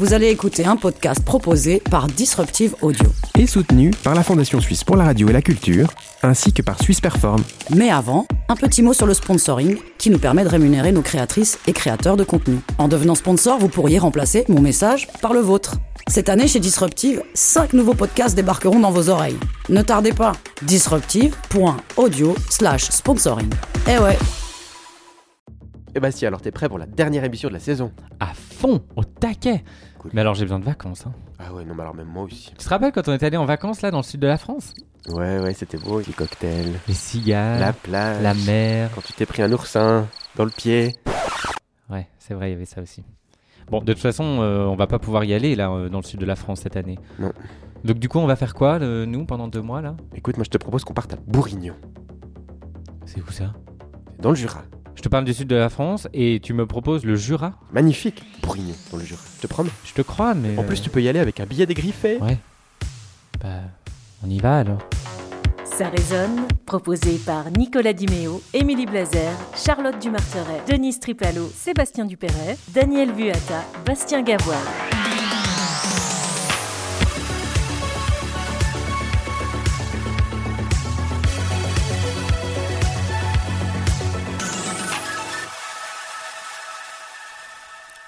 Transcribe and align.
Vous 0.00 0.14
allez 0.14 0.28
écouter 0.28 0.64
un 0.64 0.76
podcast 0.76 1.22
proposé 1.22 1.82
par 1.90 2.06
Disruptive 2.06 2.74
Audio. 2.80 3.04
Et 3.38 3.46
soutenu 3.46 3.90
par 4.02 4.14
la 4.14 4.22
Fondation 4.22 4.58
Suisse 4.58 4.82
pour 4.82 4.96
la 4.96 5.04
radio 5.04 5.28
et 5.28 5.32
la 5.34 5.42
culture, 5.42 5.92
ainsi 6.22 6.54
que 6.54 6.62
par 6.62 6.82
Suisse 6.82 7.02
Perform. 7.02 7.42
Mais 7.76 7.90
avant, 7.90 8.24
un 8.48 8.56
petit 8.56 8.82
mot 8.82 8.94
sur 8.94 9.04
le 9.04 9.12
sponsoring 9.12 9.76
qui 9.98 10.08
nous 10.08 10.18
permet 10.18 10.42
de 10.42 10.48
rémunérer 10.48 10.92
nos 10.92 11.02
créatrices 11.02 11.58
et 11.66 11.74
créateurs 11.74 12.16
de 12.16 12.24
contenu. 12.24 12.60
En 12.78 12.88
devenant 12.88 13.14
sponsor, 13.14 13.58
vous 13.58 13.68
pourriez 13.68 13.98
remplacer 13.98 14.46
mon 14.48 14.62
message 14.62 15.06
par 15.20 15.34
le 15.34 15.40
vôtre. 15.40 15.74
Cette 16.08 16.30
année, 16.30 16.48
chez 16.48 16.60
Disruptive, 16.60 17.22
5 17.34 17.74
nouveaux 17.74 17.92
podcasts 17.92 18.34
débarqueront 18.34 18.80
dans 18.80 18.92
vos 18.92 19.10
oreilles. 19.10 19.36
Ne 19.68 19.82
tardez 19.82 20.14
pas, 20.14 20.32
disruptive.audio 20.62 22.34
slash 22.48 22.84
sponsoring. 22.84 23.50
Eh 23.86 23.98
ouais, 23.98 24.16
Eh 25.94 26.00
bah 26.00 26.10
si, 26.10 26.24
alors 26.24 26.40
t'es 26.40 26.52
prêt 26.52 26.70
pour 26.70 26.78
la 26.78 26.86
dernière 26.86 27.24
émission 27.24 27.50
de 27.50 27.54
la 27.54 27.60
saison? 27.60 27.92
À 28.18 28.32
fond, 28.32 28.80
au 28.96 29.04
taquet. 29.04 29.62
Cool. 30.00 30.10
Mais 30.14 30.22
alors 30.22 30.34
j'ai 30.34 30.44
besoin 30.46 30.58
de 30.58 30.64
vacances. 30.64 31.04
hein. 31.06 31.12
Ah 31.38 31.52
ouais, 31.52 31.62
non, 31.64 31.74
mais 31.74 31.82
alors 31.82 31.94
même 31.94 32.08
moi 32.08 32.22
aussi. 32.24 32.50
Tu 32.58 32.64
te 32.64 32.68
rappelles 32.70 32.90
quand 32.92 33.06
on 33.08 33.12
est 33.12 33.22
allé 33.22 33.36
en 33.36 33.44
vacances 33.44 33.82
là 33.82 33.90
dans 33.90 33.98
le 33.98 34.02
sud 34.02 34.18
de 34.20 34.26
la 34.26 34.38
France? 34.38 34.72
Ouais, 35.08 35.38
ouais, 35.40 35.52
c'était 35.52 35.76
beau, 35.78 36.00
les 36.00 36.12
cocktails, 36.14 36.72
Les 36.88 36.94
cigales, 36.94 37.60
la 37.60 37.72
plage, 37.74 38.22
la 38.22 38.32
mer. 38.34 38.90
quand 38.94 39.02
tu 39.02 39.12
t'es 39.12 39.26
pris 39.26 39.42
un 39.42 39.52
oursin 39.52 40.06
dans 40.36 40.44
le 40.44 40.50
pied. 40.50 40.96
Ouais, 41.90 42.06
c'est 42.18 42.32
vrai, 42.34 42.48
il 42.50 42.52
y 42.52 42.56
avait 42.56 42.64
ça 42.64 42.80
aussi. 42.80 43.04
Bon, 43.70 43.80
de 43.82 43.92
toute 43.92 44.00
façon, 44.02 44.24
euh, 44.40 44.64
on 44.64 44.74
va 44.76 44.86
pas 44.86 44.98
pouvoir 44.98 45.24
y 45.24 45.34
aller 45.34 45.54
là 45.54 45.70
euh, 45.70 45.88
dans 45.90 45.98
le 45.98 46.04
sud 46.04 46.18
de 46.18 46.26
la 46.26 46.34
France 46.36 46.60
cette 46.60 46.76
année. 46.76 46.98
Non. 47.18 47.32
Donc 47.84 47.98
du 47.98 48.08
coup, 48.08 48.18
on 48.20 48.26
va 48.26 48.36
faire 48.36 48.54
quoi 48.54 48.78
le- 48.78 49.04
nous 49.04 49.24
pendant 49.26 49.48
deux 49.48 49.62
mois 49.62 49.80
là? 49.82 49.96
Écoute, 50.14 50.36
moi 50.38 50.44
je 50.44 50.50
te 50.50 50.58
propose 50.58 50.82
qu'on 50.84 50.94
parte 50.94 51.12
à 51.12 51.16
Bourguignon, 51.26 51.74
C'est 53.06 53.20
où 53.20 53.30
ça? 53.30 53.52
Dans 54.18 54.30
le 54.30 54.36
Jura. 54.36 54.62
Je 54.94 55.02
te 55.02 55.08
parle 55.08 55.24
du 55.24 55.32
sud 55.32 55.48
de 55.48 55.56
la 55.56 55.68
France 55.68 56.08
et 56.12 56.40
tu 56.42 56.52
me 56.52 56.66
proposes 56.66 57.04
le 57.04 57.16
Jura 57.16 57.54
Magnifique, 57.72 58.22
Bourguignon, 58.42 58.74
dans 58.90 58.98
le 58.98 59.04
Jura. 59.04 59.22
Je 59.36 59.42
te 59.42 59.46
promets. 59.46 59.70
Je 59.84 59.92
te 59.94 60.02
crois, 60.02 60.34
mais. 60.34 60.56
En 60.58 60.62
euh, 60.62 60.66
plus, 60.66 60.82
tu 60.82 60.90
peux 60.90 61.02
y 61.02 61.08
aller 61.08 61.20
avec 61.20 61.40
un 61.40 61.46
billet 61.46 61.66
dégriffé. 61.66 62.18
Ouais. 62.18 62.38
Bah, 63.40 63.48
on 64.24 64.28
y 64.28 64.38
va 64.38 64.58
alors. 64.58 64.80
Ça 65.64 65.88
résonne, 65.88 66.46
proposé 66.66 67.18
par 67.24 67.50
Nicolas 67.52 67.94
Dimeo, 67.94 68.42
Émilie 68.52 68.84
Blazer, 68.84 69.32
Charlotte 69.56 69.98
Dumarteret, 69.98 70.62
Denise 70.68 71.00
Tripalo, 71.00 71.48
Sébastien 71.54 72.04
Dupéret, 72.04 72.58
Daniel 72.74 73.12
Vuata, 73.12 73.64
Bastien 73.86 74.22
Gavois. 74.22 74.99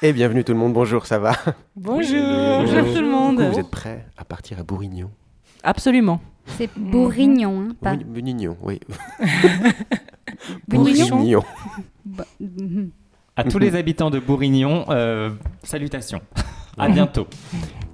Et 0.04 0.12
bienvenue 0.12 0.42
tout 0.42 0.50
le 0.50 0.58
monde, 0.58 0.72
bonjour, 0.72 1.06
ça 1.06 1.20
va 1.20 1.30
Bonjour, 1.76 2.18
Bonjour. 2.20 2.82
bonjour 2.82 2.92
tout 2.92 3.00
le 3.00 3.08
monde. 3.08 3.40
Vous 3.40 3.60
êtes 3.60 3.70
prêts 3.70 4.04
à 4.16 4.24
partir 4.24 4.58
à 4.58 4.64
Bourguignon 4.64 5.12
Absolument. 5.62 6.20
C'est 6.44 6.68
bourrignon, 6.76 7.60
hein, 7.60 7.76
pas 7.80 7.94
Bourguignon, 7.94 8.56
oui. 8.62 8.80
Bourguignon. 10.68 11.44
Bah, 12.04 12.26
mhm. 12.40 12.90
À 13.36 13.44
tous 13.44 13.60
les 13.60 13.76
habitants 13.76 14.10
de 14.10 14.18
Bourguignon, 14.18 14.86
euh, 14.88 15.30
salutations. 15.62 16.20
À 16.78 16.88
bientôt. 16.88 17.28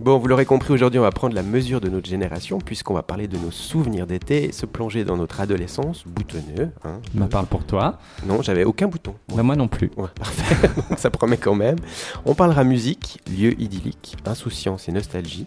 Bon, 0.01 0.17
vous 0.17 0.29
l'aurez 0.29 0.45
compris, 0.45 0.73
aujourd'hui 0.73 1.01
on 1.01 1.03
va 1.03 1.11
prendre 1.11 1.35
la 1.35 1.43
mesure 1.43 1.81
de 1.81 1.89
notre 1.89 2.09
génération 2.09 2.59
puisqu'on 2.59 2.95
va 2.95 3.03
parler 3.03 3.27
de 3.27 3.37
nos 3.37 3.51
souvenirs 3.51 4.07
d'été 4.07 4.53
se 4.53 4.65
plonger 4.65 5.05
dans 5.05 5.17
notre 5.17 5.41
adolescence 5.41 6.05
boutonneux. 6.07 6.71
Hein. 6.85 7.01
Me 7.15 7.27
parle 7.27 7.47
pour 7.47 7.65
toi. 7.65 7.99
Non, 8.25 8.41
j'avais 8.41 8.63
aucun 8.63 8.87
bouton. 8.87 9.17
Bah, 9.35 9.43
moi 9.43 9.57
non 9.57 9.67
plus. 9.67 9.91
Ouais, 9.97 10.07
parfait. 10.15 10.69
Donc, 10.69 10.85
Ça 11.01 11.11
promet 11.11 11.37
quand 11.37 11.57
même. 11.57 11.79
On 12.25 12.37
parlera 12.37 12.63
musique, 12.63 13.21
lieu 13.29 13.61
idyllique, 13.61 14.17
insouciance 14.25 14.89
et 14.89 14.93
nostalgie. 14.93 15.47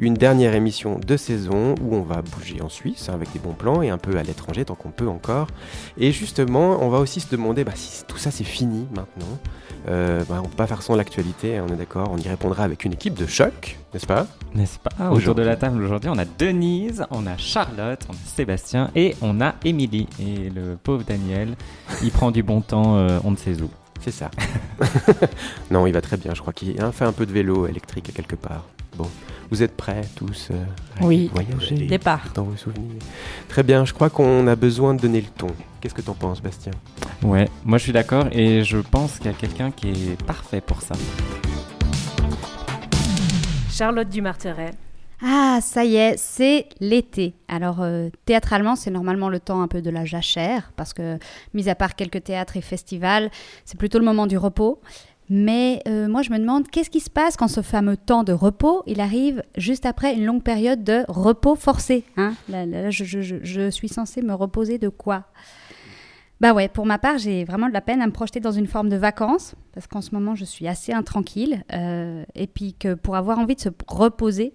Une 0.00 0.14
dernière 0.14 0.56
émission 0.56 0.98
de 0.98 1.16
saison 1.16 1.76
où 1.80 1.94
on 1.94 2.02
va 2.02 2.22
bouger 2.22 2.60
en 2.60 2.68
Suisse 2.68 3.08
hein, 3.08 3.14
avec 3.14 3.32
des 3.32 3.38
bons 3.38 3.54
plans 3.54 3.82
et 3.82 3.90
un 3.90 3.98
peu 3.98 4.16
à 4.18 4.24
l'étranger 4.24 4.64
tant 4.64 4.74
qu'on 4.74 4.90
peut 4.90 5.08
encore. 5.08 5.46
Et 5.96 6.10
justement, 6.10 6.82
on 6.82 6.88
va 6.88 6.98
aussi 6.98 7.20
se 7.20 7.30
demander 7.30 7.62
bah, 7.62 7.72
si 7.76 8.04
tout 8.06 8.18
ça 8.18 8.32
c'est 8.32 8.42
fini 8.42 8.88
maintenant. 8.96 9.38
Euh, 9.88 10.24
bah, 10.28 10.40
on 10.44 10.48
peut 10.48 10.56
pas 10.56 10.66
faire 10.66 10.82
sans 10.82 10.96
l'actualité, 10.96 11.56
hein, 11.56 11.66
on 11.68 11.72
est 11.72 11.76
d'accord. 11.76 12.10
On 12.10 12.18
y 12.18 12.26
répondra 12.28 12.64
avec 12.64 12.84
une 12.84 12.94
équipe 12.94 13.14
de 13.14 13.26
choc, 13.26 13.78
n'est-ce 13.92 14.06
pas 14.06 14.26
N'est-ce 14.54 14.78
pas 14.78 14.90
Autour 15.06 15.16
Aujourd'hui. 15.16 15.44
de 15.44 15.48
la 15.50 15.56
table 15.56 15.82
aujourd'hui, 15.82 16.10
on 16.10 16.18
a 16.18 16.24
Denise, 16.24 17.04
on 17.10 17.26
a 17.26 17.36
Charlotte, 17.36 18.00
on 18.08 18.12
a 18.12 18.16
Sébastien 18.24 18.90
et 18.94 19.14
on 19.22 19.40
a 19.40 19.54
Émilie. 19.64 20.08
Et 20.20 20.50
le 20.50 20.76
pauvre 20.82 21.04
Daniel, 21.04 21.54
il 22.02 22.10
prend 22.10 22.30
du 22.30 22.42
bon 22.42 22.60
temps, 22.62 22.96
euh, 22.96 23.18
on 23.24 23.30
ne 23.32 23.36
sait 23.36 23.60
où. 23.60 23.68
C'est 24.00 24.10
ça. 24.10 24.30
non, 25.70 25.86
il 25.86 25.92
va 25.92 26.00
très 26.00 26.16
bien. 26.16 26.34
Je 26.34 26.40
crois 26.40 26.52
qu'il 26.52 26.80
a 26.80 26.90
fait 26.90 27.04
un 27.04 27.12
peu 27.12 27.26
de 27.26 27.32
vélo 27.32 27.66
électrique 27.66 28.12
quelque 28.14 28.34
part. 28.34 28.64
Bon, 28.96 29.08
vous 29.50 29.62
êtes 29.62 29.76
prêts 29.76 30.02
tous 30.16 30.48
euh, 30.50 30.64
à 31.00 31.06
Oui. 31.06 31.30
voyager 31.32 31.86
Départ. 31.86 32.24
dans 32.34 32.42
vos 32.42 32.56
souvenirs 32.56 33.00
Très 33.48 33.62
bien, 33.62 33.84
je 33.84 33.92
crois 33.94 34.10
qu'on 34.10 34.46
a 34.48 34.56
besoin 34.56 34.94
de 34.94 35.00
donner 35.00 35.20
le 35.20 35.28
ton. 35.28 35.46
Qu'est-ce 35.80 35.94
que 35.94 36.02
t'en 36.02 36.14
penses, 36.14 36.42
Bastien? 36.42 36.72
Ouais, 37.22 37.48
moi 37.64 37.78
je 37.78 37.84
suis 37.84 37.92
d'accord 37.92 38.26
et 38.32 38.64
je 38.64 38.78
pense 38.78 39.18
qu'il 39.18 39.26
y 39.30 39.34
a 39.34 39.36
quelqu'un 39.36 39.70
qui 39.70 39.88
est 39.90 40.22
parfait 40.24 40.60
pour 40.60 40.82
ça. 40.82 40.94
Charlotte 43.72 44.08
Dumarteret, 44.08 44.70
Ah, 45.24 45.60
ça 45.62 45.84
y 45.84 45.96
est, 45.96 46.16
c'est 46.18 46.66
l'été. 46.80 47.34
Alors, 47.48 47.80
euh, 47.80 48.08
théâtralement, 48.26 48.76
c'est 48.76 48.90
normalement 48.90 49.28
le 49.28 49.38
temps 49.40 49.62
un 49.62 49.68
peu 49.68 49.80
de 49.80 49.88
la 49.90 50.04
jachère, 50.04 50.72
parce 50.76 50.92
que, 50.92 51.18
mis 51.54 51.68
à 51.68 51.74
part 51.74 51.94
quelques 51.94 52.22
théâtres 52.24 52.56
et 52.56 52.60
festivals, 52.60 53.30
c'est 53.64 53.78
plutôt 53.78 53.98
le 53.98 54.04
moment 54.04 54.26
du 54.26 54.36
repos. 54.36 54.80
Mais 55.30 55.80
euh, 55.88 56.08
moi, 56.08 56.22
je 56.22 56.30
me 56.30 56.38
demande, 56.38 56.68
qu'est-ce 56.68 56.90
qui 56.90 57.00
se 57.00 57.08
passe 57.08 57.36
quand 57.36 57.48
ce 57.48 57.62
fameux 57.62 57.96
temps 57.96 58.24
de 58.24 58.32
repos, 58.32 58.82
il 58.86 59.00
arrive 59.00 59.42
juste 59.56 59.86
après 59.86 60.12
une 60.14 60.26
longue 60.26 60.42
période 60.42 60.82
de 60.84 61.04
repos 61.08 61.54
forcé 61.54 62.04
hein? 62.16 62.34
Je- 62.90 63.40
je 63.42 63.70
suis 63.70 63.88
censée 63.88 64.20
me 64.20 64.34
reposer 64.34 64.76
de 64.78 64.88
quoi? 64.90 65.24
Bah 66.42 66.52
ouais, 66.54 66.66
pour 66.66 66.86
ma 66.86 66.98
part, 66.98 67.18
j'ai 67.18 67.44
vraiment 67.44 67.68
de 67.68 67.72
la 67.72 67.80
peine 67.80 68.02
à 68.02 68.06
me 68.06 68.10
projeter 68.10 68.40
dans 68.40 68.50
une 68.50 68.66
forme 68.66 68.88
de 68.88 68.96
vacances, 68.96 69.54
parce 69.72 69.86
qu'en 69.86 70.00
ce 70.00 70.10
moment, 70.12 70.34
je 70.34 70.44
suis 70.44 70.66
assez 70.66 70.92
intranquille. 70.92 71.62
euh, 71.72 72.24
et 72.34 72.48
puis 72.48 72.74
que 72.74 72.94
pour 72.94 73.14
avoir 73.14 73.38
envie 73.38 73.54
de 73.54 73.60
se 73.60 73.68
reposer, 73.86 74.52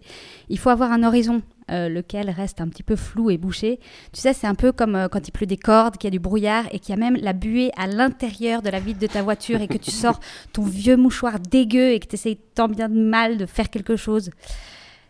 il 0.50 0.60
faut 0.60 0.70
avoir 0.70 0.92
un 0.92 1.04
horizon, 1.04 1.42
euh, 1.72 1.88
lequel 1.88 2.30
reste 2.30 2.60
un 2.60 2.68
petit 2.68 2.84
peu 2.84 2.98
flou 2.98 3.30
et 3.30 3.38
bouché. 3.38 3.80
Tu 4.12 4.20
sais, 4.20 4.34
c'est 4.34 4.48
un 4.48 4.54
peu 4.54 4.74
comme 4.74 4.98
euh, 4.98 5.08
quand 5.08 5.30
il 5.30 5.32
pleut 5.32 5.46
des 5.46 5.56
cordes, 5.56 5.96
qu'il 5.96 6.10
y 6.10 6.12
a 6.12 6.12
du 6.12 6.20
brouillard 6.20 6.66
et 6.74 6.80
qu'il 6.80 6.94
y 6.94 6.98
a 6.98 7.00
même 7.00 7.16
la 7.16 7.32
buée 7.32 7.72
à 7.78 7.88
l'intérieur 7.88 8.62
de 8.62 8.70
la 8.70 8.82
vitre 8.82 9.00
de 9.00 9.08
ta 9.08 9.24
voiture 9.24 9.62
et 9.62 9.70
que 9.70 9.78
tu 9.78 9.92
sors 9.92 10.20
ton 10.52 10.64
vieux 10.64 10.98
mouchoir 10.98 11.40
dégueu 11.40 11.92
et 11.92 12.02
que 12.02 12.08
tu 12.08 12.16
essayes 12.16 12.38
tant 12.54 12.68
bien 12.68 12.90
de 12.90 13.00
mal 13.00 13.38
de 13.38 13.46
faire 13.46 13.70
quelque 13.70 13.96
chose. 13.96 14.30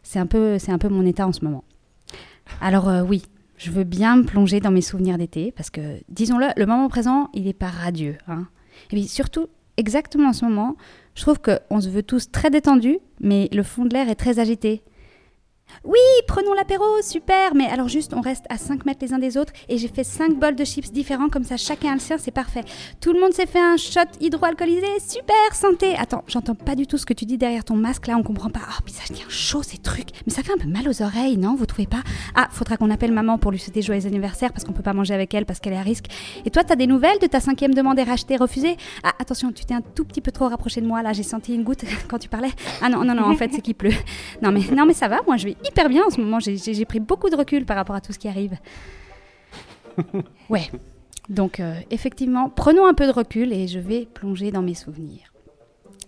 C'est 0.04 0.20
un 0.20 0.28
peu, 0.28 0.60
c'est 0.60 0.72
un 0.72 0.78
peu 0.78 0.90
mon 0.90 1.08
état 1.08 1.26
en 1.26 1.34
ce 1.34 1.44
moment. 1.44 1.64
Alors 2.62 2.88
oui, 3.10 3.24
je 3.58 3.72
veux 3.72 3.84
bien 3.84 4.18
me 4.18 4.24
plonger 4.24 4.60
dans 4.60 4.72
mes 4.72 4.82
souvenirs 4.82 5.18
d'été 5.18 5.52
parce 5.52 5.70
que, 5.70 6.00
disons-le, 6.10 6.48
le 6.56 6.66
moment 6.66 6.88
présent, 6.88 7.30
il 7.34 7.48
est 7.48 7.54
pas 7.54 7.68
radieux. 7.68 8.18
Hein. 8.28 8.48
Et 8.92 8.96
puis 8.96 9.08
surtout, 9.08 9.48
exactement 9.78 10.30
en 10.30 10.34
ce 10.34 10.46
moment, 10.46 10.78
je 11.16 11.24
trouve 11.24 11.40
qu'on 11.40 11.82
se 11.82 11.90
veut 11.90 12.04
tous 12.04 12.32
très 12.32 12.50
détendus, 12.50 13.00
mais 13.20 13.50
le 13.52 13.64
fond 13.64 13.86
de 13.86 13.94
l'air 13.94 14.10
est 14.10 14.16
très 14.16 14.40
agité. 14.40 14.84
Oui, 15.84 15.98
prenons 16.28 16.54
l'apéro, 16.54 16.84
super, 17.02 17.54
mais 17.56 17.68
alors 17.68 17.88
juste 17.88 18.14
on 18.14 18.22
reste 18.22 18.46
à 18.50 18.58
5 18.58 18.86
mètres 18.86 19.00
les 19.02 19.14
uns 19.14 19.20
des 19.20 19.38
autres 19.38 19.54
et 19.70 19.78
j'ai 19.78 19.88
fait 19.88 20.04
5 20.04 20.36
bols 20.38 20.56
de 20.56 20.66
chips 20.66 20.92
différents, 20.92 21.30
comme 21.30 21.44
ça 21.44 21.58
chacun 21.58 21.92
a 21.92 21.94
le 21.94 22.00
sien, 22.00 22.18
c'est 22.18 22.32
parfait. 22.32 22.64
Tout 23.00 23.14
le 23.14 23.20
monde 23.20 23.34
s'est 23.34 23.46
fait 23.46 23.60
un 23.60 23.78
shot 23.78 24.02
hydroalcoolisé, 24.20 25.00
super, 25.00 25.36
santé 25.54 25.96
Attends, 25.98 26.24
j'entends 26.28 26.56
pas 26.56 26.76
du 26.76 26.88
tout 26.88 26.98
ce 26.98 27.06
que 27.06 27.14
tu 27.14 27.26
dis 27.26 27.38
derrière 27.38 27.64
ton 27.64 27.76
masque 27.76 28.08
là, 28.08 28.16
on 28.18 28.24
comprend 28.24 28.50
pas. 28.50 28.62
Oh, 28.70 28.82
puis 28.84 28.94
ça 28.94 29.04
devient 29.10 29.26
chaud 29.30 29.64
ces 29.64 29.78
trucs, 29.78 30.10
mais 30.26 30.34
ça 30.34 30.44
fait 30.44 30.54
un 30.54 30.58
peu 30.58 30.68
mal 30.68 30.88
aux 30.90 31.02
oreilles, 31.02 31.38
non 31.38 31.56
Vous 31.56 31.66
trouvez 31.66 31.88
pas? 31.88 32.02
Ah, 32.36 32.48
faudra 32.52 32.78
qu'on 32.78 32.90
appelle 32.90 33.12
maman 33.12 33.38
pour 33.38 33.52
lui 33.52 33.60
souhaiter 33.60 33.82
joyeux 33.82 34.06
anniversaire 34.06 34.52
parce 34.52 34.64
qu'on 34.64 34.74
peut 34.74 34.84
pas 34.84 34.94
manger 34.94 35.14
avec 35.14 35.34
elle 35.34 35.46
parce 35.46 35.60
qu'elle 35.60 35.74
est 35.74 35.78
à 35.78 35.82
risque. 35.82 36.06
Et 36.46 36.50
toi, 36.50 36.64
t'as 36.64 36.76
des 36.76 36.88
nouvelles 36.88 37.20
de 37.20 37.28
ta 37.28 37.40
cinquième 37.40 37.74
demande 37.74 38.00
rachetée, 38.00 38.38
refusée? 38.38 38.78
Ah, 39.04 39.14
attention, 39.20 39.52
tu 39.52 39.66
t'es 39.66 39.74
un 39.74 39.82
tout 39.82 40.06
petit 40.06 40.22
peu 40.22 40.32
trop 40.32 40.48
rapproché 40.48 40.82
de 40.82 40.88
moi 40.88 41.02
là, 41.02 41.14
j'ai 41.14 41.24
senti 41.24 41.54
une 41.54 41.64
goutte 41.64 41.84
quand 42.08 42.20
tu 42.20 42.30
parlais. 42.30 42.52
Ah 42.82 42.90
non, 42.90 43.04
non, 43.04 43.14
non, 43.14 43.24
en 43.24 43.36
fait, 43.36 43.52
c'est 43.54 43.62
qu'il 43.62 43.76
pleut. 43.76 43.94
Non 44.42 44.52
mais, 44.52 44.62
non 44.76 44.86
mais 44.86 44.94
ça 44.94 45.08
va, 45.08 45.20
moi 45.26 45.38
je 45.38 45.46
vais 45.46 45.57
hyper 45.66 45.90
bien 45.90 46.04
en 46.06 46.10
ce 46.10 46.20
moment, 46.22 46.40
j'ai- 46.40 46.86
pris 46.86 47.00
beaucoup 47.00 47.30
de 47.30 47.36
recul 47.36 47.66
par 47.66 47.76
rapport 47.78 47.96
à 47.96 48.02
tout 48.02 48.14
ce 48.14 48.20
qui 48.20 48.28
arrive. 48.28 48.58
Ouais, 50.50 50.70
donc 51.30 51.60
euh, 51.60 51.74
effectivement, 51.92 52.50
prenons 52.50 52.86
un 52.86 52.94
peu 52.94 53.06
de 53.08 53.12
recul 53.12 53.52
et 53.52 53.68
je 53.68 53.80
vais 53.80 54.06
plonger 54.06 54.52
dans 54.52 54.62
mes 54.62 54.76
souvenirs. 54.76 55.34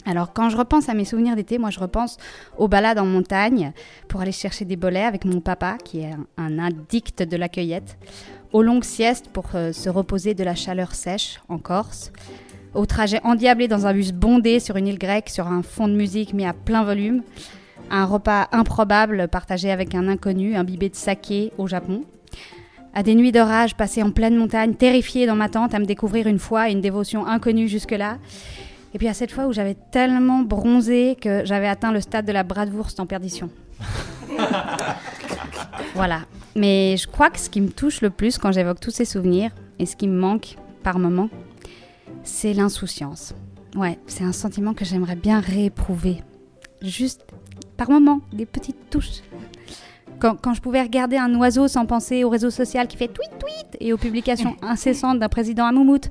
Alors 0.05 0.31
quand 0.33 0.49
je 0.49 0.57
repense 0.57 0.87
à 0.89 0.93
mes 0.93 1.05
souvenirs 1.05 1.35
d'été, 1.35 1.57
moi 1.57 1.71
je 1.71 1.79
repense 1.79 2.17
aux 2.57 2.67
balades 2.67 2.99
en 2.99 3.05
montagne 3.05 3.73
pour 4.07 4.21
aller 4.21 4.31
chercher 4.31 4.63
des 4.65 4.75
bolets 4.77 5.03
avec 5.03 5.25
mon 5.25 5.41
papa 5.41 5.77
qui 5.83 6.01
est 6.01 6.11
un, 6.11 6.25
un 6.37 6.59
addict 6.59 7.23
de 7.23 7.35
la 7.35 7.49
cueillette, 7.49 7.97
aux 8.53 8.61
longues 8.63 8.83
siestes 8.85 9.27
pour 9.29 9.47
euh, 9.55 9.71
se 9.73 9.89
reposer 9.89 10.33
de 10.35 10.43
la 10.43 10.55
chaleur 10.55 10.95
sèche 10.95 11.41
en 11.49 11.57
Corse, 11.57 12.11
au 12.73 12.85
trajet 12.85 13.19
endiablé 13.23 13.67
dans 13.67 13.87
un 13.87 13.93
bus 13.93 14.13
bondé 14.13 14.59
sur 14.59 14.77
une 14.77 14.87
île 14.87 14.99
grecque 14.99 15.29
sur 15.29 15.47
un 15.47 15.63
fond 15.63 15.87
de 15.87 15.93
musique 15.95 16.33
mis 16.33 16.45
à 16.45 16.53
plein 16.53 16.83
volume, 16.83 17.23
un 17.89 18.05
repas 18.05 18.47
improbable 18.51 19.27
partagé 19.27 19.71
avec 19.71 19.95
un 19.95 20.07
inconnu 20.07 20.55
imbibé 20.55 20.89
de 20.89 20.95
saké 20.95 21.51
au 21.57 21.67
Japon, 21.67 22.03
à 22.93 23.03
des 23.03 23.15
nuits 23.15 23.31
d'orage 23.31 23.75
passées 23.75 24.03
en 24.03 24.11
pleine 24.11 24.35
montagne, 24.35 24.73
terrifiée 24.73 25.25
dans 25.25 25.35
ma 25.35 25.49
tente 25.49 25.73
à 25.73 25.79
me 25.79 25.85
découvrir 25.85 26.27
une 26.27 26.39
foi 26.39 26.69
et 26.69 26.71
une 26.71 26.81
dévotion 26.81 27.25
inconnue 27.25 27.67
jusque-là, 27.67 28.17
Et 28.93 28.97
puis 28.97 29.07
à 29.07 29.13
cette 29.13 29.31
fois 29.31 29.45
où 29.45 29.53
j'avais 29.53 29.75
tellement 29.91 30.39
bronzé 30.39 31.15
que 31.21 31.45
j'avais 31.45 31.67
atteint 31.67 31.91
le 31.91 32.01
stade 32.01 32.25
de 32.25 32.31
la 32.31 32.43
bratwurst 32.43 32.99
en 32.99 33.05
perdition. 33.05 33.49
voilà. 35.93 36.21
Mais 36.55 36.97
je 36.97 37.07
crois 37.07 37.29
que 37.29 37.39
ce 37.39 37.49
qui 37.49 37.61
me 37.61 37.69
touche 37.69 38.01
le 38.01 38.09
plus 38.09 38.39
quand 38.39 38.51
j'évoque 38.51 38.79
tous 38.79 38.91
ces 38.91 39.05
souvenirs 39.05 39.51
et 39.77 39.85
ce 39.85 39.95
qui 39.95 40.07
me 40.07 40.19
manque 40.19 40.55
par 40.81 40.97
moment, 40.97 41.29
c'est 42.23 42.53
l'insouciance. 42.53 43.35
Ouais, 43.75 43.99
c'est 44.07 44.23
un 44.23 44.31
sentiment 44.31 44.73
que 44.73 44.85
j'aimerais 44.85 45.15
bien 45.15 45.39
rééprouver. 45.39 46.23
Juste 46.81 47.25
par 47.79 47.89
moment, 47.89 48.19
des 48.33 48.45
petites 48.45 48.89
touches. 48.89 49.21
Quand, 50.19 50.35
quand, 50.35 50.53
je 50.53 50.59
pouvais 50.59 50.81
regarder 50.81 51.15
un 51.15 51.33
oiseau 51.35 51.69
sans 51.69 51.85
penser 51.85 52.25
au 52.25 52.29
réseau 52.29 52.49
social 52.49 52.89
qui 52.89 52.97
fait 52.97 53.07
tweet 53.07 53.31
tweet 53.39 53.77
et 53.79 53.93
aux 53.93 53.97
publications 53.97 54.57
incessantes 54.61 55.17
d'un 55.17 55.29
président 55.29 55.65
à 55.65 55.71
moumoute. 55.71 56.09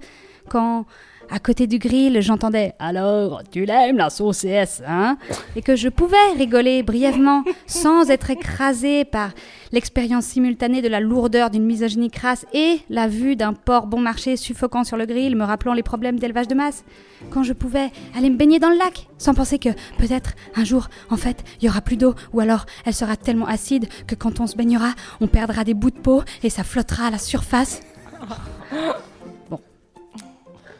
Quand 0.48 0.86
à 1.30 1.38
côté 1.38 1.66
du 1.66 1.78
grill, 1.78 2.20
j'entendais 2.20 2.72
Alors, 2.78 3.42
tu 3.50 3.64
l'aimes 3.64 3.98
la 3.98 4.10
sauce 4.10 4.42
CS, 4.42 4.82
hein? 4.86 5.18
Et 5.56 5.62
que 5.62 5.76
je 5.76 5.88
pouvais 5.88 6.16
rigoler 6.36 6.82
brièvement 6.82 7.44
sans 7.66 8.10
être 8.10 8.30
écrasée 8.30 9.04
par 9.04 9.30
l'expérience 9.72 10.24
simultanée 10.24 10.80
de 10.80 10.88
la 10.88 11.00
lourdeur 11.00 11.50
d'une 11.50 11.64
misogynie 11.64 12.10
crasse 12.10 12.46
et 12.54 12.80
la 12.88 13.08
vue 13.08 13.36
d'un 13.36 13.52
porc 13.52 13.86
bon 13.86 14.00
marché 14.00 14.36
suffocant 14.36 14.84
sur 14.84 14.96
le 14.96 15.04
grill 15.04 15.36
me 15.36 15.44
rappelant 15.44 15.74
les 15.74 15.82
problèmes 15.82 16.18
d'élevage 16.18 16.48
de 16.48 16.54
masse. 16.54 16.84
Quand 17.30 17.42
je 17.42 17.52
pouvais 17.52 17.90
aller 18.16 18.30
me 18.30 18.36
baigner 18.36 18.58
dans 18.58 18.70
le 18.70 18.78
lac 18.78 19.08
sans 19.18 19.34
penser 19.34 19.58
que 19.58 19.70
peut-être 19.98 20.32
un 20.56 20.64
jour, 20.64 20.88
en 21.10 21.16
fait, 21.16 21.44
il 21.60 21.66
y 21.66 21.68
aura 21.68 21.82
plus 21.82 21.96
d'eau 21.96 22.14
ou 22.32 22.40
alors 22.40 22.64
elle 22.86 22.94
sera 22.94 23.16
tellement 23.16 23.46
acide 23.46 23.88
que 24.06 24.14
quand 24.14 24.40
on 24.40 24.46
se 24.46 24.56
baignera, 24.56 24.92
on 25.20 25.26
perdra 25.26 25.64
des 25.64 25.74
bouts 25.74 25.90
de 25.90 25.98
peau 25.98 26.22
et 26.42 26.50
ça 26.50 26.64
flottera 26.64 27.08
à 27.08 27.10
la 27.10 27.18
surface. 27.18 27.80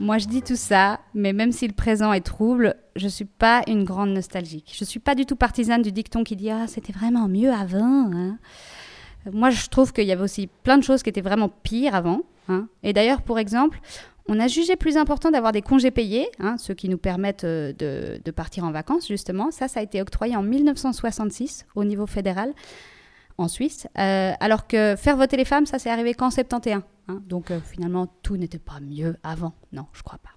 Moi, 0.00 0.18
je 0.18 0.26
dis 0.26 0.42
tout 0.42 0.56
ça, 0.56 1.00
mais 1.14 1.32
même 1.32 1.50
si 1.50 1.66
le 1.66 1.74
présent 1.74 2.12
est 2.12 2.20
trouble, 2.20 2.76
je 2.94 3.04
ne 3.04 3.10
suis 3.10 3.24
pas 3.24 3.62
une 3.66 3.84
grande 3.84 4.10
nostalgique. 4.10 4.72
Je 4.76 4.84
ne 4.84 4.86
suis 4.86 5.00
pas 5.00 5.14
du 5.14 5.26
tout 5.26 5.36
partisane 5.36 5.82
du 5.82 5.90
dicton 5.90 6.22
qui 6.22 6.36
dit 6.36 6.50
Ah, 6.50 6.66
c'était 6.68 6.92
vraiment 6.92 7.28
mieux 7.28 7.52
avant. 7.52 8.10
Hein. 8.12 8.38
Moi, 9.32 9.50
je 9.50 9.66
trouve 9.68 9.92
qu'il 9.92 10.04
y 10.04 10.12
avait 10.12 10.22
aussi 10.22 10.48
plein 10.62 10.78
de 10.78 10.84
choses 10.84 11.02
qui 11.02 11.10
étaient 11.10 11.20
vraiment 11.20 11.48
pires 11.48 11.94
avant. 11.94 12.22
Hein. 12.48 12.68
Et 12.82 12.92
d'ailleurs, 12.92 13.22
pour 13.22 13.38
exemple, 13.38 13.80
on 14.28 14.38
a 14.38 14.46
jugé 14.46 14.76
plus 14.76 14.96
important 14.96 15.30
d'avoir 15.30 15.52
des 15.52 15.62
congés 15.62 15.90
payés, 15.90 16.28
hein, 16.38 16.56
ceux 16.58 16.74
qui 16.74 16.88
nous 16.88 16.98
permettent 16.98 17.44
euh, 17.44 17.72
de, 17.72 18.20
de, 18.24 18.30
partir 18.30 18.64
en 18.64 18.70
vacances, 18.70 19.08
justement. 19.08 19.50
Ça, 19.50 19.68
ça 19.68 19.80
a 19.80 19.82
été 19.82 20.00
octroyé 20.00 20.36
en 20.36 20.42
1966 20.42 21.66
au 21.74 21.84
niveau 21.84 22.06
fédéral 22.06 22.52
en 23.38 23.48
Suisse, 23.48 23.86
euh, 23.98 24.32
alors 24.40 24.66
que 24.66 24.96
faire 24.96 25.16
voter 25.16 25.36
les 25.36 25.44
femmes, 25.44 25.64
ça 25.64 25.78
s'est 25.78 25.90
arrivé 25.90 26.12
qu'en 26.12 26.30
71. 26.30 26.82
Hein. 27.10 27.22
donc 27.26 27.50
euh, 27.50 27.60
finalement, 27.60 28.08
tout 28.22 28.36
n'était 28.36 28.58
pas 28.58 28.80
mieux 28.80 29.16
avant. 29.22 29.54
Non, 29.72 29.86
je 29.92 30.02
crois 30.02 30.18
pas. 30.18 30.30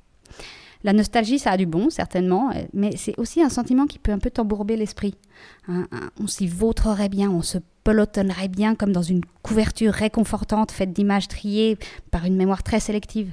La 0.83 0.94
nostalgie, 0.94 1.38
ça 1.38 1.51
a 1.51 1.57
du 1.57 1.65
bon, 1.65 1.89
certainement, 1.89 2.51
euh, 2.51 2.63
mais 2.74 2.95
c'est 2.95 3.18
aussi 3.19 3.42
un 3.42 3.50
sentiment 3.50 3.86
qui 3.86 4.00
peut 4.00 4.12
un 4.12 4.19
peu 4.19 4.30
t'embourber 4.30 4.77
l'esprit. 4.77 5.15
Hein, 5.68 5.88
hein. 5.92 6.12
on 6.19 6.27
s'y 6.27 6.48
vautrerait 6.48 7.09
bien, 7.09 7.30
on 7.30 7.42
se 7.42 7.57
pelotonnerait 7.83 8.48
bien 8.48 8.75
comme 8.75 8.92
dans 8.92 9.01
une 9.01 9.25
couverture 9.42 9.94
réconfortante 9.94 10.71
faite 10.71 10.94
d'images 10.94 11.27
triées 11.27 11.77
par 12.12 12.25
une 12.25 12.36
mémoire 12.36 12.63
très 12.63 12.80
sélective. 12.80 13.31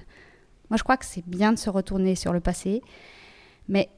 Moi, 0.71 0.79
je 0.79 0.83
crois 0.83 0.97
que 0.97 1.07
c'est 1.07 1.27
bien 1.27 1.53
de 1.53 1.59
se 1.59 1.71
retourner 1.71 2.15
sur 2.15 2.33
le 2.33 2.41
passé, 2.41 2.83
mais 3.69 3.91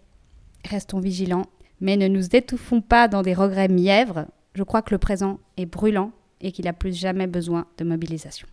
restons 0.64 1.00
vigilants. 1.00 1.46
Mais 1.80 1.96
ne 1.96 2.08
nous 2.08 2.36
étouffons 2.36 2.82
pas 2.82 3.08
dans 3.08 3.22
des 3.22 3.34
regrets 3.34 3.68
mièvres 3.68 4.26
je 4.54 4.62
crois 4.62 4.82
que 4.82 4.92
le 4.94 4.98
présent 4.98 5.38
est 5.56 5.66
brûlant 5.66 6.12
et 6.40 6.52
qu'il 6.52 6.66
a 6.68 6.72
plus 6.72 6.94
jamais 6.98 7.26
besoin 7.26 7.66
de 7.78 7.84
mobilisation. 7.84 8.46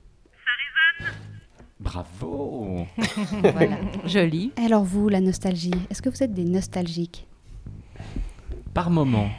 Bravo 1.80 2.88
voilà. 3.42 3.78
Joli. 4.06 4.52
Alors 4.58 4.84
vous, 4.84 5.10
la 5.10 5.22
nostalgie, 5.22 5.72
est-ce 5.90 6.02
que 6.02 6.10
vous 6.10 6.24
êtes 6.24 6.34
des 6.34 6.44
nostalgiques? 6.44 7.28
Par 8.74 8.90
moment. 8.90 9.30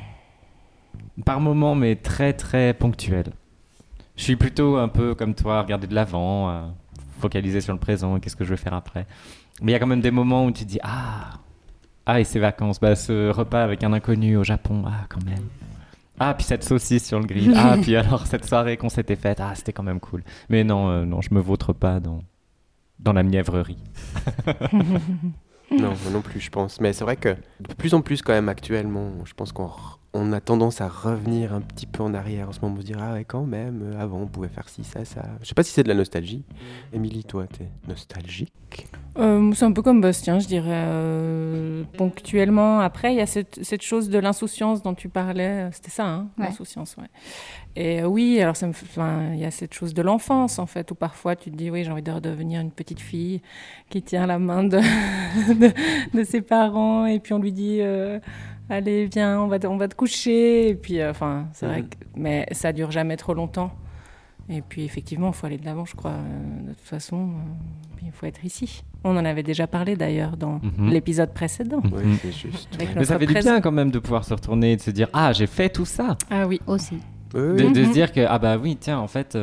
Par 1.25 1.41
moment, 1.41 1.75
mais 1.75 1.97
très 1.97 2.33
très 2.33 2.75
ponctuel. 2.75 3.33
Je 4.17 4.23
suis 4.23 4.37
plutôt 4.37 4.77
un 4.77 4.89
peu 4.89 5.15
comme 5.15 5.35
toi, 5.35 5.63
regarder 5.63 5.87
de 5.87 5.95
l'avant, 5.95 6.51
euh, 6.51 6.67
focaliser 7.21 7.61
sur 7.61 7.73
le 7.73 7.79
présent, 7.79 8.19
qu'est-ce 8.21 8.37
que 8.37 8.45
je 8.45 8.51
vais 8.51 8.57
faire 8.57 8.75
après. 8.75 9.07
Mais 9.61 9.73
il 9.73 9.75
y 9.75 9.77
a 9.77 9.79
quand 9.81 9.87
même 9.87 10.01
des 10.01 10.11
moments 10.13 10.45
où 10.45 10.53
tu 10.53 10.65
te 10.65 10.69
dis 10.69 10.79
Ah 10.83 11.41
Ah, 12.07 12.21
et 12.21 12.25
ces 12.25 12.39
vacances, 12.39 12.79
bah, 12.79 12.95
ce 12.95 13.31
repas 13.31 13.63
avec 13.63 13.83
un 13.83 13.93
inconnu 13.93 14.37
au 14.37 14.45
Japon, 14.45 14.85
ah, 14.87 15.07
quand 15.09 15.25
même. 15.25 15.45
Ah, 16.21 16.35
puis 16.35 16.45
cette 16.45 16.65
saucisse 16.65 17.07
sur 17.07 17.19
le 17.21 17.27
grill. 17.27 17.55
Ah, 17.57 17.77
puis 17.83 17.97
alors 17.97 18.27
cette 18.27 18.45
soirée 18.45 18.77
qu'on 18.77 18.89
s'était 18.89 19.17
faite. 19.17 19.39
Ah, 19.41 19.55
c'était 19.55 19.73
quand 19.73 19.83
même 19.83 20.01
cool. 20.01 20.23
Mais 20.49 20.65
non, 20.65 20.89
euh, 20.89 21.05
non, 21.05 21.21
je 21.21 21.33
me 21.33 21.41
vautre 21.41 21.73
pas 21.73 22.01
dans, 22.01 22.23
dans 22.99 23.13
la 23.13 23.23
mièvrerie. 23.23 23.79
non, 25.71 25.89
moi 26.03 26.13
non 26.13 26.21
plus, 26.21 26.41
je 26.41 26.51
pense. 26.51 26.81
Mais 26.81 26.93
c'est 26.93 27.05
vrai 27.05 27.17
que 27.17 27.37
de 27.61 27.75
plus 27.75 27.95
en 27.95 28.01
plus, 28.01 28.23
quand 28.23 28.33
même, 28.33 28.49
actuellement, 28.49 29.13
je 29.25 29.35
pense 29.35 29.53
qu'on 29.53 29.71
on 30.15 30.33
a 30.33 30.41
tendance 30.41 30.81
à 30.81 30.89
revenir 30.89 31.53
un 31.55 31.61
petit 31.61 31.87
peu 31.87 32.03
en 32.03 32.15
arrière 32.15 32.49
en 32.49 32.53
ce 32.53 32.61
moment, 32.61 32.77
on 32.79 32.81
se 32.81 32.87
dire 32.87 32.99
ah 33.01 33.13
ouais 33.13 33.25
quand 33.25 33.45
même, 33.45 33.83
euh, 33.83 34.01
avant 34.01 34.21
on 34.21 34.27
pouvait 34.27 34.49
faire 34.49 34.69
ci, 34.69 34.83
ça, 34.85 35.05
ça. 35.05 35.23
Je 35.43 35.47
sais 35.49 35.55
pas 35.55 35.63
si 35.63 35.73
c'est 35.73 35.83
de 35.83 35.89
la 35.89 35.95
nostalgie. 35.95 36.45
Émilie, 36.93 37.25
toi, 37.25 37.47
t'es 37.47 37.69
nostalgique? 37.87 38.53
Euh, 39.19 39.53
C'est 39.55 39.65
un 39.65 39.73
peu 39.73 39.83
comme 39.83 40.01
Bastien, 40.01 40.39
je 40.39 40.47
dirais, 40.47 40.69
euh, 40.87 41.85
ponctuellement. 41.97 42.81
Après, 42.81 43.13
il 43.13 43.17
y 43.19 43.21
a 43.21 43.27
cette, 43.27 43.63
cette 43.63 43.83
chose 43.83 44.09
de 44.09 44.19
l'insouciance 44.19 44.83
dont 44.83 44.95
tu 44.95 45.09
parlais, 45.09 45.69
c'était 45.73 45.91
ça, 45.91 46.07
hein, 46.07 46.29
Ouais. 46.39 46.47
l'insouciance, 46.47 46.97
ouais. 46.97 47.09
Et 47.77 48.03
euh, 48.03 48.07
oui, 48.07 48.41
alors 48.41 48.55
il 49.35 49.39
y 49.39 49.45
a 49.45 49.51
cette 49.51 49.75
chose 49.75 49.95
de 49.95 50.03
l'enfance 50.03 50.59
en 50.59 50.67
fait, 50.67 50.91
où 50.91 50.95
parfois 50.95 51.37
tu 51.37 51.51
te 51.51 51.57
dis 51.57 51.71
oui, 51.71 51.85
j'ai 51.85 51.91
envie 51.93 52.03
de 52.03 52.11
redevenir 52.11 52.61
une 52.61 52.73
petite 52.73 53.01
fille 53.01 53.41
qui 53.89 54.03
tient 54.03 54.27
la 54.27 54.39
main 54.39 54.65
de, 54.65 54.79
de, 55.55 55.71
de 56.19 56.25
ses 56.25 56.41
parents 56.41 57.07
et 57.07 57.21
puis 57.21 57.35
on 57.35 57.39
lui 57.39 57.53
dit 57.53 57.79
euh, 57.81 58.19
allez 58.69 59.07
viens, 59.07 59.41
on 59.41 59.49
va, 59.49 59.59
te- 59.59 59.67
on 59.67 59.77
va 59.77 59.89
te 59.89 59.95
coucher 59.95 60.69
et 60.71 60.75
puis 60.75 61.01
euh, 61.01 61.11
enfin 61.11 61.47
c'est 61.53 61.67
vrai 61.67 61.83
que 61.83 61.97
mais 62.17 62.47
ça 62.53 62.73
dure 62.73 62.91
jamais 62.91 63.17
trop 63.17 63.35
longtemps. 63.35 63.73
Et 64.51 64.63
puis 64.63 64.83
effectivement, 64.85 65.29
il 65.29 65.35
faut 65.35 65.45
aller 65.47 65.59
de 65.59 65.67
l'avant, 65.67 65.85
je 65.85 65.95
crois. 65.95 66.13
euh, 66.13 66.69
de 66.69 66.73
toute 66.73 66.81
façon, 66.87 67.17
euh, 67.29 68.03
il 68.03 68.13
faut 68.13 68.25
être 68.25 68.43
ici. 68.47 68.83
On 69.05 69.15
en 69.19 69.25
avait 69.27 69.43
déjà 69.43 69.67
parlé 69.67 69.95
d'ailleurs 69.95 70.39
dans 70.39 70.59
Mhm. 70.63 70.89
l'épisode 70.89 71.35
précédent. 71.35 71.83
Oui, 71.93 72.03
Mhm. 72.03 72.17
c'est 72.23 72.33
juste. 72.33 72.69
Avec 72.77 72.97
Mais 72.97 73.05
ça 73.05 73.19
fait 73.19 73.27
du 73.27 73.35
bien 73.35 73.61
quand 73.61 73.73
même 73.73 73.91
de 73.91 73.99
pouvoir 73.99 74.25
se 74.25 74.33
retourner 74.33 74.73
et 74.73 74.77
de 74.77 74.81
se 74.81 74.91
dire 74.91 75.09
Ah, 75.13 75.35
j'ai 75.35 75.47
fait 75.47 75.69
tout 75.69 75.85
ça 75.85 76.17
Ah 76.31 76.47
oui. 76.47 76.61
Aussi. 76.67 76.97
Oui, 77.35 77.41
de, 77.43 77.65
oui. 77.65 77.73
de 77.75 77.85
se 77.85 77.93
dire 77.93 78.11
que, 78.11 78.25
ah 78.27 78.39
bah 78.39 78.57
oui, 78.57 78.79
tiens, 78.81 78.99
en 78.99 79.07
fait, 79.07 79.37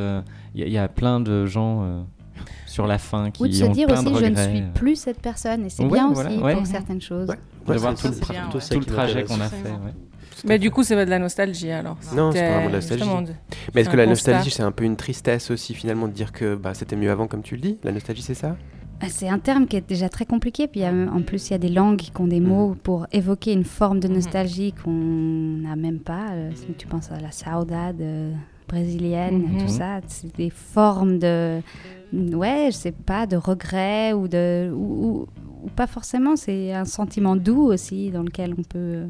il 0.56 0.62
y, 0.62 0.64
a- 0.64 0.68
y 0.68 0.78
a 0.80 0.88
plein 0.88 1.20
de 1.20 1.46
gens 1.46 1.84
euh, 1.84 2.02
sur 2.76 2.86
la 2.88 2.98
fin 2.98 3.32
qui 3.32 3.42
Ou 3.42 3.48
de 3.48 3.54
se 3.54 3.64
ont 3.64 3.72
dire 3.72 3.88
plein 3.88 4.02
aussi, 4.06 4.12
de 4.14 4.20
je 4.20 4.26
ne 4.26 4.36
suis 4.36 4.62
plus 4.74 4.96
cette 4.98 5.22
personne. 5.22 5.66
Et 5.66 5.70
c'est 5.70 5.84
Ouais, 5.84 5.90
bien 5.92 6.12
voilà, 6.12 6.30
aussi 6.30 6.40
ouais. 6.40 6.56
pour 6.56 6.66
certaines 6.68 7.02
choses. 7.02 7.30
Ouais. 7.30 7.74
de 7.74 7.80
voir 7.80 7.96
tout, 7.96 8.08
le, 8.10 8.86
trajet 8.86 9.24
qu'on 9.24 9.40
a 9.40 9.48
fait. 9.50 9.72
Mais 10.46 10.60
du 10.60 10.70
coup, 10.72 10.84
c'est 10.84 10.96
pas 10.96 11.06
de 11.06 11.10
la 11.10 11.20
nostalgie 11.20 11.72
alors. 11.72 11.98
Non, 12.14 12.32
c'est 12.32 12.42
pas 12.42 12.48
vraiment 12.50 12.68
de 12.68 12.72
la 12.74 12.78
nostalgie. 12.80 13.06
Mais 13.74 13.82
est-ce 13.82 13.90
que 13.90 13.98
la 13.98 14.06
nostalgie, 14.06 14.52
c'est 14.52 14.64
un 14.64 14.72
peu 14.74 14.84
une 14.84 14.98
tristesse 14.98 15.50
aussi 15.52 15.74
finalement 15.74 16.08
de 16.08 16.14
dire 16.14 16.32
que 16.34 16.56
bah, 16.56 16.74
c'était 16.74 16.98
mieux 16.98 17.10
avant 17.10 17.28
comme 17.28 17.42
tu 17.42 17.56
le 17.56 17.62
dis? 17.62 17.78
La 17.84 17.92
nostalgie, 17.94 18.22
c'est 18.22 18.34
ça? 18.34 18.58
Ah, 19.02 19.08
C'est 19.10 19.30
un 19.30 19.40
terme 19.40 19.68
qui 19.68 19.78
est 19.78 19.88
déjà 19.88 20.10
très 20.10 20.26
compliqué. 20.26 20.68
Puis 20.68 20.82
il 20.82 20.84
y 20.84 20.86
a- 20.86 20.92
en 21.14 21.22
plus, 21.22 21.50
il 21.50 21.52
y 21.52 21.56
a 21.56 21.60
des 21.60 21.70
langues 21.70 21.98
qui 21.98 22.12
ont 22.20 22.28
des 22.28 22.40
mots 22.42 22.76
pour 22.84 23.08
évoquer 23.14 23.54
une 23.54 23.64
forme 23.64 24.00
de 24.02 24.08
nostalgie 24.10 24.74
qu'on 24.84 24.92
n'a 24.92 25.76
même 25.78 26.00
pas. 26.00 26.28
Euh, 26.32 26.52
Si 26.56 26.68
tu 26.78 26.88
penses 26.88 27.10
à 27.12 27.20
la 27.20 27.32
saudade 27.32 28.02
brésilienne, 28.68 29.42
Mhm. 29.54 29.58
tout 29.62 29.68
ça, 29.68 30.00
c'est 30.08 30.36
des 30.36 30.50
formes 30.50 31.20
de, 31.20 31.62
ouais, 32.14 32.68
je 32.72 32.76
sais 32.78 32.92
pas, 32.92 33.26
de 33.28 33.36
regret 33.38 34.14
ou 34.14 34.28
de, 34.28 34.72
ou, 34.74 34.78
ou- 34.78 35.28
ou 35.66 35.70
pas 35.76 35.88
forcément. 35.88 36.36
C'est 36.36 36.74
un 36.74 36.86
sentiment 36.86 37.36
doux 37.36 37.64
aussi 37.66 38.12
dans 38.12 38.24
lequel 38.24 38.54
on 38.58 38.64
peut. 38.64 39.06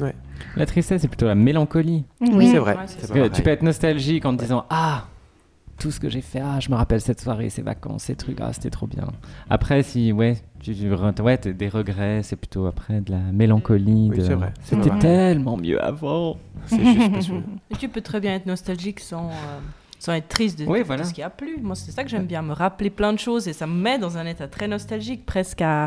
euh, 0.00 0.12
La 0.56 0.66
tristesse, 0.66 1.02
c'est 1.02 1.08
plutôt 1.08 1.26
la 1.26 1.34
mélancolie. 1.34 2.04
Oui. 2.20 2.48
C'est 2.48 2.58
vrai. 2.58 2.72
Ouais, 2.72 2.76
Parce 2.76 2.94
que 3.10 3.28
tu 3.28 3.42
peux 3.42 3.50
être 3.50 3.62
nostalgique 3.62 4.24
en 4.26 4.34
te 4.36 4.42
disant 4.42 4.64
Ah, 4.70 5.04
tout 5.78 5.90
ce 5.90 5.98
que 6.00 6.08
j'ai 6.08 6.20
fait, 6.20 6.40
ah, 6.40 6.60
je 6.60 6.70
me 6.70 6.74
rappelle 6.76 7.00
cette 7.00 7.20
soirée, 7.20 7.50
ces 7.50 7.62
vacances, 7.62 8.04
ces 8.04 8.14
trucs, 8.16 8.38
ah, 8.40 8.52
c'était 8.52 8.70
trop 8.70 8.86
bien. 8.86 9.08
Après, 9.50 9.82
si, 9.82 10.12
ouais, 10.12 10.36
tu, 10.60 10.74
tu- 10.74 10.88
ouais, 10.92 11.38
t'as 11.38 11.52
des 11.52 11.68
regrets, 11.68 12.22
c'est 12.22 12.36
plutôt 12.36 12.66
après 12.66 13.00
de 13.00 13.10
la 13.12 13.18
mélancolie. 13.32 14.08
Oui, 14.10 14.18
de- 14.18 14.22
c'est 14.22 14.34
vrai. 14.34 14.52
C'était 14.62 14.90
tellement 14.98 15.56
mieux 15.56 15.82
avant. 15.82 16.36
C'est 16.66 16.84
juste 16.84 17.12
parce 17.12 17.28
que- 17.28 17.32
Et 17.70 17.76
tu 17.76 17.88
peux 17.88 18.00
très 18.00 18.20
bien 18.20 18.34
être 18.34 18.46
nostalgique 18.46 19.00
sans, 19.00 19.28
euh, 19.28 19.32
sans 20.04 20.12
être 20.12 20.28
triste 20.28 20.58
de, 20.58 20.66
Oui, 20.66 20.82
de 20.84 21.02
ce 21.02 21.14
qui 21.14 21.22
a 21.22 21.30
plu. 21.30 21.56
Moi, 21.62 21.74
c'est 21.74 21.90
ça 21.90 22.04
que 22.04 22.10
j'aime 22.10 22.26
bien, 22.26 22.42
me 22.42 22.52
rappeler 22.52 22.90
plein 22.90 23.12
de 23.12 23.18
choses 23.18 23.48
et 23.48 23.52
ça 23.54 23.66
me 23.66 23.72
met 23.80 23.98
dans 23.98 24.18
un 24.18 24.26
état 24.26 24.46
très 24.48 24.68
nostalgique, 24.68 25.24
presque 25.24 25.62
à, 25.62 25.86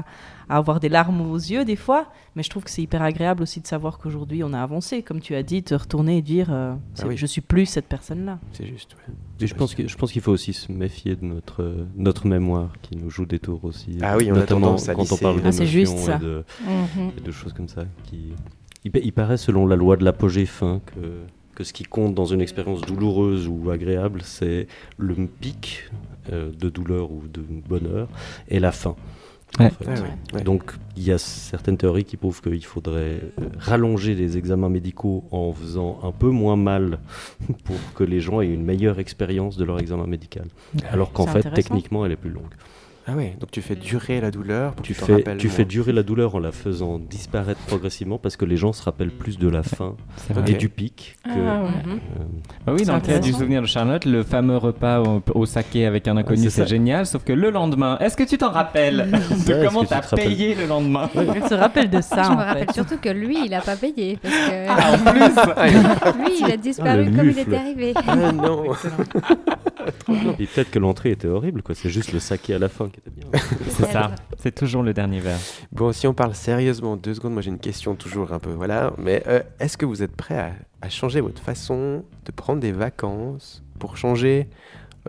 à 0.50 0.58
avoir 0.58 0.80
des 0.80 0.90
larmes 0.90 1.22
aux 1.22 1.36
yeux 1.36 1.66
des 1.66 1.76
fois. 1.76 2.08
Mais 2.36 2.42
je 2.44 2.50
trouve 2.50 2.64
que 2.64 2.72
c'est 2.72 2.82
hyper 2.82 3.02
agréable 3.04 3.44
aussi 3.44 3.62
de 3.62 3.68
savoir 3.68 4.00
qu'aujourd'hui 4.00 4.44
on 4.44 4.54
a 4.54 4.62
avancé, 4.62 5.04
comme 5.04 5.20
tu 5.22 5.36
as 5.36 5.44
dit, 5.44 5.62
te 5.62 5.76
retourner 5.76 6.18
et 6.18 6.22
dire 6.24 6.48
euh, 6.52 6.74
Ah 7.00 7.04
oui. 7.08 7.16
je 7.18 7.26
suis 7.28 7.42
plus 7.42 7.66
cette 7.68 7.86
personne-là. 7.88 8.40
c'est 8.54 8.66
juste. 8.66 8.96
ouais. 9.08 9.14
Et 9.40 9.46
je 9.48 9.54
pense 9.54 9.76
que- 9.76 9.88
je 9.88 9.96
pense 9.98 10.12
qu'il 10.12 10.22
faut 10.24 10.32
aussi 10.32 10.54
se 10.54 10.72
méfier 10.72 11.16
de 11.16 11.24
notre, 11.26 11.62
euh, 11.62 11.86
notre 11.96 12.26
mémoire 12.28 12.72
qui 12.82 12.96
nous 12.96 13.10
joue 13.12 13.26
des 13.28 13.40
tours 13.40 13.64
aussi. 13.66 13.98
Ah 14.02 14.18
oui, 14.18 14.30
on 14.32 14.36
a 14.36 14.40
Notamment 14.40 14.62
tendance 14.68 14.90
à 14.90 14.96
quand 14.96 15.12
on 15.12 15.18
parle 15.18 15.42
Ah, 15.46 15.52
c'est 15.52 15.66
d'émotions 15.66 15.96
juste 15.96 15.98
ça. 16.00 16.16
et 16.16 16.20
de, 16.20 16.44
Mhm. 16.66 17.12
et 17.18 17.22
de 17.22 17.32
choses 17.32 17.54
comme 17.54 17.68
ça. 17.68 17.84
Qui... 18.06 18.34
Il, 18.84 18.92
pa- 18.92 19.00
il 19.00 19.12
paraît, 19.14 19.38
selon 19.38 19.68
la 19.68 19.76
loi 19.76 19.96
de 19.98 20.04
l'apogée 20.06 20.46
fin, 20.46 20.82
que, 20.86 21.00
que 21.58 21.64
ce 21.64 21.74
qui 21.74 21.86
compte 21.86 22.14
dans 22.14 22.26
une 22.28 22.40
expérience 22.42 22.82
douloureuse 22.82 23.48
ou 23.48 23.72
agréable, 23.72 24.22
c'est 24.24 24.68
le 25.00 25.16
pic 25.16 25.90
euh, 26.32 26.52
de 26.52 26.70
douleur 26.70 27.12
ou 27.12 27.24
de 27.34 27.42
bonheur 27.68 28.08
et 28.48 28.60
la 28.60 28.72
fin. 28.72 28.96
en 29.60 29.64
Ouais. 29.64 29.72
fait. 29.72 29.86
Ah 29.88 29.94
ouais, 29.94 30.14
ouais. 30.34 30.44
Donc 30.44 30.74
il 30.96 31.04
y 31.04 31.12
a 31.12 31.18
certaines 31.18 31.78
théories 31.78 32.04
qui 32.06 32.16
prouvent 32.16 32.42
qu'il 32.42 32.64
faudrait 32.64 33.22
euh, 33.42 33.46
rallonger 33.58 34.14
les 34.14 34.38
examens 34.38 34.70
médicaux 34.70 35.24
en 35.32 35.52
faisant 35.52 36.00
un 36.04 36.12
peu 36.12 36.30
moins 36.30 36.58
mal 36.58 37.00
pour 37.64 37.78
que 37.96 38.04
les 38.04 38.20
gens 38.20 38.40
aient 38.42 38.54
une 38.54 38.64
meilleure 38.64 39.00
expérience 39.00 39.58
de 39.58 39.64
leur 39.66 39.80
examen 39.80 40.06
médical. 40.06 40.46
Alors 40.92 41.12
qu'en 41.12 41.26
fait, 41.26 41.50
techniquement, 41.56 42.06
elle 42.06 42.12
est 42.12 42.18
plus 42.18 42.30
longue. 42.30 42.54
Ah 43.10 43.14
ouais, 43.16 43.38
donc 43.40 43.52
tu 43.52 43.62
fais 43.62 43.76
durer 43.76 44.20
la 44.20 44.32
douleur 44.32 44.74
pour 44.74 44.86
Tu 44.86 44.94
que 44.94 45.00
tu 45.00 45.06
t'en 45.06 45.18
fais, 45.18 45.38
tu 45.38 45.48
fais 45.48 45.64
durer 45.64 45.94
la 45.94 46.04
douleur 46.04 46.36
en 46.36 46.40
la 46.40 46.52
faisant 46.52 47.00
disparaître 47.00 47.62
progressivement 47.62 48.18
parce 48.18 48.36
que 48.36 48.44
les 48.44 48.58
gens 48.58 48.74
se 48.74 48.84
rappellent 48.84 49.12
plus 49.12 49.40
de 49.40 49.48
la 49.48 49.64
fin 49.64 49.96
et 50.46 50.54
du 50.54 50.68
pic 50.68 51.16
que. 51.24 51.30
Ah 51.30 51.64
ouais. 51.64 51.70
Euh, 51.88 52.24
Bah 52.66 52.74
oui, 52.78 52.84
dans 52.84 52.96
le 52.96 53.02
cas 53.02 53.20
du 53.20 53.32
souvenir 53.32 53.62
de 53.62 53.68
Charlotte, 53.68 54.04
le 54.04 54.24
fameux 54.24 54.58
repas 54.58 55.00
au, 55.02 55.24
au 55.36 55.46
saké 55.46 55.86
avec 55.86 56.10
un 56.10 56.18
inconnu, 56.18 56.44
c'est 56.44 56.50
c'est 56.50 56.68
génial. 56.68 57.06
Sauf 57.06 57.24
que 57.24 57.32
le 57.32 57.50
lendemain, 57.50 57.98
est-ce 58.00 58.18
que 58.18 58.24
tu 58.24 58.38
t'en 58.38 58.52
rappelles 58.52 59.10
de 59.10 59.54
est-ce 59.54 59.66
comment 59.66 59.86
t'as 59.86 60.02
payé 60.02 60.54
le 60.56 60.66
lendemain 60.66 61.10
Elle 61.16 61.48
se 61.48 61.54
rappelle 61.54 61.90
de 61.90 62.02
ça, 62.02 62.24
je 62.24 62.32
me 62.32 62.36
rappelle 62.36 62.72
surtout 62.74 62.98
que 62.98 63.10
lui, 63.10 63.38
il 63.46 63.54
a 63.54 63.62
pas 63.62 63.78
payé. 63.78 64.18
Parce 64.22 64.34
que 64.34 64.68
Ah, 64.68 64.94
en 64.94 64.98
plus 65.12 66.20
lui, 66.26 66.40
il 66.42 66.52
a 66.52 66.58
disparu 66.58 67.06
le 67.06 67.16
comme 67.16 67.30
il 67.30 67.40
était 67.40 67.56
arrivé. 67.56 67.94
Ah 68.06 68.16
non 68.34 68.64
Et 70.40 70.46
peut-être 70.46 70.72
que 70.72 70.80
l'entrée 70.80 71.12
était 71.12 71.28
horrible, 71.28 71.62
quoi. 71.62 71.74
C'est 71.76 71.90
juste 71.90 72.12
le 72.12 72.20
saké 72.20 72.54
à 72.54 72.60
la 72.60 72.68
fin 72.68 72.90
qui 73.01 73.10
était 73.10 73.22
bien. 73.22 73.30
C'est 73.70 73.92
ça, 73.92 74.16
c'est 74.38 74.54
toujours 74.54 74.84
le 74.84 74.94
dernier 74.94 75.20
verre. 75.20 75.39
Bon, 75.72 75.92
si 75.92 76.08
on 76.08 76.13
parle 76.13 76.34
sérieusement, 76.34 76.98
deux 76.98 77.13
secondes, 77.13 77.34
moi 77.34 77.42
j'ai 77.42 77.50
une 77.50 77.60
question 77.60 77.96
toujours 77.96 78.34
un 78.34 78.39
peu, 78.39 78.51
voilà. 78.51 78.94
Mais 78.98 79.24
euh, 79.27 79.42
est-ce 79.60 79.77
que 79.77 79.86
vous 79.86 80.04
êtes 80.04 80.16
prêt 80.16 80.38
à, 80.38 80.54
à 80.82 80.89
changer 80.89 81.22
votre 81.22 81.42
façon 81.42 82.04
de 82.25 82.32
prendre 82.32 82.60
des 82.60 82.72
vacances 82.72 83.63
pour 83.80 83.98
changer 83.98 84.48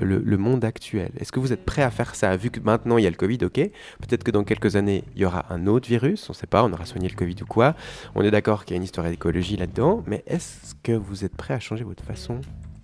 le, 0.00 0.18
le 0.18 0.36
monde 0.36 0.64
actuel? 0.64 1.10
Est-ce 1.18 1.32
que 1.32 1.40
vous 1.40 1.52
êtes 1.52 1.64
prêt 1.64 1.82
à 1.82 1.90
faire 1.90 2.14
ça 2.14 2.36
Vu 2.36 2.50
que 2.50 2.60
maintenant 2.60 2.98
il 2.98 3.04
y 3.04 3.06
a 3.06 3.10
le 3.10 3.16
Covid, 3.16 3.38
ok? 3.42 3.54
Peut-être 4.00 4.24
que 4.24 4.30
dans 4.30 4.44
quelques 4.44 4.76
années, 4.76 5.04
il 5.14 5.22
y 5.22 5.24
aura 5.24 5.46
un 5.52 5.66
autre 5.66 5.88
virus, 5.88 6.28
on 6.28 6.32
ne 6.32 6.36
sait 6.36 6.46
pas, 6.46 6.64
on 6.64 6.72
aura 6.72 6.84
soigné 6.84 7.08
le 7.08 7.16
Covid 7.16 7.36
ou 7.42 7.46
quoi. 7.46 7.74
On 8.14 8.22
est 8.22 8.30
d'accord 8.30 8.64
qu'il 8.64 8.74
y 8.74 8.76
a 8.76 8.78
une 8.78 8.84
histoire 8.84 9.08
d'écologie 9.08 9.56
là-dedans, 9.56 10.02
mais 10.06 10.22
est-ce 10.26 10.74
que 10.82 10.92
vous 10.92 11.24
êtes 11.24 11.36
prêt 11.36 11.54
à 11.54 11.60
changer 11.60 11.84
votre 11.84 12.04
façon 12.04 12.40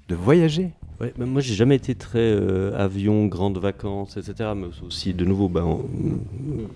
de 0.09 0.15
voyager? 0.15 0.73
Ouais, 1.01 1.13
mais 1.19 1.27
moi 1.27 1.41
j'ai 1.41 1.55
jamais 1.55 1.75
été 1.77 1.95
très 1.95 2.19
euh, 2.19 2.77
avion, 2.79 3.27
grandes 3.27 3.59
vacances, 3.59 4.17
etc. 4.17 4.51
Mais 4.57 4.67
aussi, 4.87 5.13
de 5.13 5.25
nouveau, 5.25 5.49
ben, 5.49 5.79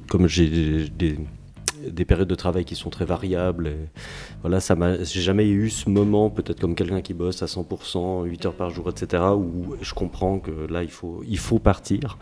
comme 0.08 0.26
j'ai 0.26 0.88
des, 0.88 1.16
des 1.86 2.04
périodes 2.04 2.28
de 2.28 2.34
travail 2.34 2.64
qui 2.64 2.74
sont 2.74 2.90
très 2.90 3.04
variables, 3.04 3.68
et 3.68 3.76
voilà, 4.42 4.58
ça 4.58 4.76
j'ai 5.04 5.20
jamais 5.20 5.48
eu 5.48 5.70
ce 5.70 5.88
moment, 5.88 6.30
peut-être 6.30 6.60
comme 6.60 6.74
quelqu'un 6.74 7.00
qui 7.00 7.14
bosse 7.14 7.42
à 7.42 7.46
100%, 7.46 8.24
8 8.24 8.46
heures 8.46 8.54
par 8.54 8.70
jour, 8.70 8.90
etc. 8.90 9.22
Où 9.36 9.76
je 9.80 9.94
comprends 9.94 10.40
que 10.40 10.66
là 10.68 10.82
il 10.82 10.90
faut, 10.90 11.22
il 11.28 11.38
faut 11.38 11.60
partir. 11.60 12.18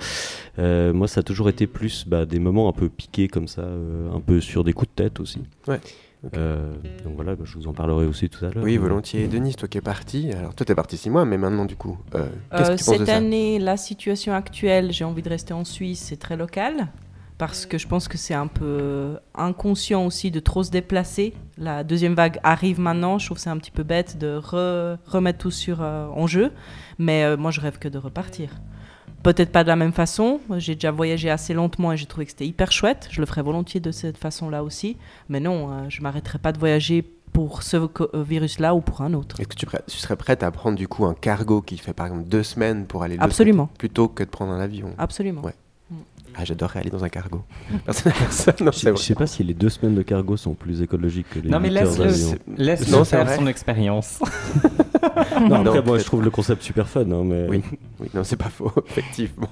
Euh, 0.58 0.92
moi, 0.92 1.08
ça 1.08 1.20
a 1.20 1.22
toujours 1.22 1.48
été 1.48 1.66
plus 1.66 2.06
bah, 2.06 2.26
des 2.26 2.38
moments 2.38 2.68
un 2.68 2.72
peu 2.72 2.88
piqués 2.90 3.28
comme 3.28 3.48
ça, 3.48 3.62
euh, 3.62 4.12
un 4.12 4.20
peu 4.20 4.40
sur 4.40 4.64
des 4.64 4.74
coups 4.74 4.90
de 4.90 5.04
tête 5.04 5.20
aussi. 5.20 5.40
Ouais, 5.66 5.80
Euh, 6.36 6.72
donc 7.04 7.14
voilà, 7.16 7.34
bah, 7.36 7.44
je 7.44 7.54
vous 7.56 7.66
en 7.68 7.72
parlerai 7.72 8.06
aussi 8.06 8.28
tout 8.28 8.44
à 8.44 8.50
l'heure. 8.50 8.64
Oui, 8.64 8.76
volontiers. 8.76 9.28
Denis, 9.28 9.54
toi 9.54 9.68
qui 9.68 9.78
es 9.78 9.82
parti, 9.82 10.30
alors 10.32 10.54
toi 10.54 10.64
t'es 10.66 10.74
parti 10.74 10.96
six 10.96 11.10
mois, 11.10 11.24
mais 11.24 11.38
maintenant 11.38 11.64
du 11.64 11.76
coup, 11.76 11.98
euh, 12.14 12.26
qu'est-ce 12.50 12.70
Euh, 12.70 12.74
que 12.74 12.78
tu 12.78 12.84
penses 12.84 12.94
de 12.94 12.98
cette 12.98 13.06
ça 13.06 13.16
année, 13.16 13.58
la 13.58 13.76
situation 13.76 14.32
actuelle, 14.34 14.92
j'ai 14.92 15.04
envie 15.04 15.22
de 15.22 15.28
rester 15.28 15.54
en 15.54 15.64
Suisse, 15.64 16.00
c'est 16.00 16.16
très 16.18 16.36
local. 16.36 16.88
Parce 17.38 17.66
que 17.66 17.76
je 17.76 17.86
pense 17.86 18.08
que 18.08 18.16
c'est 18.16 18.32
un 18.32 18.46
peu 18.46 19.18
inconscient 19.34 20.06
aussi 20.06 20.30
de 20.30 20.40
trop 20.40 20.62
se 20.62 20.70
déplacer. 20.70 21.34
La 21.58 21.84
deuxième 21.84 22.14
vague 22.14 22.40
arrive 22.42 22.80
maintenant. 22.80 23.18
Je 23.18 23.26
trouve 23.26 23.36
que 23.36 23.42
c'est 23.42 23.50
un 23.50 23.58
petit 23.58 23.70
peu 23.70 23.82
bête 23.82 24.16
de 24.16 24.38
re- 24.38 24.96
remettre 25.04 25.40
tout 25.40 25.50
sur, 25.50 25.82
euh, 25.82 26.06
en 26.06 26.26
jeu. 26.26 26.50
Mais 26.98 27.24
euh, 27.24 27.36
moi, 27.36 27.50
je 27.50 27.60
rêve 27.60 27.78
que 27.78 27.88
de 27.88 27.98
repartir. 27.98 28.48
Peut-être 29.26 29.50
pas 29.50 29.64
de 29.64 29.68
la 29.68 29.74
même 29.74 29.92
façon. 29.92 30.38
J'ai 30.58 30.76
déjà 30.76 30.92
voyagé 30.92 31.30
assez 31.30 31.52
lentement 31.52 31.90
et 31.92 31.96
j'ai 31.96 32.06
trouvé 32.06 32.26
que 32.26 32.30
c'était 32.30 32.46
hyper 32.46 32.70
chouette. 32.70 33.08
Je 33.10 33.18
le 33.20 33.26
ferais 33.26 33.42
volontiers 33.42 33.80
de 33.80 33.90
cette 33.90 34.18
façon-là 34.18 34.62
aussi. 34.62 34.96
Mais 35.28 35.40
non, 35.40 35.68
euh, 35.68 35.86
je 35.88 36.00
m'arrêterai 36.00 36.38
pas 36.38 36.52
de 36.52 36.60
voyager 36.60 37.02
pour 37.32 37.64
ce 37.64 37.76
euh, 37.76 37.88
virus-là 38.22 38.76
ou 38.76 38.80
pour 38.80 39.00
un 39.00 39.14
autre. 39.14 39.40
Est-ce 39.40 39.48
que 39.48 39.56
tu, 39.56 39.66
serais 39.98 40.14
prête 40.14 40.44
à 40.44 40.52
prendre 40.52 40.78
du 40.78 40.86
coup 40.86 41.06
un 41.06 41.14
cargo 41.14 41.60
qui 41.60 41.76
fait 41.76 41.92
par 41.92 42.06
exemple 42.06 42.28
deux 42.28 42.44
semaines 42.44 42.86
pour 42.86 43.02
aller 43.02 43.16
Absolument. 43.18 43.66
côté, 43.66 43.78
plutôt 43.78 44.06
que 44.06 44.22
de 44.22 44.28
prendre 44.28 44.52
un 44.52 44.60
avion? 44.60 44.94
Absolument. 44.96 45.42
Ouais. 45.42 45.54
Ah, 46.38 46.44
j'adorerais 46.44 46.80
aller 46.80 46.90
dans 46.90 47.02
un 47.02 47.08
cargo. 47.08 47.42
Personne 47.84 48.12
personne, 48.12 48.54
non, 48.60 48.70
Je 48.70 48.78
c'est 48.78 48.96
sais- 48.96 49.14
pas 49.16 49.26
si 49.26 49.42
les 49.42 49.54
deux 49.54 49.70
semaines 49.70 49.96
de 49.96 50.02
cargo 50.02 50.36
sont 50.36 50.54
plus 50.54 50.82
écologiques 50.82 51.30
que 51.30 51.40
les 51.40 51.50
Non 51.50 51.58
mais 51.58 51.70
laisse 51.70 51.98
Non, 52.88 53.02
c'est 53.02 53.16
faire 53.16 53.34
son 53.34 53.48
expérience. 53.48 54.20
Non, 55.40 55.48
Non, 55.48 55.66
après, 55.66 55.82
moi, 55.82 55.98
je 55.98 56.04
trouve 56.04 56.22
le 56.22 56.30
concept 56.30 56.62
super 56.62 56.88
fun, 56.88 57.10
hein, 57.10 57.22
mais 57.24 57.46
Oui. 57.48 57.62
Oui, 58.00 58.08
non, 58.14 58.24
c'est 58.24 58.36
pas 58.36 58.44
faux, 58.50 58.72
effectivement. 58.86 59.48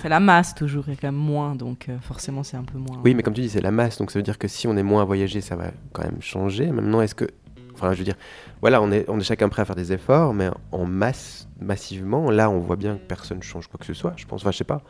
C'est 0.00 0.08
la 0.08 0.20
masse 0.20 0.54
toujours, 0.54 0.84
il 0.86 0.90
y 0.90 0.92
a 0.94 0.96
quand 1.00 1.08
même 1.08 1.14
moins, 1.20 1.54
donc 1.54 1.86
euh, 1.88 1.98
forcément 2.00 2.42
c'est 2.42 2.56
un 2.56 2.64
peu 2.64 2.78
moins. 2.78 3.00
Oui, 3.04 3.14
mais 3.14 3.22
comme 3.22 3.34
tu 3.34 3.40
dis, 3.42 3.48
c'est 3.50 3.60
la 3.60 3.70
masse, 3.70 3.98
donc 3.98 4.10
ça 4.10 4.18
veut 4.18 4.22
dire 4.22 4.38
que 4.38 4.48
si 4.48 4.66
on 4.66 4.76
est 4.76 4.82
moins 4.82 5.02
à 5.02 5.04
voyager, 5.04 5.40
ça 5.40 5.56
va 5.56 5.70
quand 5.92 6.02
même 6.04 6.20
changer. 6.20 6.66
Maintenant, 6.70 7.00
est-ce 7.00 7.14
que. 7.14 7.26
Enfin, 7.74 7.92
je 7.94 7.98
veux 7.98 8.04
dire, 8.04 8.16
voilà, 8.60 8.80
on 8.82 8.92
est, 8.92 9.04
on 9.08 9.18
est 9.18 9.24
chacun 9.24 9.48
prêt 9.48 9.62
à 9.62 9.64
faire 9.64 9.74
des 9.76 9.92
efforts, 9.92 10.34
mais 10.34 10.48
en 10.72 10.84
masse, 10.84 11.48
massivement, 11.60 12.30
là, 12.30 12.48
on 12.50 12.58
voit 12.60 12.76
bien 12.76 12.96
que 12.96 13.00
personne 13.06 13.42
change 13.42 13.66
quoi 13.66 13.78
que 13.80 13.86
ce 13.86 13.94
soit, 13.94 14.12
je 14.16 14.24
pense. 14.26 14.42
Enfin, 14.42 14.50
je 14.52 14.58
sais 14.58 14.64
pas. 14.64 14.82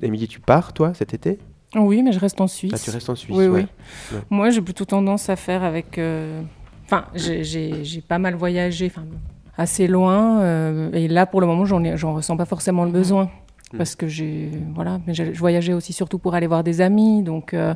Émilie, 0.00 0.28
tu 0.28 0.40
pars, 0.40 0.72
toi, 0.72 0.94
cet 0.94 1.12
été? 1.14 1.38
Oui, 1.74 2.02
mais 2.02 2.12
je 2.12 2.18
reste 2.20 2.40
en 2.40 2.46
Suisse. 2.46 2.72
Ah, 2.74 2.78
tu 2.78 2.90
restes 2.90 3.10
en 3.10 3.14
Suisse 3.16 3.36
Oui, 3.36 3.46
ouais. 3.48 3.66
oui. 4.12 4.16
Ouais. 4.16 4.22
Moi, 4.30 4.50
j'ai 4.50 4.62
plutôt 4.62 4.84
tendance 4.86 5.28
à 5.28 5.36
faire 5.36 5.62
avec. 5.64 5.98
euh, 5.98 6.40
Enfin, 6.86 7.04
j'ai 7.14 8.00
pas 8.06 8.18
mal 8.18 8.34
voyagé, 8.34 8.86
enfin, 8.86 9.04
assez 9.58 9.86
loin. 9.86 10.40
euh, 10.40 10.90
et 10.92 11.06
là, 11.08 11.26
pour 11.26 11.40
le 11.42 11.46
moment, 11.46 11.66
j'en 11.66 11.84
ai- 11.84 11.96
j'en 11.98 12.14
ressens 12.14 12.36
pas 12.38 12.46
forcément 12.46 12.84
le 12.84 12.90
besoin. 12.90 13.24
Mm. 13.72 13.76
Parce 13.76 13.94
que 13.96 14.08
j'ai. 14.08 14.50
Voilà. 14.74 14.98
Mais 15.06 15.12
j'ai- 15.12 15.34
je 15.34 15.38
voyageais 15.38 15.74
aussi 15.74 15.92
surtout 15.92 16.18
pour 16.18 16.34
aller 16.34 16.46
voir 16.46 16.64
des 16.64 16.80
amis. 16.80 17.22
Donc, 17.22 17.52
euh, 17.52 17.74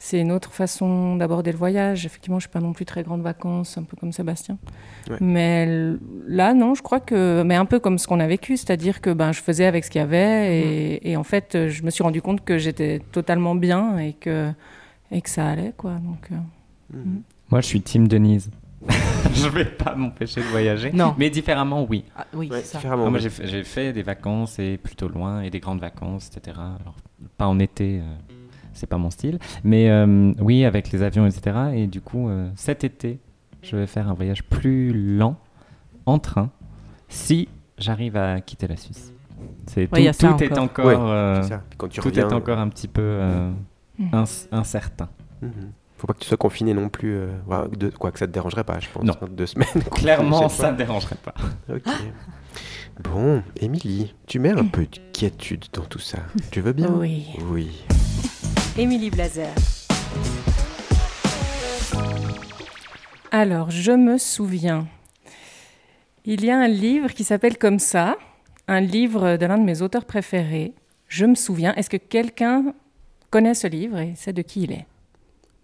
c'est 0.00 0.18
une 0.20 0.32
autre 0.32 0.50
façon 0.52 1.14
d'aborder 1.14 1.52
le 1.52 1.58
voyage. 1.58 2.04
Effectivement, 2.06 2.40
je 2.40 2.48
suis 2.48 2.52
pas 2.52 2.58
non 2.58 2.72
plus 2.72 2.84
très 2.84 3.04
grande 3.04 3.22
vacances, 3.22 3.78
un 3.78 3.84
peu 3.84 3.96
comme 3.96 4.10
Sébastien. 4.10 4.58
Ouais. 5.08 5.18
Mais 5.20 5.68
là, 6.26 6.54
non, 6.54 6.74
je 6.74 6.82
crois 6.82 6.98
que. 6.98 7.44
Mais 7.44 7.54
un 7.54 7.66
peu 7.66 7.78
comme 7.78 7.98
ce 7.98 8.08
qu'on 8.08 8.18
a 8.18 8.26
vécu. 8.26 8.56
C'est-à-dire 8.56 9.00
que 9.00 9.10
ben, 9.10 9.30
je 9.30 9.40
faisais 9.42 9.66
avec 9.66 9.84
ce 9.84 9.90
qu'il 9.90 10.00
y 10.00 10.02
avait. 10.04 10.58
Et, 10.58 11.10
et 11.12 11.16
en 11.16 11.22
fait, 11.22 11.68
je 11.68 11.84
me 11.84 11.90
suis 11.90 12.02
rendu 12.02 12.20
compte 12.20 12.44
que 12.44 12.58
j'étais 12.58 13.00
totalement 13.12 13.54
bien 13.54 13.98
et 13.98 14.14
que, 14.14 14.50
et 15.12 15.20
que 15.22 15.30
ça 15.30 15.46
allait, 15.46 15.72
quoi. 15.76 15.92
Donc. 16.04 16.30
euh. 16.32 16.96
Moi 17.50 17.60
je 17.60 17.66
suis 17.66 17.80
team 17.80 18.08
Denise. 18.08 18.50
je 19.34 19.48
vais 19.48 19.64
pas 19.64 19.94
m'empêcher 19.94 20.40
de 20.40 20.46
voyager. 20.46 20.92
Non. 20.92 21.14
Mais 21.18 21.30
différemment 21.30 21.84
oui. 21.88 22.04
Ah, 22.16 22.26
oui, 22.34 22.48
Ouais, 22.50 22.62
ça. 22.62 22.78
différemment. 22.78 23.04
Moi 23.10 23.14
oui. 23.18 23.20
j'ai 23.22 23.30
fait, 23.30 23.46
j'ai 23.46 23.64
fait 23.64 23.92
des 23.92 24.02
vacances 24.02 24.58
et 24.58 24.76
plutôt 24.78 25.08
loin 25.08 25.42
et 25.42 25.50
des 25.50 25.60
grandes 25.60 25.80
vacances, 25.80 26.28
etc. 26.34 26.56
Alors, 26.58 26.96
pas 27.38 27.46
en 27.46 27.58
été, 27.58 28.00
euh, 28.00 28.02
c'est 28.72 28.86
pas 28.88 28.98
mon 28.98 29.10
style. 29.10 29.38
Mais 29.64 29.88
euh, 29.90 30.32
oui, 30.40 30.64
avec 30.64 30.90
les 30.92 31.02
avions, 31.02 31.26
etc. 31.26 31.56
Et 31.74 31.86
du 31.86 32.00
coup, 32.00 32.28
euh, 32.28 32.48
cet 32.56 32.84
été, 32.84 33.18
je 33.62 33.76
vais 33.76 33.86
faire 33.86 34.08
un 34.08 34.14
voyage 34.14 34.42
plus 34.44 34.92
lent 35.16 35.36
en 36.06 36.18
train 36.18 36.50
si 37.08 37.48
j'arrive 37.78 38.16
à 38.16 38.40
quitter 38.40 38.66
la 38.66 38.76
Suisse. 38.76 39.12
C'est 39.66 39.86
tout, 39.86 39.94
Ouais, 39.94 40.04
est 40.04 40.24
encore. 40.24 40.58
encore, 40.58 40.86
Ouais, 40.86 40.94
euh, 40.96 41.42
C'est 41.42 41.48
ça. 41.50 41.62
Puis 41.68 41.76
Quand 41.76 41.88
tu 41.88 42.00
tout 42.00 42.08
reviens, 42.08 42.28
est 42.28 42.32
encore 42.32 42.58
un 42.58 42.68
petit 42.68 42.88
peu 42.88 43.02
euh, 43.02 43.50
ins- 44.12 44.46
incertain. 44.52 45.08
Mhm. 45.40 45.50
Faut 46.02 46.08
pas 46.08 46.14
que 46.14 46.18
tu 46.18 46.26
sois 46.26 46.36
confiné 46.36 46.74
non 46.74 46.88
plus. 46.88 47.14
euh, 47.14 47.28
de- 47.76 47.90
quoi 47.90 48.10
que 48.10 48.18
ça 48.18 48.26
te 48.26 48.32
dérangerait 48.32 48.64
pas, 48.64 48.80
je 48.80 48.88
pense. 48.92 49.04
Non. 49.04 49.14
Deux 49.30 49.46
semaines. 49.46 49.68
Clairement, 49.94 50.48
ça 50.48 50.72
ne 50.72 50.76
dérangerait 50.76 51.14
pas. 51.22 51.32
Ok. 51.72 51.84
Bon, 53.04 53.40
Émilie, 53.60 54.12
tu 54.26 54.40
mets 54.40 54.50
un 54.50 54.64
peu 54.66 54.82
de 54.82 54.98
quiétude 55.12 55.66
dans 55.72 55.84
tout 55.84 56.00
ça. 56.00 56.18
Tu 56.50 56.60
veux 56.60 56.72
bien? 56.72 56.90
Oui. 56.90 57.26
Oui. 57.52 57.84
Émilie 58.76 59.10
Blazer. 59.10 59.46
Alors, 63.30 63.70
je 63.70 63.92
me 63.92 64.18
souviens. 64.18 64.88
Il 66.24 66.44
y 66.44 66.50
a 66.50 66.58
un 66.58 66.66
livre 66.66 67.10
qui 67.12 67.22
s'appelle 67.22 67.58
comme 67.58 67.78
ça, 67.78 68.16
un 68.66 68.80
livre 68.80 69.36
de 69.36 69.46
l'un 69.46 69.56
de 69.58 69.62
mes 69.64 69.82
auteurs 69.82 70.04
préférés. 70.04 70.72
Je 71.06 71.26
me 71.26 71.36
souviens. 71.36 71.72
Est-ce 71.76 71.88
que 71.90 71.96
quelqu'un 71.96 72.74
connaît 73.30 73.54
ce 73.54 73.68
livre 73.68 73.98
et 73.98 74.14
sait 74.16 74.32
de 74.32 74.42
qui 74.42 74.62
il 74.64 74.72
est? 74.72 74.86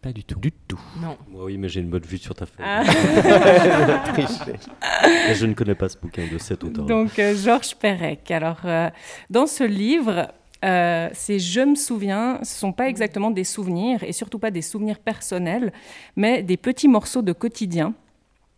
Pas 0.00 0.12
du 0.12 0.22
tout. 0.22 0.38
Du 0.38 0.52
tout. 0.52 0.80
Non. 1.00 1.18
Moi, 1.28 1.46
oui, 1.46 1.58
mais 1.58 1.68
j'ai 1.68 1.80
une 1.80 1.90
bonne 1.90 2.04
vue 2.04 2.18
sur 2.18 2.34
ta 2.34 2.46
feuille. 2.46 2.64
Ah. 2.64 2.84
Je 5.34 5.46
ne 5.46 5.54
connais 5.54 5.74
pas 5.74 5.88
ce 5.88 5.98
bouquin 5.98 6.22
de 6.30 6.38
cet 6.38 6.62
auteur. 6.62 6.86
Donc, 6.86 7.18
euh, 7.18 7.34
Georges 7.34 7.74
Perec. 7.74 8.30
Alors, 8.30 8.60
euh, 8.64 8.90
dans 9.28 9.48
ce 9.48 9.64
livre, 9.64 10.28
euh, 10.64 11.08
ces 11.12 11.40
je 11.40 11.60
me 11.60 11.74
souviens, 11.74 12.38
ce 12.42 12.58
sont 12.58 12.72
pas 12.72 12.88
exactement 12.88 13.32
des 13.32 13.44
souvenirs, 13.44 14.04
et 14.04 14.12
surtout 14.12 14.38
pas 14.38 14.52
des 14.52 14.62
souvenirs 14.62 15.00
personnels, 15.00 15.72
mais 16.16 16.42
des 16.42 16.56
petits 16.56 16.88
morceaux 16.88 17.22
de 17.22 17.32
quotidien 17.32 17.94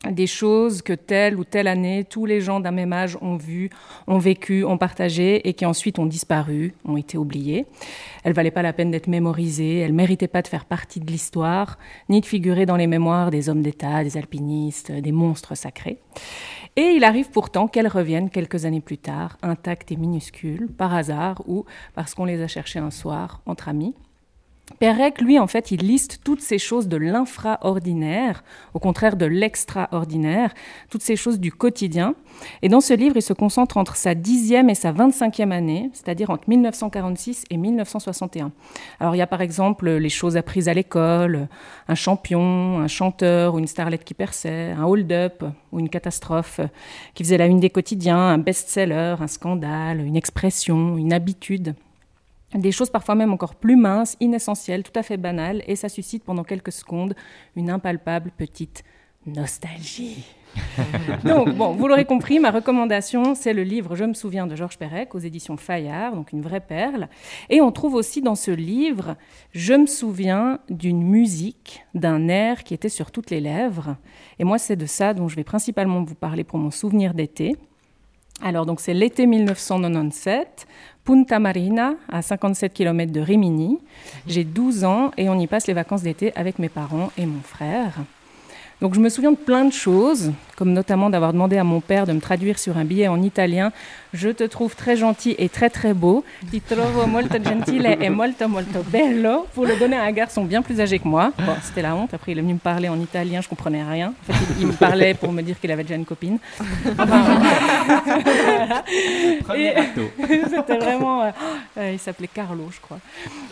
des 0.09 0.27
choses 0.27 0.81
que 0.81 0.95
telle 0.95 1.39
ou 1.39 1.45
telle 1.45 1.69
année, 1.69 2.05
tous 2.09 2.25
les 2.25 2.41
gens 2.41 2.61
d'un 2.61 2.71
même 2.71 2.93
âge 2.93 3.19
ont 3.21 3.37
vues, 3.37 3.69
ont 4.07 4.19
vécu, 4.19 4.65
ont 4.65 4.79
partagé 4.79 5.47
et 5.47 5.53
qui 5.53 5.67
ensuite 5.67 5.99
ont 5.99 6.07
disparu, 6.07 6.75
ont 6.87 6.97
été 6.97 7.19
oubliées. 7.19 7.67
Elles 8.25 8.33
valaient 8.33 8.51
pas 8.51 8.63
la 8.63 8.73
peine 8.73 8.91
d'être 8.91 9.09
mémorisées, 9.09 9.79
elles 9.79 9.93
méritaient 9.93 10.29
pas 10.29 10.41
de 10.41 10.49
faire 10.49 10.65
partie 10.65 11.01
de 11.01 11.07
l'histoire, 11.07 11.79
ni 12.09 12.21
de 12.23 12.27
figurer 12.27 12.65
dans 12.65 12.77
les 12.77 12.87
mémoires 12.87 13.31
des 13.31 13.51
hommes 13.51 13.63
d'État, 13.63 14.03
des 14.03 14.17
alpinistes, 14.17 14.91
des 14.91 15.13
monstres 15.13 15.55
sacrés. 15.55 15.99
Et 16.77 16.93
il 16.97 17.05
arrive 17.05 17.31
pourtant 17.31 17.69
qu'elles 17.69 17.89
reviennent 17.89 18.31
quelques 18.31 18.65
années 18.65 18.81
plus 18.81 18.99
tard, 18.99 19.37
intactes 19.43 19.93
et 19.93 19.97
minuscules, 19.97 20.69
par 20.69 20.95
hasard 20.95 21.43
ou 21.47 21.67
parce 21.95 22.15
qu'on 22.15 22.25
les 22.25 22.41
a 22.41 22.47
cherchées 22.47 22.79
un 22.79 22.91
soir 22.91 23.43
entre 23.45 23.69
amis. 23.69 23.95
Pérec, 24.79 25.21
lui, 25.21 25.39
en 25.39 25.47
fait, 25.47 25.73
il 25.73 25.81
liste 25.81 26.21
toutes 26.25 26.41
ces 26.41 26.59
choses 26.59 26.89
de 26.89 26.97
l'infraordinaire, 26.97 28.43
au 28.73 28.79
contraire 28.79 29.17
de 29.17 29.27
l'extraordinaire, 29.27 30.55
toutes 30.89 31.03
ces 31.03 31.17
choses 31.17 31.39
du 31.39 31.53
quotidien. 31.53 32.15
Et 32.63 32.71
dans 32.71 32.81
ce 32.81 32.95
livre, 32.95 33.17
il 33.17 33.23
se 33.23 33.35
concentre 33.35 33.77
entre 33.77 33.97
sa 33.97 34.15
dixième 34.15 34.71
et 34.71 34.75
sa 34.75 34.93
vingt-cinquième 34.93 35.53
année, 35.53 35.91
c'est-à-dire 35.93 36.31
entre 36.31 36.49
1946 36.49 37.45
et 37.51 37.59
1961. 37.59 38.53
Alors 39.01 39.15
il 39.15 39.19
y 39.19 39.23
a 39.23 39.27
par 39.27 39.43
exemple 39.43 39.91
les 39.91 40.09
choses 40.09 40.39
apprises 40.39 40.69
à 40.69 40.75
l'école, 40.75 41.49
un 41.89 41.95
champion, 41.95 42.79
un 42.81 42.89
chanteur 42.89 43.55
ou 43.55 43.59
une 43.59 43.67
starlette 43.67 44.05
qui 44.05 44.15
perçait, 44.15 44.71
un 44.71 44.85
hold-up 44.85 45.45
ou 45.73 45.81
une 45.81 45.91
catastrophe 45.91 46.61
qui 47.15 47.23
faisait 47.23 47.39
la 47.39 47.47
une 47.47 47.61
des 47.61 47.71
quotidiens, 47.71 48.19
un 48.19 48.39
best-seller, 48.39 49.17
un 49.21 49.27
scandale, 49.27 50.01
une 50.01 50.17
expression, 50.17 50.97
une 50.97 51.13
habitude 51.13 51.75
des 52.55 52.73
choses 52.73 52.91
parfois 52.91 53.15
même 53.15 53.33
encore 53.33 53.55
plus 53.55 53.77
minces, 53.77 54.17
inessentielles, 54.21 54.83
tout 54.83 54.99
à 54.99 55.03
fait 55.03 55.17
banales, 55.17 55.63
et 55.67 55.77
ça 55.77 55.89
suscite 55.89 56.25
pendant 56.25 56.45
quelques 56.45 56.73
secondes 56.73 57.15
une 57.57 57.71
impalpable 57.71 58.33
petite 58.37 58.83
nostalgie. 59.27 60.25
donc, 61.25 61.55
bon, 61.55 61.73
vous 61.73 61.87
l'aurez 61.87 62.05
compris, 62.05 62.41
ma 62.41 62.51
recommandation, 62.51 63.35
c'est 63.35 63.53
le 63.53 63.63
livre 63.63 63.95
Je 63.95 64.05
me 64.05 64.15
souviens 64.15 64.47
de 64.47 64.57
Georges 64.57 64.79
Perec 64.79 65.15
aux 65.15 65.19
éditions 65.19 65.57
Fayard, 65.57 66.15
donc 66.15 66.33
une 66.33 66.43
vraie 66.43 66.61
perle. 66.61 67.09
Et 67.49 67.61
on 67.61 67.71
trouve 67.71 67.95
aussi 67.95 68.21
dans 68.21 68.35
ce 68.35 68.51
livre 68.51 69.17
Je 69.53 69.75
me 69.75 69.87
souviens 69.87 70.59
d'une 70.69 71.03
musique, 71.03 71.85
d'un 71.95 72.29
air 72.29 72.65
qui 72.65 72.75
était 72.75 72.89
sur 72.89 73.11
toutes 73.11 73.31
les 73.31 73.41
lèvres. 73.41 73.97
Et 74.39 74.45
moi, 74.45 74.59
c'est 74.59 74.77
de 74.77 74.87
ça 74.87 75.15
dont 75.15 75.29
je 75.29 75.37
vais 75.37 75.45
principalement 75.45 76.03
vous 76.03 76.15
parler 76.15 76.45
pour 76.45 76.59
mon 76.59 76.71
souvenir 76.71 77.15
d'été. 77.15 77.57
Alors, 78.43 78.67
donc, 78.67 78.81
c'est 78.81 78.95
l'été 78.95 79.27
1997. 79.27 80.67
Punta 81.05 81.39
Marina, 81.39 81.95
à 82.11 82.23
57 82.23 82.73
km 82.73 83.11
de 83.11 83.21
Rimini. 83.21 83.79
J'ai 84.27 84.45
12 84.45 84.85
ans 84.85 85.11
et 85.17 85.29
on 85.29 85.39
y 85.39 85.47
passe 85.47 85.67
les 85.67 85.75
vacances 85.75 86.03
d'été 86.03 86.33
avec 86.37 86.59
mes 86.59 86.69
parents 86.69 87.11
et 87.17 87.27
mon 87.27 87.41
frère. 87.41 87.95
Donc 88.81 88.95
je 88.95 89.01
me 89.01 89.11
souviens 89.11 89.33
de 89.33 89.37
plein 89.37 89.67
de 89.67 89.73
choses, 89.73 90.33
comme 90.57 90.73
notamment 90.73 91.11
d'avoir 91.11 91.35
demandé 91.35 91.59
à 91.59 91.65
mon 91.65 91.81
père 91.81 92.07
de 92.07 92.13
me 92.13 92.21
traduire 92.21 92.59
sur 92.59 92.79
un 92.79 92.85
billet 92.87 93.09
en 93.09 93.21
italien 93.21 93.73
Je 94.13 94.29
te 94.31 94.45
trouve 94.45 94.75
très 94.75 94.97
gentil 94.97 95.35
et 95.39 95.49
très 95.49 95.71
très 95.71 95.95
beau. 95.95 96.25
Ti 96.51 96.61
trovo 96.67 97.07
molto 97.07 97.41
gentile 97.41 97.97
e 97.99 98.09
molto 98.09 98.49
molto 98.49 98.83
bello. 98.91 99.47
Pour 99.55 99.67
le 99.67 99.77
donner 99.77 99.97
à 99.97 100.03
un 100.05 100.13
garçon 100.13 100.45
bien 100.45 100.63
plus 100.63 100.81
âgé 100.81 100.99
que 100.99 101.07
moi. 101.07 101.33
Bon, 101.39 101.55
c'était 101.63 101.83
la 101.83 101.95
honte. 101.95 102.13
Après, 102.13 102.33
il 102.33 102.39
est 102.39 102.43
venu 102.43 102.55
me 102.55 102.59
parler 102.59 102.89
en 102.89 102.99
italien, 102.99 103.41
je 103.41 103.49
comprenais 103.49 103.85
rien. 103.85 104.09
En 104.09 104.33
fait, 104.33 104.39
il, 104.57 104.63
il 104.63 104.67
me 104.67 104.73
parlait 104.73 105.15
pour 105.15 105.33
me 105.33 105.43
dire 105.43 105.59
qu'il 105.61 105.71
avait 105.71 105.85
déjà 105.85 105.95
une 105.95 106.05
copine. 106.05 106.39
Premier. 109.45 109.75
C'était 110.51 110.79
vraiment. 110.79 111.23
euh, 111.23 111.31
euh, 111.79 111.93
il 111.93 111.99
s'appelait 111.99 112.29
Carlo, 112.33 112.69
je 112.73 112.81
crois. 112.81 112.99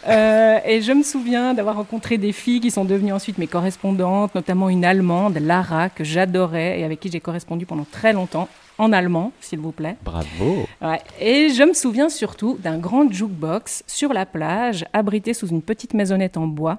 Euh, 0.08 0.58
et 0.64 0.80
je 0.82 0.92
me 0.92 1.02
souviens 1.02 1.54
d'avoir 1.54 1.76
rencontré 1.76 2.18
des 2.18 2.32
filles 2.32 2.60
qui 2.60 2.70
sont 2.70 2.84
devenues 2.84 3.12
ensuite 3.12 3.38
mes 3.38 3.46
correspondantes, 3.46 4.34
notamment 4.34 4.68
une 4.68 4.84
Allemande, 4.84 5.38
Lara, 5.38 5.88
que 5.88 6.04
j'adorais 6.04 6.80
et 6.80 6.84
avec 6.84 7.00
qui 7.00 7.10
j'ai 7.10 7.20
correspondu 7.20 7.66
pendant 7.66 7.86
très 7.90 8.12
longtemps, 8.12 8.48
en 8.78 8.92
allemand, 8.92 9.32
s'il 9.40 9.58
vous 9.58 9.72
plaît. 9.72 9.96
Bravo. 10.04 10.66
Ouais. 10.80 11.00
Et 11.20 11.50
je 11.50 11.62
me 11.64 11.74
souviens 11.74 12.08
surtout 12.08 12.56
d'un 12.62 12.78
grand 12.78 13.10
jukebox 13.10 13.82
sur 13.86 14.12
la 14.12 14.24
plage, 14.24 14.84
abrité 14.92 15.34
sous 15.34 15.48
une 15.48 15.62
petite 15.62 15.94
maisonnette 15.94 16.36
en 16.36 16.46
bois. 16.46 16.78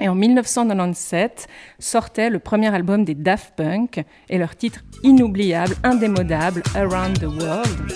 Et 0.00 0.08
en 0.08 0.14
1997 0.14 1.46
sortait 1.78 2.30
le 2.30 2.40
premier 2.40 2.74
album 2.74 3.04
des 3.04 3.14
Daft 3.14 3.54
Punk 3.56 4.02
et 4.28 4.38
leur 4.38 4.56
titre 4.56 4.80
inoubliable, 5.04 5.76
indémodable, 5.84 6.62
Around 6.74 7.20
the 7.20 7.42
World. 7.42 7.92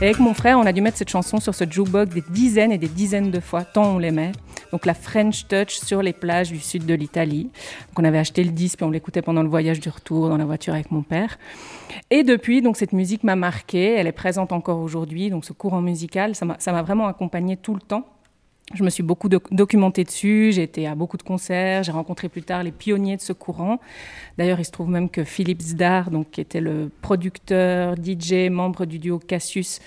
Et 0.00 0.06
avec 0.06 0.18
mon 0.18 0.34
frère, 0.34 0.58
on 0.58 0.66
a 0.66 0.72
dû 0.72 0.80
mettre 0.80 0.98
cette 0.98 1.10
chanson 1.10 1.38
sur 1.38 1.54
ce 1.54 1.64
jukebox 1.68 2.12
des 2.12 2.24
dizaines 2.30 2.72
et 2.72 2.78
des 2.78 2.88
dizaines 2.88 3.30
de 3.30 3.40
fois, 3.40 3.64
tant 3.64 3.94
on 3.94 3.98
l'aimait. 3.98 4.32
Donc 4.72 4.86
la 4.86 4.94
French 4.94 5.46
Touch 5.46 5.74
sur 5.78 6.02
les 6.02 6.12
plages 6.12 6.50
du 6.50 6.58
sud 6.58 6.86
de 6.86 6.94
l'Italie. 6.94 7.50
On 7.96 8.04
avait 8.04 8.18
acheté 8.18 8.42
le 8.42 8.50
disque 8.50 8.78
puis 8.78 8.86
on 8.86 8.90
l'écoutait 8.90 9.22
pendant 9.22 9.42
le 9.42 9.48
voyage 9.48 9.80
du 9.80 9.88
retour 9.88 10.28
dans 10.28 10.38
la 10.38 10.44
voiture 10.46 10.74
avec 10.74 10.90
mon 10.90 11.02
père. 11.02 11.38
Et 12.10 12.22
depuis, 12.24 12.62
donc 12.62 12.76
cette 12.76 12.92
musique 12.92 13.22
m'a 13.22 13.36
marquée, 13.36 13.94
elle 13.94 14.06
est 14.06 14.12
présente 14.12 14.50
encore 14.50 14.78
aujourd'hui. 14.80 15.30
Donc 15.30 15.44
ce 15.44 15.52
courant 15.52 15.82
musical, 15.82 16.34
ça 16.34 16.44
m'a 16.46 16.82
vraiment 16.82 17.06
accompagnée 17.06 17.56
tout 17.56 17.74
le 17.74 17.80
temps. 17.80 18.06
Je 18.74 18.84
me 18.84 18.88
suis 18.90 19.02
beaucoup 19.02 19.28
doc- 19.28 19.52
documentée 19.52 20.02
dessus, 20.04 20.52
j'ai 20.54 20.62
été 20.62 20.86
à 20.86 20.94
beaucoup 20.94 21.18
de 21.18 21.22
concerts, 21.22 21.82
j'ai 21.82 21.92
rencontré 21.92 22.30
plus 22.30 22.42
tard 22.42 22.62
les 22.62 22.72
pionniers 22.72 23.16
de 23.16 23.20
ce 23.20 23.34
courant. 23.34 23.78
D'ailleurs, 24.38 24.60
il 24.60 24.64
se 24.64 24.70
trouve 24.70 24.88
même 24.88 25.10
que 25.10 25.24
Philippe 25.24 25.60
Zdar, 25.60 26.10
donc, 26.10 26.30
qui 26.30 26.40
était 26.40 26.60
le 26.60 26.90
producteur, 27.02 27.96
DJ, 27.96 28.48
membre 28.50 28.86
du 28.86 28.98
duo 28.98 29.18
Cassius, 29.18 29.80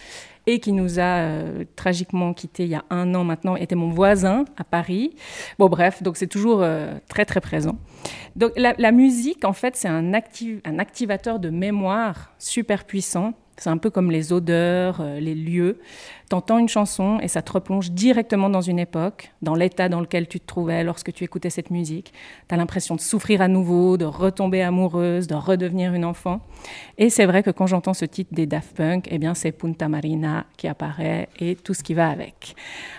et 0.48 0.60
qui 0.60 0.72
nous 0.72 1.00
a 1.00 1.20
euh, 1.20 1.64
tragiquement 1.76 2.34
quittés 2.34 2.64
il 2.64 2.70
y 2.70 2.76
a 2.76 2.86
un 2.90 3.14
an 3.16 3.24
maintenant, 3.24 3.56
était 3.56 3.76
mon 3.76 3.90
voisin 3.90 4.46
à 4.58 4.64
Paris. 4.64 5.16
Bon, 5.60 5.68
bref, 5.68 6.04
donc 6.04 6.18
c'est 6.18 6.28
toujours 6.28 6.62
euh, 6.62 6.94
très 7.08 7.26
très 7.26 7.42
présent. 7.42 7.78
Donc 8.36 8.52
la, 8.58 8.92
musique, 8.92 9.46
en 9.46 9.54
fait, 9.54 9.76
c'est 9.76 9.88
un, 9.88 10.14
acti- 10.14 10.60
un 10.66 10.80
activateur 10.80 11.40
de 11.40 11.50
mémoire 11.50 12.34
super 12.38 12.84
puissant. 12.86 13.34
C'est 13.58 13.70
un 13.70 13.78
peu 13.78 13.89
comme 13.89 14.12
les 14.12 14.34
odeurs, 14.34 15.00
euh, 15.00 15.20
les 15.20 15.36
lieux. 15.36 15.80
T'entends 16.30 16.58
une 16.58 16.68
chanson 16.68 17.20
et 17.22 17.28
ça 17.28 17.41
te 17.41 17.52
replonge 17.52 17.91
directement 17.91 18.50
dans 18.50 18.62
une 18.62 18.80
époque, 18.80 19.32
dans 19.41 19.56
l'état 19.56 19.89
dans 19.89 20.02
lequel 20.02 20.28
tu 20.28 20.39
te 20.39 20.46
trouvais 20.46 20.84
lorsque 20.84 21.13
tu 21.13 21.24
écoutais 21.24 21.50
cette 21.50 21.70
musique. 21.70 22.13
T'as 22.48 22.58
l'impression 22.58 22.96
de 22.96 23.02
souffrir 23.02 23.41
à 23.41 23.48
nouveau, 23.48 23.98
de 23.98 24.06
retomber 24.06 24.62
amoureuse, 24.62 25.28
de 25.28 25.36
redevenir 25.36 25.94
une 25.94 26.06
enfant. 26.06 26.41
Et 26.98 27.10
c'est 27.10 27.26
vrai 27.26 27.44
que 27.44 27.52
quand 27.52 27.68
j'entends 27.68 27.94
ce 27.94 28.06
titre 28.06 28.34
des 28.34 28.46
Daft 28.46 28.76
Punk, 28.76 29.08
eh 29.10 29.18
bien 29.20 29.34
c'est 29.34 29.52
Punta 29.52 29.88
Marina 29.88 30.46
qui 30.58 30.68
apparaît 30.68 31.30
et 31.39 31.56
tout 31.56 31.74
ce 31.74 31.84
qui 31.84 31.94
va 31.94 32.10
avec. 32.10 32.56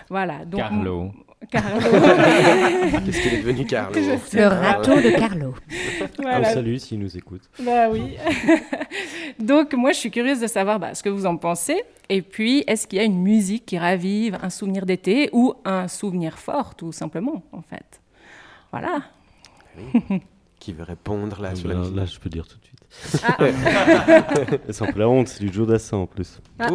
Voilà. 0.09 0.41
Carlo. 0.55 1.11
Carlo. 1.51 1.81
Qu'est-ce 3.05 3.21
qu'il 3.23 3.35
est 3.35 3.43
devenu, 3.43 3.67
Carlo 3.67 3.95
Le 3.95 4.47
râteau 4.47 4.97
de 4.97 5.11
Carlo. 5.19 5.55
Voilà. 6.19 6.37
On 6.37 6.41
le 6.41 6.45
salue 6.45 6.77
s'il 6.77 6.99
nous 6.99 7.17
écoute. 7.17 7.43
Bah 7.61 7.89
oui. 7.91 8.17
Donc 9.39 9.75
moi 9.75 9.93
je 9.93 9.99
suis 9.99 10.11
curieuse 10.11 10.41
de 10.41 10.47
savoir 10.47 10.79
bah, 10.79 10.95
ce 10.95 11.03
que 11.03 11.09
vous 11.09 11.27
en 11.27 11.37
pensez. 11.37 11.83
Et 12.09 12.23
puis 12.23 12.65
est-ce 12.67 12.87
qu'il 12.87 12.99
y 12.99 13.03
a 13.03 13.05
une 13.05 13.21
musique 13.23 13.67
qui 13.67 13.79
ravive 13.79 14.39
un 14.43 14.51
souvenir 14.51 14.87
d'été 14.87 15.29
ou 15.33 15.55
un 15.65 15.89
souvenir 15.89 16.39
fort 16.39 16.75
tout 16.75 16.93
simplement 16.93 17.43
en 17.53 17.63
fait? 17.63 18.01
Voilà. 18.71 19.03
Qui 20.59 20.73
veut 20.73 20.85
répondre 20.85 21.41
là 21.41 21.55
sur 21.55 21.69
la 21.69 21.75
là, 21.75 21.81
musique? 21.81 21.97
là, 21.97 22.05
je 22.07 22.19
peux 22.19 22.31
dire 22.31 22.47
tout 22.49 22.57
de 22.59 22.65
suite. 22.65 23.23
Ah. 23.25 23.37
C'est 24.71 24.83
un 24.83 24.93
peu 24.93 24.99
la 24.99 25.09
honte, 25.09 25.29
c'est 25.29 25.45
du 25.45 25.53
Joe 25.53 25.67
Dassin 25.67 25.99
en 25.99 26.07
plus. 26.07 26.41
Ah. 26.59 26.69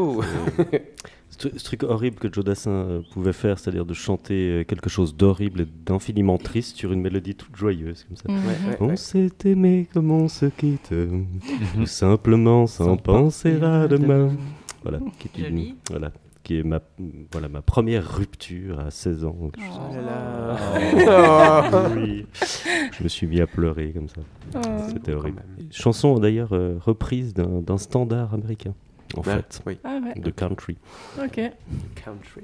Ce, 1.31 1.37
tru- 1.47 1.57
ce 1.57 1.63
truc 1.63 1.83
horrible 1.83 2.17
que 2.17 2.31
Joe 2.31 2.43
Dassin 2.45 2.71
euh, 2.71 3.01
pouvait 3.13 3.33
faire, 3.33 3.57
c'est-à-dire 3.57 3.85
de 3.85 3.93
chanter 3.93 4.49
euh, 4.51 4.63
quelque 4.63 4.89
chose 4.89 5.15
d'horrible 5.15 5.61
et 5.61 5.65
d'infiniment 5.85 6.37
triste 6.37 6.77
sur 6.77 6.91
une 6.91 7.01
mélodie 7.01 7.35
toute 7.35 7.55
joyeuse 7.55 8.03
comme 8.03 8.17
ça. 8.17 8.23
Mhm. 8.29 8.37
Ouais, 8.37 8.69
ouais, 8.71 8.77
On 8.81 8.87
ouais. 8.89 8.95
s'est 8.97 9.29
aimé 9.45 9.87
comme 9.93 10.11
on 10.11 10.27
se 10.27 10.45
quitte, 10.45 10.93
tout 11.75 11.85
simplement 11.85 12.67
sans, 12.67 12.85
Sans 12.85 12.97
penser 12.97 13.61
à 13.63 13.87
demain. 13.87 14.29
Voilà, 14.83 14.99
qui 15.19 15.41
est, 15.41 15.47
une- 15.49 15.75
voilà, 15.89 16.11
qui 16.43 16.57
est 16.57 16.63
ma, 16.63 16.79
voilà, 17.31 17.47
ma 17.49 17.61
première 17.61 18.05
rupture 18.17 18.79
à 18.79 18.89
16 18.91 19.25
ans. 19.25 19.37
Oh 19.39 19.51
là 19.95 20.01
là. 21.05 21.89
Oui. 21.95 22.25
Je 22.97 23.03
me 23.03 23.07
suis 23.07 23.27
mis 23.27 23.39
à 23.41 23.47
pleurer 23.47 23.91
comme 23.93 24.07
ça. 24.09 24.21
Oh. 24.55 24.59
C'était 24.89 25.13
horrible. 25.13 25.43
Chanson 25.71 26.17
d'ailleurs 26.19 26.49
euh, 26.53 26.77
reprise 26.79 27.33
d'un 27.33 27.61
d'un 27.61 27.77
standard 27.77 28.33
américain, 28.33 28.73
en 29.15 29.21
Ouais, 29.21 29.35
fait, 29.35 29.61
oui. 29.65 29.77
Ah 29.83 29.99
ouais. 30.03 30.19
de 30.21 30.29
country. 30.31 30.77
Ok. 31.23 31.39
Country. 32.03 32.43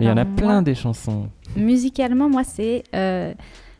Il 0.00 0.06
y 0.06 0.10
en 0.10 0.16
a 0.16 0.24
plein 0.24 0.46
moi, 0.54 0.62
des 0.62 0.74
chansons. 0.74 1.28
Musicalement, 1.56 2.28
moi, 2.28 2.42
c'est 2.44 2.82
euh, 2.94 3.32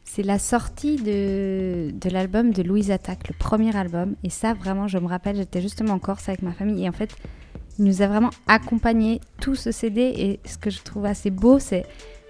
c'est 0.04 0.22
la 0.22 0.38
sortie 0.38 0.96
de, 0.96 1.90
de 1.92 2.10
l'album 2.10 2.52
de 2.52 2.62
Louise 2.62 2.92
Attaque, 2.92 3.26
le 3.28 3.34
premier 3.36 3.74
album. 3.76 4.14
Et 4.22 4.30
ça, 4.30 4.54
vraiment, 4.54 4.86
je 4.86 4.98
me 4.98 5.06
rappelle, 5.08 5.36
j'étais 5.36 5.60
justement 5.60 5.94
en 5.94 5.98
Corse 5.98 6.28
avec 6.28 6.42
ma 6.42 6.52
famille. 6.52 6.84
Et 6.84 6.88
en 6.88 6.92
fait, 6.92 7.16
il 7.78 7.84
nous 7.86 8.02
a 8.02 8.06
vraiment 8.06 8.30
accompagné 8.46 9.20
tout 9.40 9.56
ce 9.56 9.72
CD. 9.72 10.00
Et 10.16 10.40
ce 10.48 10.58
que 10.58 10.70
je 10.70 10.80
trouve 10.82 11.06
assez 11.06 11.30
beau, 11.30 11.58
c'est 11.58 11.84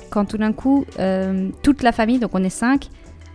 quand 0.08 0.24
tout 0.24 0.38
d'un 0.38 0.54
coup, 0.54 0.86
euh, 0.98 1.50
toute 1.62 1.82
la 1.82 1.92
famille, 1.92 2.18
donc 2.18 2.30
on 2.34 2.42
est 2.42 2.48
cinq, 2.48 2.88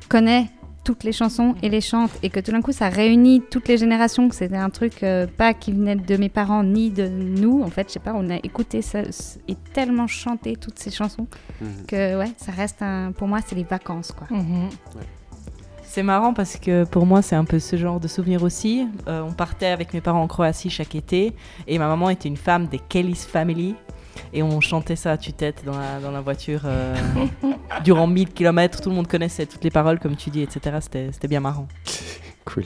connaît 0.09 0.47
toutes 0.91 1.03
les 1.05 1.13
chansons 1.13 1.55
et 1.63 1.69
les 1.69 1.79
chante. 1.79 2.11
Et 2.21 2.29
que 2.29 2.39
tout 2.41 2.51
d'un 2.51 2.61
coup, 2.61 2.73
ça 2.73 2.89
réunit 2.89 3.41
toutes 3.49 3.67
les 3.69 3.77
générations. 3.77 4.27
que 4.27 4.35
C'était 4.35 4.57
un 4.57 4.69
truc 4.69 5.03
euh, 5.03 5.25
pas 5.25 5.53
qui 5.53 5.71
venait 5.71 5.95
de 5.95 6.17
mes 6.17 6.27
parents 6.29 6.63
ni 6.63 6.89
de 6.89 7.07
nous. 7.07 7.61
En 7.63 7.69
fait, 7.69 7.87
je 7.87 7.93
sais 7.93 7.99
pas, 7.99 8.13
on 8.13 8.29
a 8.29 8.35
écouté 8.37 8.81
ça 8.81 8.99
et 9.47 9.55
tellement 9.73 10.07
chanté 10.07 10.55
toutes 10.57 10.79
ces 10.79 10.91
chansons 10.91 11.27
Mhm. 11.61 11.85
que 11.87 12.17
ouais, 12.19 12.31
ça 12.37 12.51
reste 12.51 12.81
un. 12.81 13.11
Pour 13.13 13.27
moi, 13.27 13.39
c'est 13.45 13.55
les 13.55 13.63
vacances, 13.63 14.11
quoi. 14.11 14.27
Mhm. 14.35 14.69
C'est 15.83 16.03
marrant 16.03 16.33
parce 16.33 16.57
que 16.57 16.83
pour 16.85 17.05
moi, 17.05 17.21
c'est 17.21 17.35
un 17.35 17.43
peu 17.45 17.59
ce 17.59 17.75
genre 17.75 17.99
de 17.99 18.07
souvenir 18.07 18.43
aussi. 18.43 18.87
Euh, 19.07 19.21
on 19.27 19.31
partait 19.33 19.67
avec 19.67 19.93
mes 19.93 20.01
parents 20.01 20.21
en 20.23 20.27
Croatie 20.27 20.69
chaque 20.69 20.95
été 20.95 21.33
et 21.67 21.77
ma 21.79 21.87
maman 21.87 22.09
était 22.09 22.29
une 22.29 22.37
femme 22.37 22.67
des 22.67 22.79
Kelly's 22.79 23.25
Family. 23.25 23.75
Et 24.33 24.43
on 24.43 24.61
chantait 24.61 24.95
ça 24.95 25.11
à 25.11 25.17
tue-tête 25.17 25.63
dans 25.65 25.77
la, 25.77 25.99
dans 25.99 26.11
la 26.11 26.21
voiture 26.21 26.61
euh, 26.65 26.95
durant 27.83 28.07
1000 28.07 28.29
km. 28.29 28.81
Tout 28.81 28.89
le 28.89 28.95
monde 28.95 29.07
connaissait 29.07 29.45
toutes 29.45 29.63
les 29.63 29.71
paroles, 29.71 29.99
comme 29.99 30.15
tu 30.15 30.29
dis, 30.29 30.41
etc. 30.41 30.77
C'était 30.81 31.27
bien 31.27 31.39
marrant. 31.39 31.67
Cool. 32.45 32.63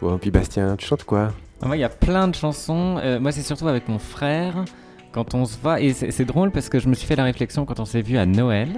Bon, 0.00 0.18
puis 0.18 0.30
Bastien, 0.30 0.76
tu 0.76 0.86
chantes 0.86 1.04
quoi? 1.04 1.32
Ah, 1.62 1.66
Moi, 1.66 1.76
il 1.76 1.80
y 1.80 1.84
a 1.84 1.88
plein 1.88 2.28
de 2.28 2.34
chansons. 2.34 2.98
Euh, 3.02 3.20
moi, 3.20 3.32
c'est 3.32 3.42
surtout 3.42 3.68
avec 3.68 3.88
mon 3.88 3.98
frère. 3.98 4.64
quand 5.12 5.34
on 5.34 5.44
se 5.44 5.58
voit, 5.58 5.80
et 5.80 5.92
c'est 5.92 6.24
drôle 6.24 6.50
parce 6.50 6.68
que 6.68 6.78
je 6.78 6.88
me 6.88 6.94
suis 6.94 7.06
fait 7.06 7.16
la 7.16 7.24
réflexion 7.24 7.64
quand 7.64 7.80
on 7.80 7.84
s'est 7.84 8.02
vu 8.02 8.16
à 8.16 8.26
Noël, 8.26 8.68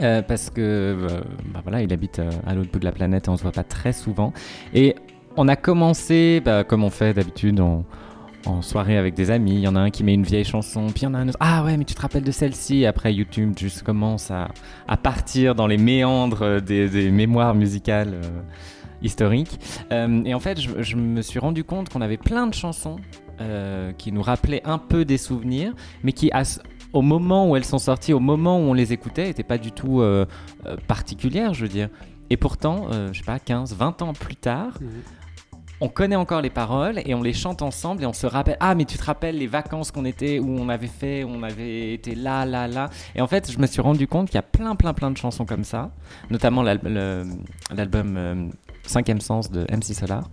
euh, 0.00 0.22
parce 0.22 0.50
que 0.50 0.60
euh, 0.60 1.20
bah 1.52 1.60
voilà, 1.62 1.82
il 1.82 1.92
habite 1.92 2.20
euh, 2.20 2.30
à 2.46 2.54
l'autre 2.54 2.70
bout 2.70 2.78
de 2.78 2.84
la 2.84 2.92
planète 2.92 3.26
et 3.26 3.30
on 3.30 3.36
se 3.36 3.42
voit 3.42 3.52
pas 3.52 3.64
très 3.64 3.92
souvent. 3.92 4.32
Et 4.72 4.94
on 5.36 5.48
a 5.48 5.56
commencé, 5.56 6.40
bah, 6.44 6.64
comme 6.64 6.84
on 6.84 6.90
fait 6.90 7.12
d'habitude 7.12 7.60
en, 7.60 7.84
en 8.46 8.62
soirée 8.62 8.96
avec 8.96 9.14
des 9.14 9.30
amis. 9.30 9.54
Il 9.54 9.60
y 9.60 9.68
en 9.68 9.76
a 9.76 9.80
un 9.80 9.90
qui 9.90 10.04
met 10.04 10.14
une 10.14 10.22
vieille 10.22 10.44
chanson, 10.44 10.86
puis 10.86 11.02
il 11.02 11.04
y 11.04 11.06
en 11.06 11.14
a 11.14 11.18
un 11.18 11.28
autre. 11.28 11.38
Ah 11.40 11.64
ouais, 11.64 11.76
mais 11.76 11.84
tu 11.84 11.94
te 11.94 12.00
rappelles 12.00 12.24
de 12.24 12.32
celle-ci? 12.32 12.86
Après, 12.86 13.12
YouTube 13.14 13.54
juste 13.58 13.82
commence 13.82 14.30
à, 14.30 14.48
à 14.88 14.96
partir 14.96 15.54
dans 15.54 15.66
les 15.66 15.78
méandres 15.78 16.60
des, 16.60 17.10
mémoires 17.10 17.54
musicales. 17.54 18.14
euh, 18.14 18.42
historiques. 19.02 19.58
Euh, 19.92 20.22
et 20.26 20.34
en 20.34 20.40
fait, 20.40 20.60
je, 20.60 20.96
me 20.96 21.22
suis 21.22 21.38
rendu 21.38 21.64
compte 21.64 21.88
qu'on 21.88 22.02
avait 22.02 22.18
plein 22.18 22.46
de 22.46 22.52
chansons 22.52 22.96
euh, 23.40 23.92
qui 23.92 24.12
nous 24.12 24.20
rappelaient 24.20 24.60
un 24.66 24.76
peu 24.76 25.06
des 25.06 25.16
souvenirs, 25.16 25.72
mais 26.02 26.12
qui, 26.12 26.30
au 26.92 27.00
moment 27.00 27.48
où 27.48 27.56
elles 27.56 27.64
sont 27.64 27.78
sorties, 27.78 28.12
au 28.12 28.20
moment 28.20 28.58
où 28.58 28.64
on 28.64 28.74
les 28.74 28.92
écoutait, 28.92 29.24
n'étaient 29.24 29.42
pas 29.42 29.56
du 29.56 29.72
tout 29.72 30.02
particulières, 30.86 31.54
je 31.54 31.62
veux 31.62 31.68
dire. 31.68 31.88
Et 32.28 32.36
pourtant, 32.36 32.88
je 33.10 33.18
sais 33.18 33.24
pas, 33.24 33.38
15, 33.38 33.74
20 33.74 34.02
ans 34.02 34.12
plus 34.12 34.36
tard, 34.36 34.78
on 35.80 35.88
connaît 35.88 36.16
encore 36.16 36.42
les 36.42 36.50
paroles 36.50 37.00
et 37.04 37.14
on 37.14 37.22
les 37.22 37.32
chante 37.32 37.62
ensemble 37.62 38.02
et 38.02 38.06
on 38.06 38.12
se 38.12 38.26
rappelle 38.26 38.56
ah 38.60 38.74
mais 38.74 38.84
tu 38.84 38.98
te 38.98 39.04
rappelles 39.04 39.38
les 39.38 39.46
vacances 39.46 39.90
qu'on 39.90 40.04
était 40.04 40.38
où 40.38 40.58
on 40.58 40.68
avait 40.68 40.86
fait 40.86 41.24
où 41.24 41.28
on 41.28 41.42
avait 41.42 41.94
été 41.94 42.14
là 42.14 42.44
là 42.44 42.68
là. 42.68 42.90
Et 43.14 43.20
en 43.20 43.26
fait 43.26 43.50
je 43.50 43.58
me 43.58 43.66
suis 43.66 43.80
rendu 43.80 44.06
compte 44.06 44.26
qu'il 44.28 44.36
y 44.36 44.38
a 44.38 44.42
plein 44.42 44.76
plein 44.76 44.92
plein 44.92 45.10
de 45.10 45.16
chansons 45.16 45.46
comme 45.46 45.64
ça 45.64 45.90
notamment 46.30 46.62
l'album 46.62 48.16
euh, 48.16 48.48
Cinquième 48.84 49.20
Sens 49.20 49.50
de 49.50 49.62
MC 49.74 49.94
Solar 49.94 50.28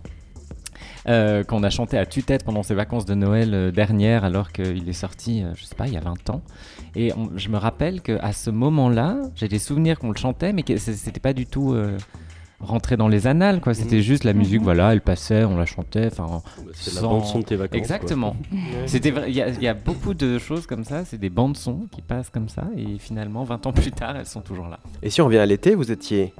euh, 1.08 1.42
qu'on 1.44 1.62
a 1.62 1.70
chanté 1.70 1.96
à 1.96 2.04
tue-tête 2.04 2.44
pendant 2.44 2.62
ses 2.62 2.74
vacances 2.74 3.06
de 3.06 3.14
Noël 3.14 3.54
euh, 3.54 3.70
dernières 3.70 4.24
alors 4.24 4.52
qu'il 4.52 4.86
est 4.88 4.92
sorti 4.92 5.44
je 5.54 5.64
sais 5.64 5.74
pas 5.74 5.86
il 5.86 5.94
y 5.94 5.96
a 5.96 6.00
20 6.00 6.30
ans. 6.30 6.42
Et 6.94 7.12
je 7.36 7.48
me 7.48 7.56
rappelle 7.56 8.02
qu'à 8.02 8.32
ce 8.32 8.50
moment-là 8.50 9.16
j'ai 9.34 9.48
des 9.48 9.58
souvenirs 9.58 9.98
qu'on 9.98 10.10
le 10.10 10.18
chantait 10.18 10.52
mais 10.52 10.62
que 10.62 10.76
c'était 10.76 11.20
pas 11.20 11.32
du 11.32 11.46
tout 11.46 11.74
rentré 12.60 12.96
dans 12.96 13.06
les 13.08 13.26
annales 13.28 13.60
quoi 13.60 13.72
c'était 13.72 14.02
juste 14.02 14.24
la 14.24 14.32
musique 14.32 14.62
voilà 14.62 14.92
elle 14.92 15.00
passait 15.00 15.44
on 15.44 15.56
la 15.56 15.64
chantait 15.64 16.06
enfin 16.10 16.42
C'est 16.72 16.94
la 16.94 17.02
bande 17.02 17.24
son 17.24 17.38
de 17.38 17.44
tes 17.44 17.54
vacances. 17.56 17.78
Exactement. 17.78 18.34
C'était 18.86 19.10
vrai- 19.12 19.30
il 19.30 19.34
y, 19.36 19.64
y 19.64 19.68
a 19.68 19.74
beaucoup 19.74 20.12
de 20.14 20.38
choses 20.38 20.66
comme 20.66 20.82
ça, 20.84 21.04
c'est 21.04 21.18
des 21.18 21.30
bandes 21.30 21.56
son 21.56 21.86
qui 21.92 22.02
passent 22.02 22.30
comme 22.30 22.48
ça 22.48 22.64
et 22.76 22.98
finalement 22.98 23.44
20 23.44 23.66
ans 23.66 23.72
plus 23.72 23.92
tard, 23.92 24.16
elles 24.16 24.26
sont 24.26 24.40
toujours 24.40 24.66
là. 24.68 24.80
Et 25.02 25.10
si 25.10 25.20
on 25.20 25.26
revient 25.26 25.38
à 25.38 25.46
l'été, 25.46 25.74
vous 25.76 25.90
étiez 25.92 26.32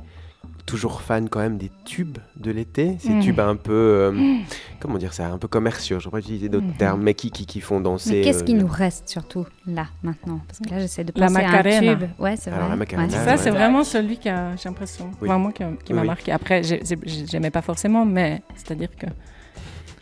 toujours 0.68 1.00
fan 1.00 1.30
quand 1.30 1.40
même 1.40 1.56
des 1.56 1.70
tubes 1.86 2.18
de 2.36 2.50
l'été 2.50 2.96
Ces 3.00 3.08
Mm. 3.14 3.20
tubes 3.20 3.40
un 3.40 3.56
peu, 3.56 3.72
euh, 3.72 4.36
comment 4.80 4.98
dire 4.98 5.14
ça, 5.14 5.26
un 5.28 5.38
peu 5.38 5.48
commerciaux, 5.48 5.98
je 5.98 6.08
ne 6.08 6.10
pas 6.12 6.18
utiliser 6.18 6.50
d'autres 6.50 6.66
Mhm. 6.66 6.76
termes, 6.76 7.02
mais 7.02 7.14
qui, 7.14 7.30
qui, 7.30 7.46
qui 7.46 7.60
font 7.62 7.80
danser. 7.80 8.10
Mais 8.18 8.20
qu'est-ce 8.20 8.42
euh, 8.42 8.46
qui 8.46 8.52
nous 8.54 8.66
reste 8.68 9.08
surtout 9.08 9.46
là, 9.66 9.86
maintenant 10.02 10.40
Parce 10.46 10.58
que 10.58 10.68
là, 10.68 10.78
j'essaie 10.80 11.04
de 11.04 11.12
La 11.16 11.26
penser 11.28 11.40
à 11.40 11.58
un 11.58 11.62
tube. 11.96 12.08
Ouais, 12.18 12.36
c'est 12.36 12.50
vrai. 12.50 12.58
Alors, 12.58 12.68
la 12.68 12.76
Macarena, 12.76 13.08
Ouais, 13.08 13.24
ça, 13.24 13.30
ouais. 13.32 13.36
c'est 13.38 13.50
vraiment 13.50 13.82
celui 13.82 14.18
qui 14.18 14.28
a, 14.28 14.54
j'ai 14.56 14.68
l'impression, 14.68 15.10
Oui. 15.22 15.28
vraiment 15.28 15.50
qui, 15.52 15.62
m'a 15.64 15.70
Oui, 15.70 15.76
oui. 15.90 16.06
marqué. 16.06 16.32
Après, 16.32 16.62
j'ai- 16.62 16.82
j'ai- 16.84 17.26
j'aimais 17.26 17.50
pas 17.50 17.62
forcément, 17.62 18.04
mais 18.04 18.42
c'est-à-dire 18.54 18.90
que 18.94 19.06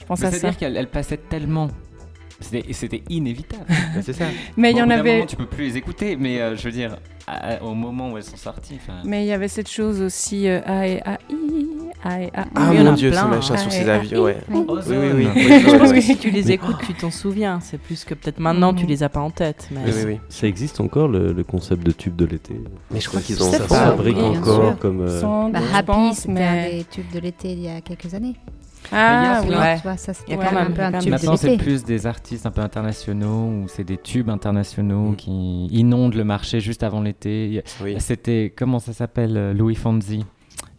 je 0.00 0.04
pense 0.04 0.20
à 0.24 0.30
ça. 0.32 0.36
C'est-à-dire 0.38 0.58
qu'elles 0.58 0.76
elles 0.76 0.90
passaient 0.90 1.16
tellement. 1.16 1.68
C'était 2.40 2.72
c'était 2.72 3.02
inévitable. 3.08 3.64
bah, 3.68 4.02
c'est 4.02 4.12
ça. 4.12 4.26
Mais 4.56 4.70
il 4.70 4.74
Bon, 4.74 4.80
y 4.80 4.82
en 4.82 4.90
avait. 4.90 5.14
moment, 5.14 5.26
tu 5.26 5.36
peux 5.36 5.46
plus 5.46 5.64
les 5.64 5.76
écouter, 5.78 6.16
mais 6.16 6.40
euh, 6.40 6.56
je 6.56 6.64
veux 6.64 6.72
dire, 6.72 6.96
à- 7.26 7.54
à- 7.54 7.62
au 7.62 7.74
moment 7.74 8.10
où 8.12 8.16
elles 8.18 8.24
sont 8.24 8.36
sorties. 8.36 8.78
enfin, 8.82 8.98
Mais 9.04 9.24
il 9.24 9.26
y 9.28 9.32
avait 9.32 9.48
cette 9.48 9.70
chose 9.70 10.00
aussi, 10.02 10.46
euh, 10.48 10.60
A 10.66 10.86
et 10.86 11.00
A 11.04 11.18
I, 11.30 11.66
A 12.04 12.20
et 12.22 12.30
A 12.34 12.42
I. 12.42 12.46
Ah 12.54 12.72
mon 12.74 12.92
dieu, 12.92 13.10
plein, 13.10 13.22
ce 13.22 13.26
machin 13.28 13.56
sur 13.56 13.68
Ah, 13.68 13.74
ces 13.74 13.88
avions, 13.88 14.22
ouais. 14.24 14.36
Oui. 14.50 14.64
Oui, 14.68 14.96
oui, 14.96 15.26
oui. 15.34 15.42
Je 15.66 15.76
pense 15.78 15.92
que 15.94 16.00
si 16.02 16.16
tu 16.18 16.30
les 16.30 16.52
écoutes, 16.52 16.76
tu 16.86 16.92
t'en 16.92 17.10
souviens. 17.10 17.58
C'est 17.62 17.78
plus 17.78 18.04
que 18.04 18.12
peut-être 18.12 18.38
maintenant, 18.38 18.74
tu 18.74 18.82
Mhm. 18.84 18.90
les 18.90 19.02
as 19.02 19.08
pas 19.08 19.20
en 19.20 19.30
tête. 19.30 19.68
Mais 19.72 19.80
Oui, 19.86 19.92
oui, 19.96 20.02
oui. 20.06 20.20
Ça 20.28 20.46
existe 20.46 20.78
encore 20.80 21.08
le, 21.08 21.32
le 21.32 21.42
concept 21.42 21.84
de 21.86 21.90
tube 21.92 22.16
de 22.16 22.26
l'été? 22.26 22.60
Mais 22.90 23.00
je 23.00 23.08
crois 23.08 23.22
qu'ils 23.22 23.42
ont 23.42 23.50
ça 23.50 23.60
fabrique 23.66 24.18
encore 24.18 24.78
comme. 24.78 25.00
euh, 25.00 25.20
Sans 25.22 25.48
Bah, 25.48 25.60
Happy, 25.74 26.14
c'était 26.14 26.32
mais... 26.32 26.42
un 26.74 26.78
des 26.78 26.84
tubes 26.84 27.10
de 27.14 27.18
l'été 27.18 27.52
il 27.52 27.60
y 27.62 27.68
a 27.68 27.80
quelques 27.80 28.12
années. 28.12 28.34
Ah, 28.92 29.40
Mais 29.42 29.48
il 29.48 29.52
y 29.52 29.56
oui. 29.56 29.60
Ouais. 29.60 29.96
Ça, 29.96 30.12
Il 30.26 30.34
y 30.34 30.34
a 30.34 30.44
quand 30.44 30.52
même 30.54 30.66
un 30.68 30.70
peu 30.70 30.82
un 30.82 30.98
tube 30.98 31.10
Maintenant, 31.10 31.36
c'est 31.36 31.56
plus 31.56 31.84
des 31.84 32.06
artistes 32.06 32.46
un 32.46 32.50
peu 32.50 32.60
internationaux 32.60 33.46
ou 33.48 33.66
c'est 33.68 33.84
des 33.84 33.96
tubes 33.98 34.30
internationaux 34.30 35.10
Mm. 35.10 35.16
qui 35.16 35.66
inondent 35.66 36.14
le 36.14 36.24
marché 36.24 36.60
juste 36.60 36.82
avant 36.82 37.00
l'été. 37.00 37.62
Oui. 37.82 37.96
C'était, 37.98 38.52
comment 38.56 38.78
ça 38.78 38.92
s'appelle, 38.92 39.36
euh, 39.36 39.52
Louis 39.54 39.74
Fonzi? 39.74 40.24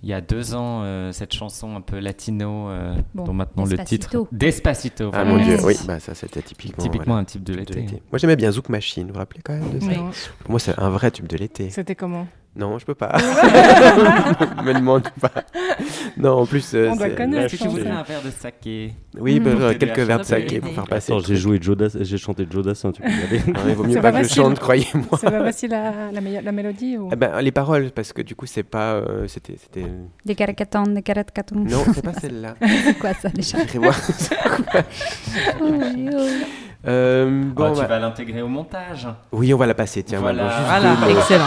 Il 0.04 0.10
y 0.10 0.14
a 0.14 0.22
deux 0.22 0.54
ans, 0.54 0.82
euh, 0.84 1.12
cette 1.12 1.34
chanson 1.34 1.76
un 1.76 1.82
peu 1.82 1.98
latino, 2.00 2.70
euh, 2.70 2.96
Bon, 3.16 3.24
dont 3.24 3.34
maintenant 3.34 3.64
le 3.64 3.70
Despacito. 3.70 4.08
titre 4.26 4.28
Despacito. 4.32 5.06
Ah 5.12 5.24
voilà. 5.24 5.26
mon 5.26 5.44
dieu, 5.44 5.58
oui, 5.66 5.76
bah 5.88 6.00
ça 6.00 6.14
c'était 6.14 6.44
typiquement. 6.44 6.84
Typiquement 6.84 7.06
voilà, 7.14 7.22
un 7.22 7.26
type 7.26 7.44
de 7.44 7.54
l'été. 7.56 7.82
Moi 8.12 8.20
j'aimais 8.20 8.36
bien 8.36 8.52
Zouk 8.52 8.70
Machine, 8.70 9.08
vous 9.08 9.14
vous 9.14 9.20
rappelez 9.20 9.42
quand 9.44 9.54
même 9.54 9.72
de 9.74 9.80
ça? 9.80 9.88
Non. 9.88 10.12
Pour 10.42 10.52
moi 10.52 10.60
c'est 10.60 10.78
un 10.78 10.90
vrai 10.92 11.10
tube 11.10 11.26
de 11.28 11.36
l'été. 11.36 11.72
C'était 11.72 11.96
comment? 11.96 12.28
Non, 12.58 12.80
je 12.80 12.86
peux 12.86 12.96
pas. 12.96 13.16
me 14.64 14.74
demande 14.74 15.08
pas. 15.22 15.30
Non, 16.18 16.40
en 16.40 16.46
plus. 16.48 16.74
euh, 16.74 16.90
On 16.92 16.96
doit 16.96 17.08
c'est- 17.10 17.16
connaître, 17.16 17.54
Est-ce 17.54 17.56
que 17.58 17.62
tu 17.64 17.68
voudrais 17.70 17.90
un 17.92 18.02
verre 18.02 18.22
de 18.26 18.32
saké? 18.32 18.94
Oui, 19.20 19.40
bah, 19.40 19.52
euh, 19.52 19.74
t'aider 19.74 19.86
quelques 19.88 20.00
verres 20.08 20.18
de 20.20 20.24
saké 20.24 20.60
pour 20.60 20.72
faire 20.72 20.88
passer. 20.88 21.14
J'ai 21.28 21.36
joué 21.36 21.60
Joe 21.62 21.78
Dass- 21.78 21.98
j'ai 22.04 22.18
chanté 22.18 22.48
Joe 22.50 22.66
Dassin, 22.66 22.92
tu 22.92 23.02
peux 23.04 23.10
y 23.10 23.14
aller. 23.14 23.44
Non, 23.48 23.60
il 23.68 23.76
vaut 23.76 23.84
mieux 23.84 24.02
pas 24.02 24.12
pas 24.12 24.22
que 24.22 24.28
je 24.28 24.34
chante, 24.34 24.58
croyez-moi. 24.60 25.20
C'est 25.20 25.30
pas 25.30 25.44
facile 25.44 25.70
la, 25.70 26.12
la, 26.12 26.20
meilleure- 26.22 26.42
la 26.44 26.52
mélodie 26.52 26.98
ou... 26.98 27.10
Eh 27.12 27.16
ben, 27.16 27.40
les 27.42 27.52
paroles, 27.52 27.92
parce 27.92 28.12
que 28.12 28.24
du 28.24 28.34
coup, 28.36 28.48
c'est 28.48 28.64
pas. 28.64 28.94
euh, 28.96 29.28
c'était, 29.28 29.56
c'était. 29.62 29.86
Des 30.26 30.34
caracatons, 30.36 30.84
des 30.88 31.04
caracatons. 31.04 31.56
Non, 31.60 31.84
c'est 31.94 32.04
pas 32.04 32.14
celle-là. 32.20 32.56
C'est 32.86 32.98
quoi 32.98 33.14
ça 33.14 33.30
déjà 33.30 33.58
voir. 33.76 33.96
Euh, 36.88 37.44
bon, 37.54 37.66
Ah, 37.66 37.72
Tu 37.74 37.82
bah- 37.82 37.88
vas 37.88 38.00
l'intégrer 38.00 38.42
au 38.42 38.48
montage. 38.48 39.08
Oui, 39.32 39.54
on 39.54 39.58
va 39.58 39.66
la 39.66 39.74
passer, 39.74 40.04
tiens. 40.04 40.20
Voilà. 40.20 40.48
excellent. 41.10 41.46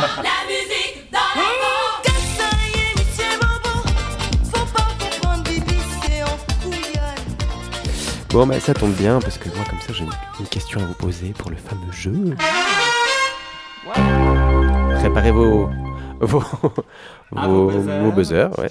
Bon, 8.32 8.46
bah, 8.46 8.60
ça 8.60 8.74
tombe 8.74 8.92
bien, 8.94 9.18
parce 9.20 9.38
que 9.38 9.48
moi, 9.48 9.64
comme 9.68 9.80
ça, 9.80 9.92
j'ai 9.92 10.04
une, 10.04 10.10
une 10.38 10.46
question 10.46 10.80
à 10.80 10.84
vous 10.84 10.94
poser 10.94 11.30
pour 11.30 11.50
le 11.50 11.56
fameux 11.56 11.90
jeu. 11.90 12.36
Préparez 15.00 15.32
vos. 15.32 15.68
vos. 16.20 16.42
Ah, 17.34 17.48
vos, 17.48 17.68
vos 17.68 17.78
buzzers. 17.78 18.02
vos 18.02 18.12
buzzers, 18.12 18.58
ouais. 18.58 18.68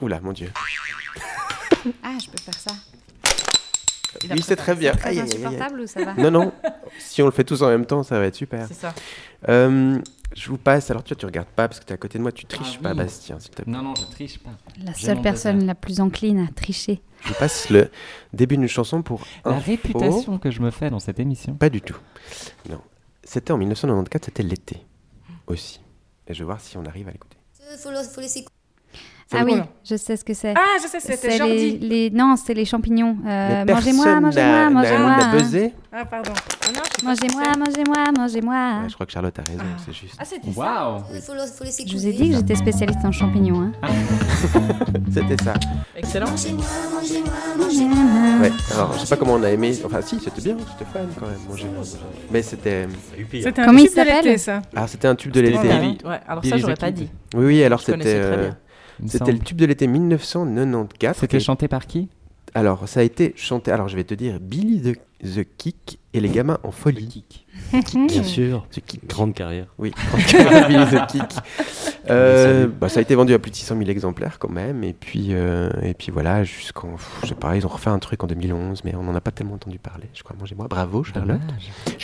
Oula, 0.00 0.20
mon 0.20 0.32
dieu. 0.32 0.50
Ah, 2.02 2.18
je 2.22 2.28
peux 2.28 2.36
faire 2.36 2.52
ça. 2.52 2.72
Oui, 4.30 4.42
c'est 4.42 4.56
très 4.56 4.74
bien. 4.74 4.92
C'est 4.92 4.98
très 4.98 5.08
Aïe, 5.10 5.18
aïe, 5.20 5.24
aïe, 5.24 5.32
aïe. 5.34 5.44
insupportable 5.46 5.80
ou 5.80 5.86
ça 5.86 6.04
va 6.04 6.12
Non, 6.12 6.30
non. 6.30 6.52
Si 6.98 7.22
on 7.22 7.24
le 7.24 7.30
fait 7.30 7.44
tous 7.44 7.62
en 7.62 7.68
même 7.68 7.86
temps, 7.86 8.02
ça 8.02 8.18
va 8.18 8.26
être 8.26 8.34
super. 8.34 8.66
C'est 8.68 8.74
ça. 8.74 8.92
Euh, 9.48 9.98
je 10.36 10.48
vous 10.50 10.58
passe. 10.58 10.90
Alors, 10.90 11.02
tu, 11.02 11.16
tu 11.16 11.24
regardes 11.24 11.48
pas 11.48 11.68
parce 11.68 11.80
que 11.80 11.86
tu 11.86 11.90
es 11.92 11.94
à 11.94 11.96
côté 11.96 12.18
de 12.18 12.22
moi. 12.22 12.32
Tu 12.32 12.44
triches 12.44 12.76
Ah 12.80 12.82
pas, 12.82 12.90
oui. 12.90 12.96
Bastien, 12.98 13.40
s'il 13.40 13.50
te 13.52 13.62
plaît. 13.62 13.72
Non, 13.72 13.80
non, 13.80 13.94
je 13.94 14.04
triche 14.14 14.38
pas. 14.40 14.50
La 14.84 14.92
J'ai 14.92 15.06
seule 15.06 15.22
personne 15.22 15.54
buzzer. 15.56 15.66
la 15.68 15.74
plus 15.74 16.00
encline 16.00 16.46
à 16.46 16.52
tricher. 16.52 17.00
Je 17.22 17.34
passe 17.34 17.70
le 17.70 17.90
début 18.32 18.56
d'une 18.56 18.68
chanson 18.68 19.02
pour. 19.02 19.26
La 19.44 19.52
info. 19.52 19.70
réputation 19.70 20.38
que 20.38 20.50
je 20.50 20.60
me 20.60 20.70
fais 20.70 20.90
dans 20.90 21.00
cette 21.00 21.20
émission. 21.20 21.54
Pas 21.54 21.70
du 21.70 21.80
tout. 21.80 21.96
Non. 22.68 22.80
C'était 23.24 23.52
en 23.52 23.58
1994, 23.58 24.24
c'était 24.24 24.42
l'été 24.42 24.84
aussi. 25.46 25.80
Et 26.26 26.34
je 26.34 26.40
vais 26.40 26.46
voir 26.46 26.60
si 26.60 26.76
on 26.76 26.84
arrive 26.84 27.08
à 27.08 27.12
l'écouter. 27.12 27.36
Ah 29.32 29.42
oui, 29.44 29.54
je 29.84 29.94
sais 29.96 30.16
ce 30.16 30.24
que 30.24 30.34
c'est. 30.34 30.54
Ah, 30.56 30.76
je 30.82 30.88
sais, 30.88 30.98
c'était 30.98 31.16
C'est 31.16 31.28
les, 31.28 31.36
Jordi. 31.38 31.78
les- 31.78 32.10
Non, 32.10 32.34
c'est 32.36 32.52
les 32.54 32.64
champignons. 32.64 33.16
Euh, 33.26 33.64
mangez-moi, 33.64 34.20
mangez-moi, 34.20 34.70
mangez-moi. 34.70 35.16
buzzé 35.36 35.72
Ah, 35.92 36.04
pardon. 36.04 36.32
Mangez-moi, 37.04 37.42
mangez-moi, 37.58 38.04
mangez-moi. 38.18 38.54
Ouais, 38.82 38.88
Je 38.88 38.94
crois 38.94 39.06
que 39.06 39.12
Charlotte 39.12 39.38
a 39.38 39.42
raison, 39.48 39.62
Ah. 39.64 39.80
c'est 39.86 39.92
juste. 39.92 40.14
Ah, 40.18 40.24
c'était 40.24 40.50
ça. 40.52 40.60
Waouh 40.60 41.02
Je 41.12 41.96
vous 41.96 42.06
ai 42.08 42.12
dit 42.12 42.30
que 42.30 42.36
j'étais 42.36 42.56
spécialiste 42.56 43.04
en 43.04 43.12
champignons. 43.12 43.72
Hein. 43.82 43.88
C'était 45.12 45.42
ça. 45.42 45.54
Excellent. 45.96 46.26
Ouais. 48.40 48.52
Alors, 48.74 48.92
je 48.94 48.98
sais 49.00 49.06
pas 49.08 49.16
comment 49.16 49.34
on 49.34 49.42
a 49.42 49.50
aimé. 49.50 49.72
Enfin, 49.84 50.00
si, 50.02 50.18
c'était 50.20 50.40
bien, 50.40 50.56
j'étais 50.58 50.90
fan 50.90 51.08
quand 51.18 51.26
même. 51.26 51.36
Manger. 51.48 51.66
Mais 52.30 52.42
c'était. 52.42 52.86
C'était 53.32 53.60
un 53.60 53.64
Comment 53.64 53.78
il 53.78 53.84
tube 53.86 53.90
de 53.90 53.94
s'appelle 53.96 54.24
l'été, 54.24 54.38
ça. 54.38 54.62
Ah, 54.74 54.86
c'était 54.86 55.08
un 55.08 55.14
tube 55.14 55.32
de 55.32 55.40
l'été. 55.40 55.68
Ouais, 56.04 56.20
alors 56.28 56.44
ça, 56.44 56.56
j'aurais 56.56 56.74
pas 56.76 56.90
dit. 56.90 57.08
Oui, 57.34 57.44
oui, 57.46 57.64
alors 57.64 57.80
c'était. 57.80 58.50
C'était 59.06 59.32
le 59.32 59.38
tube 59.38 59.56
de 59.58 59.66
l'été 59.66 59.86
1994. 59.86 61.16
C'était 61.18 61.36
Et- 61.36 61.40
chanté 61.40 61.68
par 61.68 61.86
qui? 61.86 62.08
Alors, 62.54 62.88
ça 62.88 63.00
a 63.00 63.02
été 63.04 63.32
chanté. 63.36 63.70
Alors, 63.70 63.88
je 63.88 63.94
vais 63.94 64.02
te 64.02 64.12
dire 64.14 64.40
Billy 64.40 64.80
the, 64.82 64.98
the 65.24 65.46
Kick 65.56 66.00
et 66.12 66.20
les 66.20 66.28
gamins 66.28 66.58
en 66.64 66.72
folie. 66.72 67.24
Bien 67.72 68.22
sûr. 68.24 68.66
The 68.72 68.80
Kick. 68.84 69.06
Grande 69.06 69.34
carrière. 69.34 69.66
Oui, 69.78 69.92
Billy 70.68 70.84
the 70.86 71.06
Kick. 71.06 71.38
Euh, 72.10 72.66
bah, 72.66 72.88
ça 72.88 72.98
a 72.98 73.02
été 73.02 73.14
vendu 73.14 73.32
à 73.34 73.38
plus 73.38 73.50
de 73.50 73.56
600 73.56 73.76
000 73.78 73.90
exemplaires 73.90 74.38
quand 74.38 74.50
même. 74.50 74.84
Et 74.84 74.92
puis, 74.92 75.28
euh, 75.30 75.70
et 75.82 75.94
puis 75.94 76.10
voilà, 76.12 76.44
jusqu'en. 76.44 76.96
Je 77.22 77.28
sais 77.28 77.34
pas, 77.34 77.56
ils 77.56 77.64
ont 77.66 77.68
refait 77.70 77.90
un 77.90 77.98
truc 77.98 78.22
en 78.24 78.26
2011, 78.26 78.82
mais 78.84 78.94
on 78.94 79.02
n'en 79.02 79.14
a 79.14 79.20
pas 79.20 79.30
tellement 79.30 79.54
entendu 79.54 79.78
parler. 79.78 80.08
Je 80.14 80.22
crois, 80.22 80.36
mangez-moi. 80.38 80.66
Bravo, 80.68 81.04
Charlotte. 81.04 81.40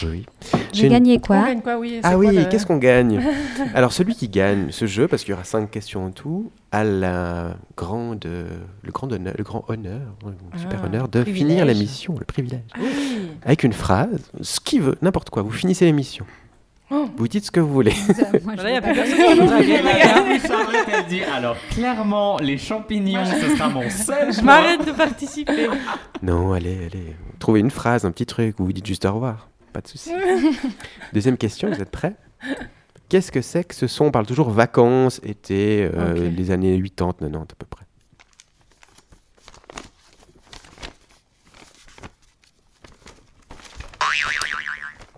Oui. 0.04 0.26
J'ai 0.72 0.86
une- 0.86 0.92
gagné 0.92 1.16
On 1.16 1.20
quoi 1.26 1.44
gagne 1.46 1.60
quoi, 1.62 1.78
oui. 1.78 1.92
c'est 1.94 2.00
Ah 2.04 2.10
quoi 2.10 2.18
oui, 2.18 2.36
le- 2.36 2.44
qu'est-ce 2.44 2.66
qu'on 2.66 2.76
gagne 2.78 3.20
Alors, 3.74 3.92
celui 3.92 4.14
qui 4.14 4.28
gagne 4.28 4.70
ce 4.70 4.86
jeu, 4.86 5.08
parce 5.08 5.22
qu'il 5.22 5.30
y 5.30 5.34
aura 5.34 5.44
cinq 5.44 5.70
questions 5.70 6.06
en 6.06 6.10
tout, 6.10 6.50
a 6.72 6.84
la 6.84 7.56
grande, 7.76 8.24
le, 8.24 8.92
grand 8.92 9.10
honneur, 9.12 9.34
le 9.38 9.44
grand 9.44 9.64
honneur, 9.68 10.00
le 10.24 10.58
super 10.58 10.80
Ah, 10.82 10.86
honneur 10.86 11.08
de 11.08 11.22
privilège. 11.22 11.48
finir 11.50 11.64
l'émission, 11.64 12.14
le 12.18 12.24
privilège. 12.24 12.60
Oui. 12.78 12.86
Avec 13.44 13.64
une 13.64 13.72
phrase, 13.72 14.30
ce 14.40 14.60
qu'il 14.60 14.82
veut, 14.82 14.96
n'importe 15.02 15.30
quoi. 15.30 15.42
Vous 15.42 15.50
finissez 15.52 15.84
l'émission. 15.84 16.26
Oh. 16.90 17.08
Vous 17.16 17.26
dites 17.26 17.46
ce 17.46 17.50
que 17.50 17.58
vous 17.58 17.72
voulez. 17.72 17.92
Moi, 18.44 18.54
je 18.56 18.62
a 20.94 21.02
dit 21.02 21.22
alors 21.24 21.56
clairement, 21.70 22.38
les 22.38 22.58
champignons, 22.58 23.24
ce 23.24 23.56
sera 23.56 23.68
mon 23.68 23.90
seul. 23.90 24.32
Je 24.32 24.40
m'arrête 24.40 24.86
de 24.86 24.92
participer. 24.92 25.68
Non, 26.22 26.52
allez, 26.52 26.76
allez. 26.76 27.16
Trouvez 27.40 27.60
une 27.60 27.70
phrase, 27.70 28.04
un 28.04 28.12
petit 28.12 28.26
truc, 28.26 28.60
ou 28.60 28.66
vous 28.66 28.72
dites 28.72 28.86
juste 28.86 29.04
au 29.04 29.12
revoir. 29.12 29.48
Pas 29.72 29.80
de 29.80 29.88
souci. 29.88 30.10
Deuxième 31.12 31.36
question, 31.36 31.68
vous 31.68 31.80
êtes 31.80 31.90
prêts? 31.90 32.14
Qu'est-ce 33.08 33.32
que 33.32 33.42
c'est 33.42 33.64
que 33.64 33.74
ce 33.74 33.86
son? 33.86 34.06
On 34.06 34.10
parle 34.10 34.26
toujours 34.26 34.50
vacances, 34.50 35.20
été, 35.24 35.88
euh, 35.92 36.30
les 36.30 36.50
années 36.50 36.80
80, 36.80 37.12
90 37.30 37.42
à 37.42 37.54
peu 37.58 37.66
près. 37.68 37.85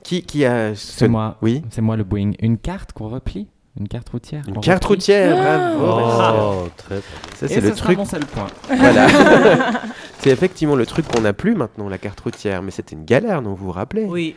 Qui, 0.08 0.22
qui 0.22 0.46
a... 0.46 0.74
C'est 0.74 1.06
moi. 1.06 1.36
Oui 1.42 1.62
C'est 1.68 1.82
moi 1.82 1.94
le 1.94 2.02
Boeing. 2.02 2.30
Une 2.40 2.56
carte 2.56 2.94
qu'on 2.94 3.08
replie? 3.08 3.46
Une 3.78 3.88
carte 3.88 4.08
routière 4.08 4.42
Une 4.48 4.58
carte 4.60 4.82
replie? 4.82 4.96
routière, 4.96 5.36
bravo 5.36 5.96
Bastien. 5.96 6.34
Oh, 6.40 6.68
très 6.78 6.96
Ça, 7.36 7.46
c'est 7.46 7.60
ce 7.60 7.66
le 7.66 7.74
truc 7.74 7.98
mon 7.98 8.06
seul 8.06 8.24
point. 8.24 8.46
Voilà. 8.74 9.06
c'est 10.20 10.30
effectivement 10.30 10.76
le 10.76 10.86
truc 10.86 11.06
qu'on 11.08 11.20
n'a 11.20 11.34
plus 11.34 11.54
maintenant, 11.54 11.90
la 11.90 11.98
carte 11.98 12.20
routière. 12.20 12.62
Mais 12.62 12.70
c'était 12.70 12.96
une 12.96 13.04
galère, 13.04 13.42
non 13.42 13.50
Vous 13.52 13.66
vous 13.66 13.72
rappelez 13.72 14.06
Oui, 14.06 14.34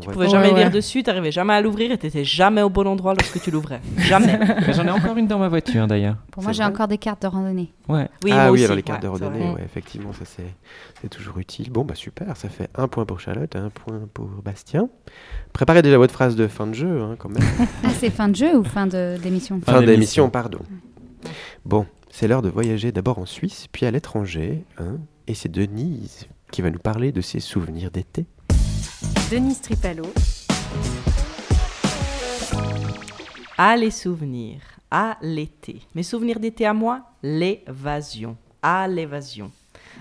tu 0.00 0.06
va- 0.08 0.12
pouvais 0.12 0.28
jamais 0.28 0.50
ouais. 0.52 0.58
lire 0.58 0.70
dessus, 0.70 1.02
t'arrivais 1.02 1.30
jamais 1.32 1.54
à 1.54 1.60
l'ouvrir 1.60 1.90
et 1.92 1.98
t'étais 1.98 2.24
jamais 2.24 2.62
au 2.62 2.70
bon 2.70 2.86
endroit 2.86 3.14
lorsque 3.14 3.40
tu 3.42 3.50
l'ouvrais. 3.50 3.80
Jamais. 3.98 4.38
Mais 4.66 4.72
J'en 4.72 4.86
ai 4.86 4.90
encore 4.90 5.16
une 5.16 5.26
dans 5.26 5.38
ma 5.38 5.48
voiture 5.48 5.86
d'ailleurs. 5.86 6.16
Pour 6.30 6.42
moi, 6.42 6.52
j'ai 6.52 6.64
encore 6.64 6.88
des 6.88 6.98
cartes 6.98 7.22
de 7.22 7.26
randonnée. 7.26 7.72
Ouais. 7.88 8.08
Oui, 8.24 8.30
ah 8.32 8.46
oui, 8.50 8.58
aussi. 8.58 8.64
alors 8.64 8.76
les 8.76 8.82
cartes 8.82 9.02
Ouais, 9.04 9.08
de 9.08 9.12
randonnée, 9.24 9.50
ouais, 9.52 9.62
effectivement, 9.64 10.12
ça 10.12 10.24
c'est 10.24 11.08
toujours 11.08 11.38
utile. 11.38 11.70
Bon, 11.70 11.84
bah 11.84 11.94
super, 11.94 12.36
ça 12.36 12.48
fait 12.48 12.68
un 12.74 12.88
point 12.88 13.04
pour 13.04 13.20
Charlotte, 13.20 13.54
un 13.56 13.70
point 13.70 14.00
pour 14.12 14.26
Bastien. 14.44 14.88
Préparez 15.52 15.82
déjà 15.82 15.96
votre 15.98 16.12
phrase 16.12 16.36
de 16.36 16.46
fin 16.48 16.66
de 16.66 16.74
jeu, 16.74 17.00
hein, 17.02 17.16
quand 17.18 17.28
même. 17.28 17.42
Ah, 17.84 17.88
c'est 17.98 18.10
fin 18.10 18.28
de 18.28 18.36
jeu 18.36 18.56
ou 18.56 18.64
fin 18.64 18.86
d'émission 18.86 19.60
fin 19.60 19.80
d'émission. 19.80 19.80
d'émission, 19.86 20.30
pardon. 20.30 20.58
Bon, 21.64 21.86
c'est 22.10 22.28
l'heure 22.28 22.42
de 22.42 22.48
voyager 22.48 22.92
d'abord 22.92 23.18
en 23.18 23.26
Suisse, 23.26 23.66
puis 23.72 23.86
à 23.86 23.90
l'étranger. 23.90 24.64
hein, 24.78 24.96
et 25.26 25.34
c'est 25.34 25.50
Denise 25.50 26.26
qui 26.50 26.62
va 26.62 26.70
nous 26.70 26.78
parler 26.78 27.12
de 27.12 27.20
ses 27.20 27.40
souvenirs 27.40 27.90
d'été. 27.90 28.26
Denise 29.30 29.60
Tripalo, 29.60 30.04
À 33.58 33.76
les 33.76 33.90
souvenirs, 33.90 34.62
à 34.90 35.18
l'été. 35.20 35.82
Mes 35.94 36.02
souvenirs 36.02 36.40
d'été 36.40 36.64
à 36.64 36.72
moi, 36.72 37.02
l'évasion. 37.22 38.38
À 38.62 38.88
l'évasion. 38.88 39.50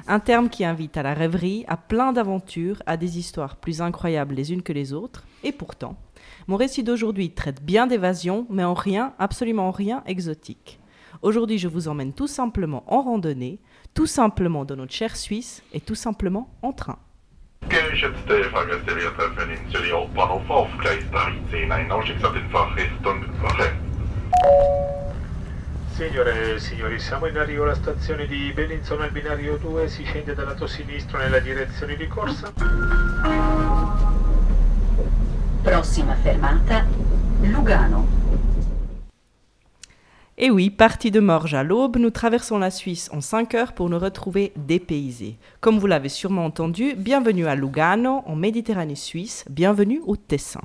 Un 0.07 0.21
terme 0.21 0.47
qui 0.47 0.63
invite 0.63 0.95
à 0.95 1.03
la 1.03 1.13
rêverie, 1.13 1.65
à 1.67 1.75
plein 1.75 2.13
d'aventures, 2.13 2.81
à 2.85 2.95
des 2.95 3.19
histoires 3.19 3.57
plus 3.57 3.81
incroyables 3.81 4.33
les 4.33 4.53
unes 4.53 4.61
que 4.61 4.71
les 4.71 4.93
autres. 4.93 5.25
Et 5.43 5.51
pourtant, 5.51 5.97
mon 6.47 6.55
récit 6.55 6.83
d'aujourd'hui 6.83 7.31
traite 7.31 7.61
bien 7.61 7.85
d'évasion, 7.85 8.47
mais 8.49 8.63
en 8.63 8.75
rien, 8.75 9.13
absolument 9.19 9.67
en 9.67 9.71
rien 9.71 10.03
exotique. 10.05 10.79
Aujourd'hui, 11.21 11.57
je 11.57 11.67
vous 11.67 11.89
emmène 11.89 12.13
tout 12.13 12.27
simplement 12.27 12.85
en 12.87 13.01
randonnée, 13.01 13.59
tout 13.93 14.05
simplement 14.05 14.63
dans 14.63 14.77
notre 14.77 14.93
chère 14.93 15.17
Suisse 15.17 15.63
et 15.73 15.81
tout 15.81 15.95
simplement 15.95 16.49
en 16.61 16.71
train. 16.71 16.99
Geschätzte 17.67 18.43
Fahrgäste 18.51 18.95
der 18.95 19.09
Peninsula 19.35 19.97
Hauptbahnhof 19.97 20.49
auf 20.49 20.69
Gleis 20.77 21.03
13, 21.11 21.71
ein 21.71 21.91
Ausstiegsabbildfach 21.91 22.75
Richtung 22.75 23.25
Wache. 23.41 23.71
Signore 25.95 26.55
e 26.55 26.59
signori, 26.59 26.99
siamo 26.99 27.25
in 27.25 27.37
arrivo 27.37 27.63
alla 27.63 27.75
stazione 27.75 28.27
di 28.27 28.51
Bellinzona 28.53 29.05
al 29.05 29.11
binario 29.11 29.57
2, 29.57 29.87
si 29.89 30.03
scende 30.05 30.35
dal 30.35 30.45
lato 30.45 30.67
sinistro 30.67 31.17
nella 31.17 31.39
direzione 31.39 31.95
di 31.95 32.07
corsa. 32.07 32.53
Prossima 35.63 36.15
fermata, 36.15 36.85
Lugano. 37.41 38.26
Et 40.39 40.51
oui, 40.51 40.69
parti 40.69 41.09
de 41.09 41.19
Morges 41.19 41.55
à 41.55 41.63
l'aube, 41.63 41.97
nous 41.97 42.11
traversons 42.11 42.59
la 42.59 42.69
Suisse 42.69 43.09
en 43.11 43.21
5 43.21 43.55
heures 43.55 43.73
pour 43.73 43.89
nous 43.89 43.97
retrouver 43.97 44.53
dépaysés. 44.55 45.35
Comme 45.61 45.79
vous 45.79 45.87
l'avez 45.87 46.09
sûrement 46.09 46.45
entendu, 46.45 46.93
bienvenue 46.95 47.47
à 47.47 47.55
Lugano, 47.55 48.21
en 48.23 48.35
Méditerranée 48.35 48.93
suisse, 48.93 49.45
bienvenue 49.49 49.99
au 50.05 50.15
Tessin. 50.15 50.61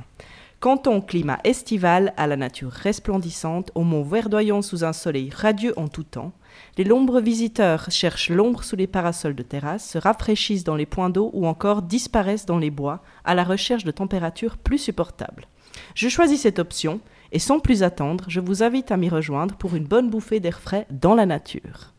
Canton 0.60 0.96
au 0.96 1.00
climat 1.00 1.38
estival, 1.44 2.12
à 2.18 2.26
la 2.26 2.36
nature 2.36 2.70
resplendissante, 2.70 3.70
aux 3.74 3.82
monts 3.82 4.02
verdoyants 4.02 4.60
sous 4.60 4.84
un 4.84 4.92
soleil 4.92 5.30
radieux 5.34 5.72
en 5.78 5.88
tout 5.88 6.04
temps, 6.04 6.32
les 6.76 6.84
nombreux 6.84 7.22
visiteurs 7.22 7.90
cherchent 7.90 8.28
l'ombre 8.28 8.64
sous 8.64 8.76
les 8.76 8.86
parasols 8.86 9.34
de 9.34 9.42
terrasse, 9.42 9.88
se 9.88 9.96
rafraîchissent 9.96 10.64
dans 10.64 10.76
les 10.76 10.84
points 10.84 11.08
d'eau 11.08 11.30
ou 11.32 11.46
encore 11.46 11.80
disparaissent 11.80 12.44
dans 12.44 12.58
les 12.58 12.70
bois 12.70 13.02
à 13.24 13.34
la 13.34 13.42
recherche 13.42 13.84
de 13.84 13.90
températures 13.90 14.58
plus 14.58 14.76
supportables. 14.76 15.46
Je 15.94 16.10
choisis 16.10 16.42
cette 16.42 16.58
option 16.58 17.00
et 17.32 17.38
sans 17.38 17.60
plus 17.60 17.82
attendre, 17.82 18.26
je 18.28 18.40
vous 18.40 18.62
invite 18.62 18.92
à 18.92 18.98
m'y 18.98 19.08
rejoindre 19.08 19.56
pour 19.56 19.74
une 19.74 19.86
bonne 19.86 20.10
bouffée 20.10 20.38
d'air 20.38 20.60
frais 20.60 20.86
dans 20.90 21.14
la 21.14 21.24
nature. 21.24 21.94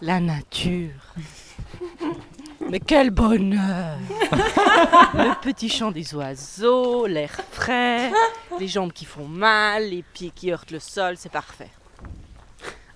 La 0.00 0.20
nature. 0.20 1.14
Mais 2.70 2.78
quel 2.78 3.10
bonheur 3.10 3.98
Le 5.14 5.40
petit 5.42 5.68
chant 5.68 5.90
des 5.90 6.14
oiseaux, 6.14 7.06
l'air 7.06 7.40
frais, 7.50 8.12
les 8.60 8.68
jambes 8.68 8.92
qui 8.92 9.04
font 9.04 9.26
mal, 9.26 9.90
les 9.90 10.04
pieds 10.14 10.32
qui 10.34 10.52
heurtent 10.52 10.70
le 10.70 10.78
sol, 10.78 11.16
c'est 11.16 11.32
parfait. 11.32 11.70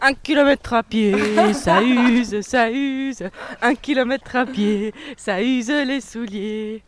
Un 0.09 0.15
kilomètre 0.15 0.73
à 0.73 0.85
pied, 0.85 1.17
ça 1.53 1.83
use, 1.83 2.41
ça 2.43 2.71
use. 2.71 3.25
Un 3.61 3.75
kilomètre 3.75 4.37
à 4.37 4.47
pied, 4.47 4.95
ça 5.17 5.43
use 5.43 5.69
les 5.69 6.01
souliers. 6.01 6.85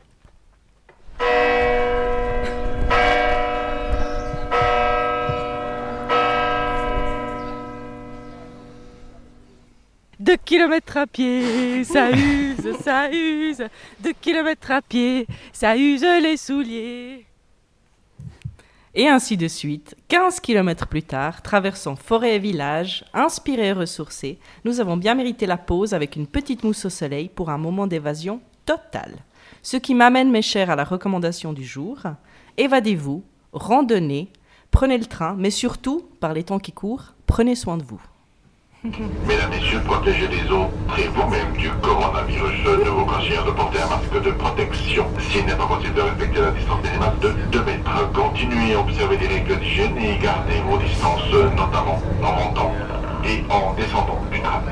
Deux 10.21 10.37
kilomètres 10.45 10.99
à 10.99 11.09
pied, 11.09 11.83
ça 11.83 12.13
use, 12.13 12.77
ça 12.85 13.11
use. 13.11 13.65
Deux 13.99 14.13
kilomètres 14.21 14.71
à 14.71 14.81
pied, 14.81 15.27
ça 15.53 15.77
use 15.77 16.07
les 16.23 16.37
souliers. 16.37 17.28
Et 19.01 19.07
ainsi 19.07 19.37
de 19.37 19.47
suite, 19.47 19.95
15 20.09 20.41
kilomètres 20.41 20.89
plus 20.89 21.05
tard, 21.05 21.41
traversant 21.41 21.95
forêt 21.95 22.35
et 22.35 22.39
village, 22.41 23.05
inspirés 23.15 23.69
et 23.69 23.73
ressourcés, 23.73 24.41
nous 24.65 24.81
avons 24.81 24.97
bien 24.97 25.15
mérité 25.15 25.47
la 25.47 25.57
pause 25.57 25.95
avec 25.95 26.17
une 26.17 26.27
petite 26.27 26.65
mousse 26.65 26.85
au 26.85 26.91
soleil 26.91 27.29
pour 27.29 27.49
un 27.51 27.59
moment 27.59 27.87
d'évasion 27.87 28.41
totale. 28.67 29.15
Ce 29.63 29.77
qui 29.77 29.95
m'amène, 29.95 30.33
mes 30.33 30.43
chers, 30.43 30.69
à 30.69 30.75
la 30.75 30.83
recommandation 30.83 31.53
du 31.53 31.63
jour. 31.63 32.01
Évadez-vous, 32.57 33.23
randonnez, 33.53 34.33
prenez 34.73 34.99
le 34.99 35.07
train, 35.07 35.37
mais 35.39 35.51
surtout, 35.51 36.09
par 36.19 36.35
les 36.35 36.43
temps 36.43 36.59
qui 36.59 36.73
courent, 36.73 37.15
prenez 37.29 37.55
soin 37.55 37.77
de 37.77 37.85
vous. 37.85 38.03
Mesdames, 38.85 39.51
Messieurs, 39.51 39.81
protégez 39.85 40.29
les 40.29 40.49
autres 40.53 40.71
et 40.97 41.09
vous-même 41.09 41.53
du 41.57 41.69
coronavirus. 41.83 42.65
Ne 42.65 42.89
vous 42.89 43.05
conseillons 43.07 43.45
de 43.45 43.51
porter 43.51 43.81
un 43.81 43.89
masque 43.89 44.25
de 44.25 44.31
protection. 44.31 45.05
S'il 45.19 45.47
n'est 45.47 45.57
pas 45.57 45.67
possible 45.67 45.95
de 45.95 46.01
respecter 46.03 46.41
la 46.41 46.53
distance 46.53 46.85
minimale 46.85 47.19
de 47.21 47.31
2 47.51 47.65
mètres, 47.65 48.13
continuez 48.13 48.75
à 48.75 48.79
observer 48.79 49.17
les 49.17 49.27
règles 49.27 49.59
d'hygiène 49.59 49.99
et 49.99 50.17
gardez 50.19 50.61
vos 50.71 50.79
distances, 50.79 51.29
notamment 51.57 52.01
en 52.23 52.33
montant 52.33 52.73
et 53.25 53.43
en 53.51 53.75
descendant 53.75 54.23
du 54.31 54.41
tram. 54.41 54.63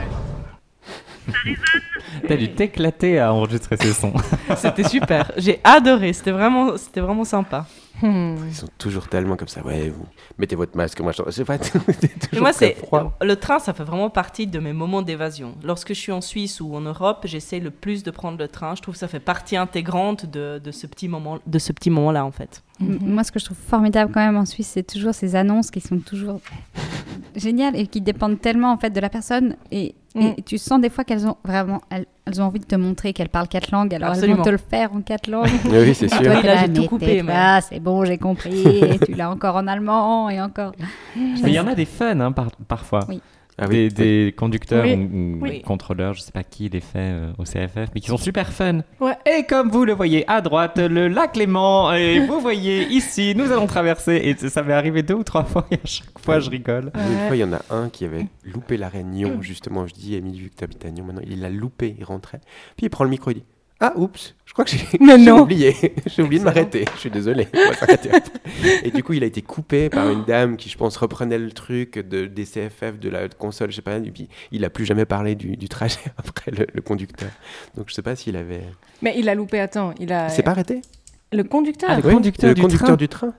T'as 2.28 2.36
dû 2.36 2.52
t'éclater 2.52 3.18
à 3.18 3.32
enregistrer 3.32 3.76
ces 3.76 3.92
sons. 3.92 4.14
C'était 4.56 4.88
super, 4.88 5.32
j'ai 5.36 5.60
adoré, 5.64 6.12
c'était 6.12 6.30
vraiment, 6.30 6.76
c'était 6.76 7.00
vraiment 7.00 7.24
sympa. 7.24 7.66
Hmm. 8.02 8.34
Ils 8.46 8.54
sont 8.54 8.68
toujours 8.76 9.08
tellement 9.08 9.36
comme 9.36 9.48
ça. 9.48 9.64
Ouais, 9.64 9.88
vous 9.88 10.04
mettez 10.38 10.54
votre 10.54 10.76
masque, 10.76 11.00
moi 11.02 11.12
je 11.12 11.30
sais 11.30 11.44
pas. 11.44 11.56
c'est 12.52 12.76
moi, 12.92 13.16
le 13.22 13.36
train, 13.36 13.58
ça 13.58 13.72
fait 13.72 13.84
vraiment 13.84 14.10
partie 14.10 14.46
de 14.46 14.58
mes 14.58 14.74
moments 14.74 15.02
d'évasion. 15.02 15.54
Lorsque 15.62 15.88
je 15.88 16.00
suis 16.00 16.12
en 16.12 16.20
Suisse 16.20 16.60
ou 16.60 16.74
en 16.74 16.82
Europe, 16.82 17.24
j'essaie 17.24 17.58
le 17.58 17.70
plus 17.70 18.02
de 18.02 18.10
prendre 18.10 18.38
le 18.38 18.48
train. 18.48 18.74
Je 18.74 18.82
trouve 18.82 18.94
que 18.94 18.98
ça 19.00 19.08
fait 19.08 19.20
partie 19.20 19.56
intégrante 19.56 20.26
de, 20.26 20.60
de 20.62 20.70
ce 20.70 20.86
petit 20.86 21.08
moment, 21.08 21.38
de 21.46 21.58
ce 21.58 21.72
petit 21.72 21.88
moment-là, 21.90 22.24
en 22.24 22.32
fait. 22.32 22.62
Moi, 22.80 23.24
ce 23.24 23.32
que 23.32 23.38
je 23.38 23.46
trouve 23.46 23.56
formidable 23.56 24.12
quand 24.12 24.24
même 24.24 24.36
en 24.36 24.44
Suisse, 24.44 24.70
c'est 24.74 24.86
toujours 24.86 25.14
ces 25.14 25.34
annonces 25.34 25.70
qui 25.70 25.80
sont 25.80 25.98
toujours 25.98 26.40
géniales 27.36 27.76
et 27.76 27.86
qui 27.86 28.00
dépendent 28.00 28.40
tellement 28.40 28.72
en 28.72 28.78
fait 28.78 28.90
de 28.90 29.00
la 29.00 29.08
personne 29.08 29.56
et, 29.70 29.94
et 30.14 30.30
Mm. 30.30 30.34
tu 30.46 30.56
sens 30.56 30.80
des 30.80 30.88
fois 30.88 31.04
qu'elles 31.04 31.26
ont 31.26 31.36
vraiment 31.44 31.82
elles, 31.90 32.06
elles 32.24 32.40
ont 32.40 32.46
envie 32.46 32.58
de 32.58 32.64
te 32.64 32.74
montrer 32.74 33.12
qu'elles 33.12 33.28
parlent 33.28 33.48
quatre 33.48 33.70
langues 33.70 33.94
alors 33.94 34.10
Absolument. 34.10 34.32
elles 34.32 34.38
vont 34.38 34.44
te 34.44 34.48
le 34.50 34.56
faire 34.56 34.92
en 34.94 35.02
quatre 35.02 35.28
langues. 35.28 35.50
Oui, 35.66 35.94
c'est 35.94 36.08
sûr. 36.08 36.22
Toi, 36.22 36.32
Oui, 36.36 36.42
là, 36.42 36.54
là, 36.54 36.60
j'ai 36.66 36.72
tout 36.72 36.86
coupé, 36.86 37.22
mais- 37.22 37.60
c'est 37.60 37.80
bon, 37.80 38.02
j'ai 38.06 38.16
compris. 38.16 38.66
et 38.66 38.98
tu 38.98 39.12
l'as 39.12 39.30
encore 39.30 39.56
en 39.56 39.66
allemand 39.66 40.30
et 40.30 40.40
encore. 40.40 40.72
Mais 41.14 41.34
il 41.42 41.50
y 41.52 41.60
en 41.60 41.66
a 41.66 41.74
des 41.74 41.84
fun 41.84 42.18
hein, 42.20 42.32
par- 42.32 42.50
parfois. 42.66 43.00
Oui. 43.10 43.20
Ah 43.58 43.66
des, 43.68 43.84
oui. 43.86 43.92
des 43.92 44.34
conducteurs 44.36 44.84
Oui. 44.84 44.94
ou, 44.94 45.36
ou 45.36 45.38
Oui. 45.40 45.62
contrôleurs, 45.62 46.12
je 46.12 46.20
sais 46.20 46.32
pas 46.32 46.42
qui 46.44 46.68
les 46.68 46.80
fait 46.80 46.98
euh, 46.98 47.32
au 47.38 47.44
CFF, 47.44 47.88
mais 47.94 48.00
qui 48.00 48.08
sont 48.08 48.18
super 48.18 48.52
fun. 48.52 48.80
Ouais. 49.00 49.14
Et 49.24 49.44
comme 49.44 49.70
vous 49.70 49.84
le 49.86 49.94
voyez 49.94 50.28
à 50.30 50.42
droite, 50.42 50.78
le 50.78 51.08
lac 51.08 51.36
Léman, 51.36 51.94
et 51.94 52.18
vous 52.26 52.38
voyez 52.40 52.86
ici, 52.88 53.34
nous 53.34 53.50
allons 53.52 53.66
traverser. 53.66 54.16
Et 54.16 54.48
ça 54.48 54.62
m'est 54.62 54.74
arrivé 54.74 55.02
deux 55.02 55.14
ou 55.14 55.24
trois 55.24 55.44
fois, 55.44 55.66
et 55.70 55.76
à 55.76 55.86
chaque 55.86 56.18
fois 56.18 56.38
je 56.40 56.50
rigole. 56.50 56.90
Une 56.94 57.26
fois, 57.28 57.36
il 57.36 57.40
y 57.40 57.44
en 57.44 57.52
a 57.54 57.62
un 57.70 57.88
qui 57.88 58.04
avait 58.04 58.26
loupé 58.44 58.76
l'arrêt 58.76 59.02
Nyon, 59.04 59.40
justement. 59.40 59.86
Je 59.86 59.94
dis, 59.94 60.14
Émilie, 60.16 60.40
vu 60.40 60.50
que 60.50 60.56
tu 60.56 60.64
habites 60.64 60.84
à 60.84 60.90
Nyon 60.90 61.04
maintenant, 61.06 61.22
il 61.26 61.40
l'a 61.40 61.48
loupé, 61.50 61.94
il 61.98 62.04
rentrait. 62.04 62.40
Puis 62.76 62.86
il 62.86 62.90
prend 62.90 63.04
le 63.04 63.10
micro, 63.10 63.30
il 63.30 63.34
dit 63.36 63.44
Ah, 63.78 63.92
oups, 63.96 64.34
je 64.46 64.52
crois 64.54 64.64
que 64.64 64.70
j'ai 64.70 64.86
oublié. 65.32 65.74
j'ai 66.06 66.22
oublié 66.22 66.40
de 66.40 66.44
m'arrêter. 66.44 66.86
Je 66.94 67.00
suis 67.00 67.10
désolé. 67.10 67.46
On 67.52 67.68
va 67.68 67.74
s'arrêter 67.74 68.10
après. 68.10 68.40
Et 68.84 68.90
du 68.90 69.02
coup, 69.02 69.12
il 69.12 69.22
a 69.22 69.26
été 69.26 69.42
coupé 69.42 69.90
par 69.90 70.08
une 70.10 70.24
dame 70.24 70.56
qui, 70.56 70.70
je 70.70 70.78
pense, 70.78 70.96
reprenait 70.96 71.38
le 71.38 71.52
truc 71.52 71.98
de, 71.98 72.24
des 72.26 72.44
CFF, 72.44 72.98
de 72.98 73.10
la 73.10 73.28
console, 73.28 73.70
je 73.70 73.76
sais 73.76 73.82
pas. 73.82 73.96
Et 73.98 74.10
puis, 74.10 74.28
il 74.52 74.64
a 74.64 74.70
plus 74.70 74.86
jamais 74.86 75.04
parlé 75.04 75.34
du, 75.34 75.56
du 75.58 75.68
trajet 75.68 75.98
après 76.16 76.50
le, 76.52 76.66
le 76.72 76.80
conducteur. 76.82 77.28
Donc, 77.76 77.86
je 77.88 77.94
sais 77.94 78.02
pas 78.02 78.16
s'il 78.16 78.36
avait. 78.36 78.62
Mais 79.02 79.14
il 79.18 79.28
a 79.28 79.34
loupé, 79.34 79.60
attends, 79.60 79.92
il 80.00 80.10
a. 80.12 80.28
Il 80.28 80.30
s'est 80.30 80.42
pas 80.42 80.52
arrêté? 80.52 80.80
Le 81.32 81.42
conducteur 81.44 81.90
Ah, 81.92 81.96
le 82.00 82.06
Oui, 82.06 82.14
conducteur 82.14 82.48
le 82.48 82.54
du 82.54 82.62
conducteur 82.62 82.86
train. 82.88 82.96
du 82.96 83.08
train. 83.08 83.34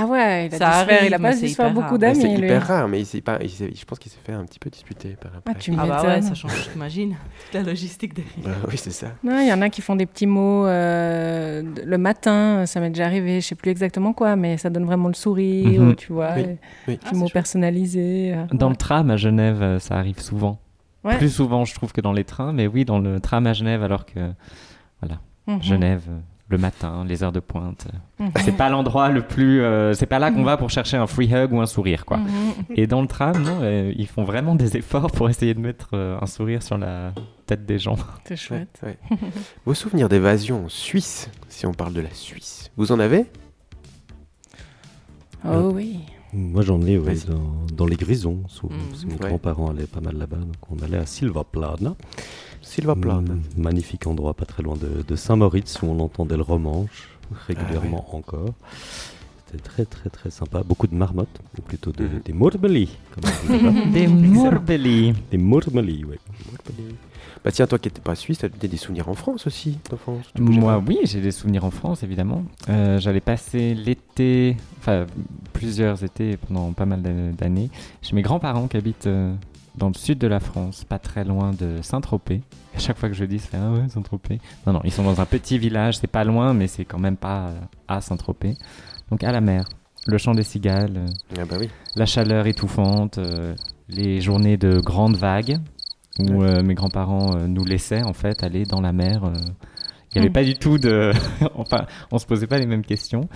Ah 0.00 0.06
ouais, 0.06 0.46
il 0.46 0.54
a, 0.54 0.58
Ça 0.58 0.84
dû 0.84 0.88
faire- 0.90 1.04
il 1.04 1.14
a 1.14 1.18
pas 1.18 1.34
dû 1.34 1.48
se 1.48 1.54
faire 1.56 1.72
beaucoup 1.72 1.98
d'amis, 1.98 2.20
C'est 2.20 2.32
hyper 2.32 2.66
rare, 2.66 2.86
mais 2.88 3.00
il 3.00 3.06
s'est 3.06 3.20
pas, 3.20 3.38
il 3.42 3.48
je 3.48 3.84
pense 3.84 3.98
qu'il 3.98 4.12
s'est 4.12 4.18
fait 4.24 4.32
un 4.32 4.44
petit 4.44 4.58
peu 4.60 4.70
disputer 4.70 5.16
par 5.20 5.32
après. 5.36 5.54
Ah, 5.56 5.58
tu 5.58 5.72
Ah 5.76 5.86
bah 5.86 6.02
ouais, 6.02 6.08
m'étonnes. 6.08 6.22
ça 6.22 6.34
change, 6.34 6.70
t'imagines 6.72 7.16
Toute 7.46 7.54
la 7.54 7.62
logistique 7.68 8.14
derrière. 8.14 8.60
Bah 8.60 8.66
oui, 8.70 8.76
c'est 8.78 8.92
ça. 8.92 9.08
Non, 9.24 9.40
il 9.40 9.48
y 9.48 9.52
en 9.52 9.60
a 9.60 9.68
qui 9.70 9.80
font 9.82 9.96
des 9.96 10.06
petits 10.06 10.26
mots 10.28 10.66
euh, 10.66 11.62
le 11.84 11.98
matin, 11.98 12.64
ça 12.66 12.78
m'est 12.80 12.90
déjà 12.90 13.06
arrivé, 13.06 13.40
je 13.40 13.46
sais 13.46 13.54
plus 13.56 13.70
exactement 13.70 14.12
quoi, 14.12 14.36
mais 14.36 14.56
ça 14.56 14.70
donne 14.70 14.84
vraiment 14.84 15.08
le 15.08 15.14
sourire, 15.14 15.80
Mhm. 15.82 15.96
tu 15.96 16.12
vois, 16.12 16.30
Oui, 16.36 16.44
oui. 16.86 16.96
petits 16.98 17.14
mots 17.16 17.28
personnalisés. 17.28 18.34
euh, 18.34 18.44
Dans 18.52 18.66
ouais. 18.66 18.72
le 18.72 18.76
tram 18.76 19.10
à 19.10 19.16
Genève, 19.16 19.62
euh, 19.62 19.78
ça 19.78 19.96
arrive 19.96 20.20
souvent. 20.20 20.58
Ouais. 21.04 21.16
Plus 21.16 21.30
souvent, 21.30 21.64
je 21.64 21.74
trouve, 21.74 21.92
que 21.92 22.00
dans 22.00 22.12
les 22.12 22.24
trains. 22.24 22.52
Mais 22.52 22.66
oui, 22.66 22.84
dans 22.84 22.98
le 22.98 23.20
tram 23.20 23.46
à 23.46 23.52
Genève, 23.52 23.82
alors 23.82 24.04
que, 24.06 24.32
voilà, 25.02 25.20
Mhm. 25.46 25.62
Genève, 25.62 26.02
euh, 26.08 26.18
le 26.50 26.56
matin, 26.58 27.04
les 27.06 27.22
heures 27.22 27.32
de 27.32 27.40
pointe. 27.40 27.86
Mhm. 28.18 28.30
C'est 28.44 28.56
pas 28.56 28.68
l'endroit 28.70 29.10
le 29.10 29.22
plus. 29.22 29.60
euh, 29.60 29.92
c'est 29.92 30.06
pas 30.06 30.18
là 30.18 30.30
qu'on 30.30 30.44
va 30.44 30.56
pour 30.56 30.70
chercher 30.70 30.96
un 30.96 31.06
free 31.06 31.32
hug 31.32 31.52
ou 31.52 31.60
un 31.60 31.66
sourire, 31.66 32.04
quoi. 32.06 32.16
Mhm. 32.18 32.30
Et 32.76 32.86
dans 32.86 33.02
le 33.02 33.06
tram, 33.06 33.42
non, 33.42 33.58
euh, 33.62 33.92
ils 33.96 34.06
font 34.06 34.24
vraiment 34.24 34.54
des 34.54 34.76
efforts 34.76 35.10
pour 35.10 35.28
essayer 35.28 35.52
de 35.54 35.60
mettre 35.60 35.90
euh, 35.92 36.18
un 36.20 36.26
sourire 36.26 36.62
sur 36.62 36.78
la 36.78 37.12
tête 37.46 37.66
des 37.66 37.78
gens. 37.78 37.96
C'est 38.24 38.36
chouette. 38.36 38.80
Ouais, 38.82 38.98
ouais. 39.10 39.18
Vos 39.66 39.74
souvenirs 39.74 40.08
d'évasion 40.08 40.64
en 40.64 40.68
Suisse, 40.68 41.30
si 41.48 41.66
on 41.66 41.72
parle 41.74 41.92
de 41.92 42.00
la 42.00 42.12
Suisse, 42.14 42.70
vous 42.76 42.92
en 42.92 42.98
avez? 42.98 43.26
Oh 45.46 45.70
oui. 45.74 46.00
Moi 46.34 46.62
j'en 46.62 46.80
ai 46.82 46.98
ouais, 46.98 47.14
dans, 47.26 47.66
dans 47.74 47.86
les 47.86 47.96
Grisons, 47.96 48.42
souvent, 48.48 48.74
parce 48.90 49.02
que 49.04 49.06
mes 49.08 49.14
Ouais. 49.14 49.28
grands-parents 49.28 49.70
allaient 49.70 49.86
pas 49.86 50.00
mal 50.00 50.16
là-bas, 50.18 50.36
donc 50.36 50.56
on 50.70 50.82
allait 50.84 50.98
à 50.98 51.06
Silvaplana. 51.06 51.94
Silvaplana. 52.62 53.34
Mm, 53.34 53.40
magnifique 53.56 54.06
endroit, 54.06 54.34
pas 54.34 54.44
très 54.44 54.62
loin 54.62 54.76
de, 54.76 55.02
de 55.06 55.16
Saint-Moritz, 55.16 55.80
où 55.82 55.86
on 55.86 55.98
entendait 56.00 56.36
le 56.36 56.42
romanche 56.42 57.08
régulièrement 57.46 58.04
Ah 58.12 58.16
encore. 58.16 58.54
C'était 59.46 59.62
très 59.62 59.84
très 59.86 60.10
très 60.10 60.30
sympa. 60.30 60.62
Beaucoup 60.62 60.86
de 60.86 60.94
marmottes, 60.94 61.40
ou 61.58 61.62
plutôt 61.62 61.92
de- 61.92 62.04
Mhm. 62.04 62.20
des 62.24 62.32
morbeli, 62.34 62.90
comme 63.14 63.24
on 63.24 63.56
dit 63.56 63.62
là-bas. 63.62 63.80
Des 63.92 64.06
morbelli. 64.06 65.14
Des 65.30 65.38
morbeli, 65.38 66.04
oui. 66.04 66.16
Bah 67.44 67.52
tiens, 67.52 67.66
toi 67.66 67.78
qui 67.78 67.88
n'étais 67.88 68.00
pas 68.00 68.14
suisse, 68.14 68.38
t'as 68.38 68.48
des 68.48 68.76
souvenirs 68.76 69.08
en 69.08 69.14
France 69.14 69.46
aussi, 69.46 69.78
d'enfance 69.90 70.26
tu 70.34 70.42
Moi, 70.42 70.82
oui, 70.86 70.98
j'ai 71.04 71.20
des 71.20 71.30
souvenirs 71.30 71.64
en 71.64 71.70
France, 71.70 72.02
évidemment. 72.02 72.42
Euh, 72.68 72.98
J'avais 72.98 73.20
passé 73.20 73.74
l'été, 73.74 74.56
enfin 74.80 75.06
plusieurs 75.52 76.02
étés 76.04 76.36
pendant 76.36 76.72
pas 76.72 76.84
mal 76.86 77.02
d'an- 77.02 77.32
d'années, 77.36 77.70
chez 78.02 78.14
mes 78.14 78.22
grands-parents 78.22 78.66
qui 78.68 78.76
habitent 78.76 79.06
euh, 79.06 79.32
dans 79.76 79.88
le 79.88 79.94
sud 79.94 80.18
de 80.18 80.26
la 80.26 80.40
France, 80.40 80.84
pas 80.84 80.98
très 80.98 81.24
loin 81.24 81.52
de 81.52 81.76
Saint-Tropez. 81.82 82.42
À 82.74 82.78
chaque 82.80 82.98
fois 82.98 83.08
que 83.08 83.14
je 83.14 83.24
dis, 83.24 83.38
c'est 83.38 83.56
ah 83.56 83.70
ouais, 83.70 83.88
Saint-Tropez. 83.88 84.40
Non, 84.66 84.72
non, 84.74 84.80
ils 84.84 84.92
sont 84.92 85.04
dans 85.04 85.20
un 85.20 85.24
petit 85.26 85.58
village, 85.58 85.98
c'est 85.98 86.06
pas 86.06 86.24
loin, 86.24 86.52
mais 86.54 86.66
c'est 86.66 86.84
quand 86.84 86.98
même 86.98 87.16
pas 87.16 87.48
euh, 87.48 87.60
à 87.86 88.00
Saint-Tropez. 88.00 88.54
Donc 89.10 89.22
à 89.24 89.32
la 89.32 89.40
mer, 89.40 89.64
le 90.06 90.18
chant 90.18 90.32
des 90.34 90.42
cigales, 90.42 90.96
euh, 90.96 91.40
Ah 91.40 91.44
bah 91.48 91.56
oui. 91.60 91.68
la 91.96 92.06
chaleur 92.06 92.46
étouffante, 92.46 93.18
euh, 93.18 93.54
les 93.88 94.20
journées 94.20 94.56
de 94.56 94.80
grandes 94.80 95.16
vagues 95.16 95.58
où 96.20 96.42
euh, 96.42 96.62
mes 96.62 96.74
grands-parents 96.74 97.36
euh, 97.36 97.46
nous 97.46 97.64
laissaient 97.64 98.02
en 98.02 98.12
fait 98.12 98.42
aller 98.42 98.64
dans 98.64 98.80
la 98.80 98.92
mer. 98.92 99.24
euh. 99.24 99.32
Il 100.14 100.14
n'y 100.14 100.20
avait 100.20 100.30
Mm. 100.30 100.32
pas 100.32 100.44
du 100.44 100.54
tout 100.54 100.78
de, 100.78 101.12
enfin, 101.56 101.86
on 102.10 102.18
se 102.18 102.26
posait 102.26 102.46
pas 102.46 102.58
les 102.58 102.66
mêmes 102.66 102.84
questions. 102.84 103.28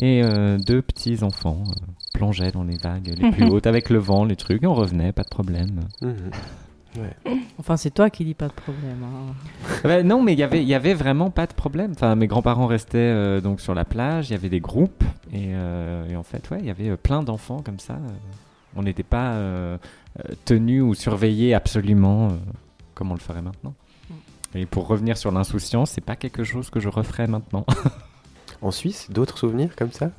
Et 0.00 0.22
euh, 0.24 0.56
deux 0.56 0.80
petits 0.80 1.22
enfants 1.22 1.62
euh, 1.68 1.84
plongeaient 2.14 2.50
dans 2.52 2.62
les 2.64 2.76
vagues 2.78 3.12
les 3.20 3.30
plus 3.30 3.44
Mhm. 3.44 3.50
hautes 3.52 3.66
avec 3.66 3.90
le 3.90 3.98
vent, 3.98 4.24
les 4.24 4.36
trucs, 4.36 4.62
et 4.62 4.66
on 4.66 4.72
revenait, 4.74 5.12
pas 5.12 5.22
de 5.24 5.28
problème. 5.28 5.80
Mhm. 6.00 6.30
Enfin, 7.58 7.76
c'est 7.78 7.90
toi 7.90 8.10
qui 8.10 8.24
dis 8.24 8.34
pas 8.34 8.48
de 8.48 8.52
problème. 8.52 9.02
hein. 9.02 9.32
Ouais, 9.88 10.02
non, 10.02 10.22
mais 10.22 10.34
il 10.34 10.38
y 10.38 10.42
avait- 10.42 10.62
y 10.64 10.74
avait 10.74 10.92
vraiment 10.94 11.30
pas 11.30 11.46
de 11.46 11.54
problème. 11.54 11.92
Enfin, 11.94 12.14
mes 12.16 12.26
grands-parents 12.26 12.66
restaient 12.66 12.98
euh, 12.98 13.40
donc 13.40 13.60
sur 13.62 13.74
la 13.74 13.84
plage, 13.86 14.28
il 14.28 14.32
y 14.32 14.36
avait 14.36 14.50
des 14.50 14.60
groupes, 14.60 15.02
et, 15.32 15.52
euh, 15.54 16.06
et 16.10 16.16
en 16.16 16.22
fait, 16.22 16.50
ouais, 16.50 16.58
il 16.60 16.66
y 16.66 16.70
avait 16.70 16.94
plein 16.98 17.22
d'enfants 17.22 17.62
comme 17.64 17.78
ça. 17.78 17.94
On 18.76 18.82
n'était 18.82 19.02
pas 19.02 19.32
euh, 19.32 19.76
euh, 20.18 20.34
tenus 20.44 20.82
ou 20.82 20.94
surveillés 20.94 21.54
absolument 21.54 22.28
euh, 22.28 22.36
comme 22.94 23.10
on 23.10 23.14
le 23.14 23.20
ferait 23.20 23.42
maintenant. 23.42 23.74
Et 24.54 24.66
pour 24.66 24.86
revenir 24.86 25.16
sur 25.16 25.30
l'insouciance, 25.32 25.90
c'est 25.92 26.02
pas 26.02 26.16
quelque 26.16 26.44
chose 26.44 26.68
que 26.70 26.80
je 26.80 26.88
referais 26.88 27.26
maintenant. 27.26 27.64
En 28.60 28.70
Suisse, 28.70 29.08
d'autres 29.10 29.38
souvenirs 29.38 29.74
comme 29.76 29.90
ça? 29.90 30.12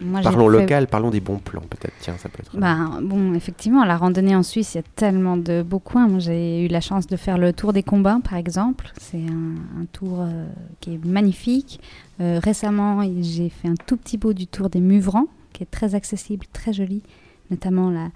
Moi, 0.00 0.20
Parlons 0.22 0.50
fait- 0.50 0.60
local, 0.60 0.86
parlons 0.88 1.10
des 1.10 1.20
bons 1.20 1.38
plans 1.38 1.60
peut-être. 1.60 1.94
Tiens, 2.00 2.16
ça 2.18 2.28
peut 2.28 2.40
être. 2.40 2.56
Ben, 2.58 2.98
bon, 3.00 3.32
effectivement, 3.34 3.84
la 3.84 3.96
randonnée 3.96 4.34
en 4.34 4.42
Suisse, 4.42 4.74
il 4.74 4.78
y 4.78 4.80
a 4.80 4.84
tellement 4.96 5.36
de 5.36 5.62
beaux 5.62 5.78
coins. 5.78 6.08
Moi, 6.08 6.18
j'ai 6.18 6.64
eu 6.64 6.68
la 6.68 6.80
chance 6.80 7.06
de 7.06 7.16
faire 7.16 7.38
le 7.38 7.52
tour 7.52 7.72
des 7.72 7.84
Combins, 7.84 8.20
par 8.20 8.34
exemple. 8.38 8.90
C'est 8.98 9.18
un, 9.22 9.82
un 9.82 9.84
tour 9.92 10.22
euh, 10.22 10.46
qui 10.80 10.94
est 10.94 11.04
magnifique. 11.04 11.78
Euh, 12.20 12.40
récemment, 12.42 13.02
j'ai 13.20 13.50
fait 13.50 13.68
un 13.68 13.76
tout 13.86 13.96
petit 13.96 14.18
bout 14.18 14.34
du 14.34 14.48
tour 14.48 14.68
des 14.68 14.80
Muvrans, 14.80 15.26
qui 15.52 15.62
est 15.62 15.70
très 15.70 15.94
accessible, 15.94 16.46
très 16.52 16.72
joli. 16.72 17.02
Notamment, 17.50 17.90
là, 17.90 18.10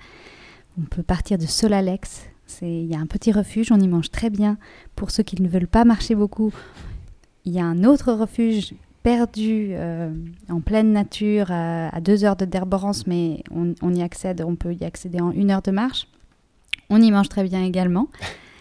on 0.79 0.85
peut 0.85 1.03
partir 1.03 1.39
de 1.39 1.47
Solalex. 1.47 2.27
Il 2.63 2.87
y 2.87 2.95
a 2.95 2.99
un 2.99 3.07
petit 3.07 3.33
refuge, 3.33 3.71
on 3.73 3.79
y 3.79 3.89
mange 3.89 4.11
très 4.11 4.31
bien. 4.31 4.59
Pour 4.97 5.11
ceux 5.11 5.23
qui 5.23 5.41
ne 5.41 5.49
veulent 5.49 5.69
pas 5.69 5.85
marcher 5.85 6.15
beaucoup, 6.15 6.53
il 7.45 7.53
y 7.53 7.61
a 7.61 7.65
un 7.65 7.85
autre 7.85 8.13
refuge 8.13 8.75
perdu 9.03 9.71
euh, 9.73 10.13
en 10.51 10.61
pleine 10.61 10.93
nature 10.93 11.47
à, 11.51 12.01
deux 12.01 12.25
heures 12.25 12.37
de 12.37 12.45
Derborance, 12.45 13.07
mais 13.07 13.43
on, 13.51 13.95
y 13.95 14.03
accède, 14.03 14.43
on 14.47 14.57
peut 14.57 14.75
y 14.75 14.85
accéder 14.85 15.21
en 15.21 15.31
une 15.31 15.51
heure 15.51 15.63
de 15.63 15.71
marche. 15.71 16.09
On 16.91 17.01
y 17.01 17.11
mange 17.11 17.29
très 17.29 17.45
bien 17.45 17.63
également. 17.65 18.09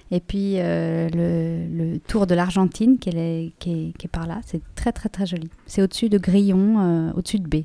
Et 0.09 0.21
puis 0.21 0.53
euh, 0.57 1.09
le, 1.13 1.97
tour 1.99 2.27
de 2.27 2.35
l'Argentine 2.35 2.97
qui 2.97 3.09
est 3.09 4.07
par 4.09 4.25
là, 4.25 4.39
c'est 4.45 4.61
très 4.75 4.91
très 4.91 5.09
très 5.09 5.25
joli. 5.25 5.49
C'est 5.65 5.81
au-dessus 5.81 6.09
de 6.09 6.17
Grillon, 6.17 6.79
euh, 6.79 7.11
au-dessus 7.13 7.39
de 7.39 7.47
B. 7.47 7.63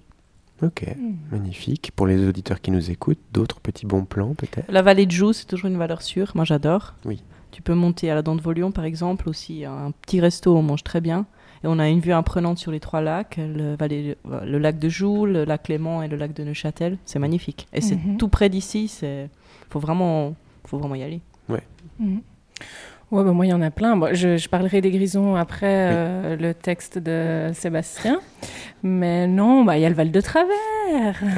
Ok, 0.62 0.86
magnifique. 1.30 1.90
Pour 1.96 2.06
les 2.06 2.26
auditeurs 2.26 2.60
qui 2.60 2.70
nous 2.70 2.90
écoutent, 2.90 3.18
d'autres 3.32 3.60
petits 3.60 3.84
bons 3.86 4.04
plans 4.04 4.34
peut-être? 4.34 4.70
La 4.70 4.82
vallée 4.82 5.06
de 5.06 5.10
Joux, 5.10 5.32
c'est 5.32 5.46
toujours 5.46 5.68
une 5.70 5.76
valeur 5.78 6.02
sûre. 6.02 6.32
Moi, 6.34 6.44
j'adore. 6.44 6.94
Oui. 7.04 7.22
Tu 7.50 7.62
peux 7.62 7.74
monter 7.74 8.10
à 8.10 8.14
la 8.14 8.22
Dent 8.22 8.36
de 8.36 8.40
Volion, 8.40 8.70
par 8.70 8.84
exemple, 8.84 9.28
aussi 9.28 9.64
un 9.64 9.90
petit 10.02 10.20
resto, 10.20 10.56
on 10.56 10.62
mange 10.62 10.84
très 10.84 11.00
bien. 11.00 11.26
Et 11.64 11.66
on 11.68 11.78
a 11.78 11.88
une 11.88 12.00
vue 12.00 12.12
imprenante 12.12 12.58
sur 12.58 12.72
les 12.72 12.80
trois 12.80 13.00
lacs, 13.00 13.36
le, 13.38 13.76
vallée- 13.76 14.16
le 14.24 14.58
lac 14.58 14.78
de 14.78 14.88
Joux, 14.88 15.26
le 15.26 15.44
lac 15.44 15.68
Léman 15.68 16.02
et 16.02 16.08
le 16.08 16.16
lac 16.16 16.32
de 16.32 16.42
Neuchâtel. 16.44 16.98
C'est 17.04 17.18
magnifique. 17.18 17.68
Et 17.72 17.80
c'est 17.80 17.96
Mhm. 17.96 18.16
tout 18.16 18.28
près 18.28 18.48
d'ici. 18.48 18.88
C'est 18.88 19.30
faut 19.70 19.78
vraiment, 19.80 20.34
faut 20.66 20.78
vraiment 20.78 20.94
y 20.94 21.02
aller. 21.02 21.20
Mhm. 21.98 22.20
Ouais, 23.12 23.22
bah, 23.22 23.32
moi, 23.32 23.44
il 23.46 23.50
y 23.50 23.52
en 23.52 23.60
a 23.62 23.70
plein. 23.70 23.94
Bon, 23.96 24.08
je, 24.14 24.36
je 24.38 24.48
parlerai 24.48 24.80
des 24.80 24.90
grisons 24.90 25.36
après 25.36 25.66
euh, 25.92 26.36
le 26.36 26.54
texte 26.54 26.98
de 26.98 27.50
Sébastien. 27.52 28.20
Mais 28.82 29.26
non, 29.28 29.64
bah, 29.64 29.76
il 29.78 29.82
y 29.82 29.84
a 29.84 29.88
le 29.90 29.94
Val 29.94 30.10
de 30.10 30.20
Travers. 30.20 30.48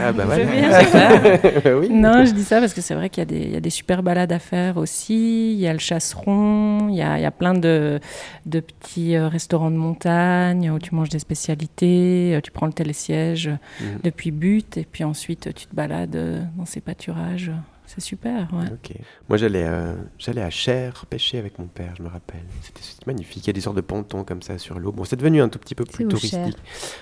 Ah 0.00 0.12
bah 0.12 0.24
Je 0.30 0.42
voilà. 0.42 0.82
Bah 0.84 1.70
oui. 1.80 1.88
Non, 1.90 2.24
je 2.24 2.30
dis 2.32 2.44
ça 2.44 2.60
parce 2.60 2.72
que 2.74 2.80
c'est 2.80 2.94
vrai 2.94 3.10
qu'il 3.10 3.20
y, 3.20 3.22
a 3.22 3.26
des- 3.26 3.44
il 3.46 3.52
y 3.52 3.56
a 3.56 3.60
des 3.60 3.70
super 3.70 4.02
balades 4.02 4.32
à 4.32 4.38
faire 4.38 4.76
aussi. 4.78 5.52
Il 5.52 5.58
y 5.58 5.66
a 5.66 5.72
le 5.72 5.78
chasseron, 5.80 6.88
il 6.88 6.94
y 6.96 7.02
a, 7.02 7.18
il 7.18 7.22
y 7.22 7.26
a 7.26 7.30
plein 7.30 7.54
de, 7.54 7.98
de 8.46 8.60
petits 8.60 9.16
euh, 9.16 9.28
restaurants 9.28 9.70
de 9.70 9.76
montagne 9.76 10.70
où 10.70 10.78
tu 10.78 10.94
manges 10.94 11.10
des 11.10 11.18
spécialités, 11.18 12.34
euh, 12.37 12.40
tu 12.40 12.50
prends 12.50 12.66
le 12.66 12.72
télésiège 12.72 13.50
Mhm. 13.80 13.98
depuis 14.04 14.30
Butte 14.30 14.78
et 14.78 14.87
puis 14.90 15.04
ensuite 15.04 15.52
tu 15.54 15.66
te 15.66 15.74
balades 15.74 16.48
dans 16.56 16.64
ces 16.66 16.80
pâturages 16.80 17.50
c'est 17.87 18.01
super. 18.01 18.49
Ouais. 18.53 18.66
Ok. 18.73 18.97
Moi, 19.29 19.37
j'allais 19.38 19.64
euh, 19.66 19.94
j'allais 20.18 20.42
à 20.42 20.51
Cher 20.51 21.05
pêcher 21.07 21.38
avec 21.38 21.58
mon 21.58 21.67
père, 21.67 21.94
je 21.98 22.02
me 22.02 22.08
rappelle. 22.08 22.42
C'était 22.63 22.81
c'était 22.83 23.04
magnifique. 23.06 23.44
Il 23.44 23.48
y 23.48 23.50
a 23.50 23.52
des 23.52 23.61
sortes 23.61 23.77
de 23.77 23.81
pontons 23.83 24.25
comme 24.25 24.42
ça 24.42 24.58
sur 24.58 24.79
l'eau. 24.79 24.92
Bon, 24.92 25.04
c'est 25.04 25.17
devenu 25.17 25.40
un 25.42 25.48
tout 25.48 25.58
petit 25.58 25.75
peu 25.75 25.85
plus 25.85 26.06
touristique. 26.08 26.56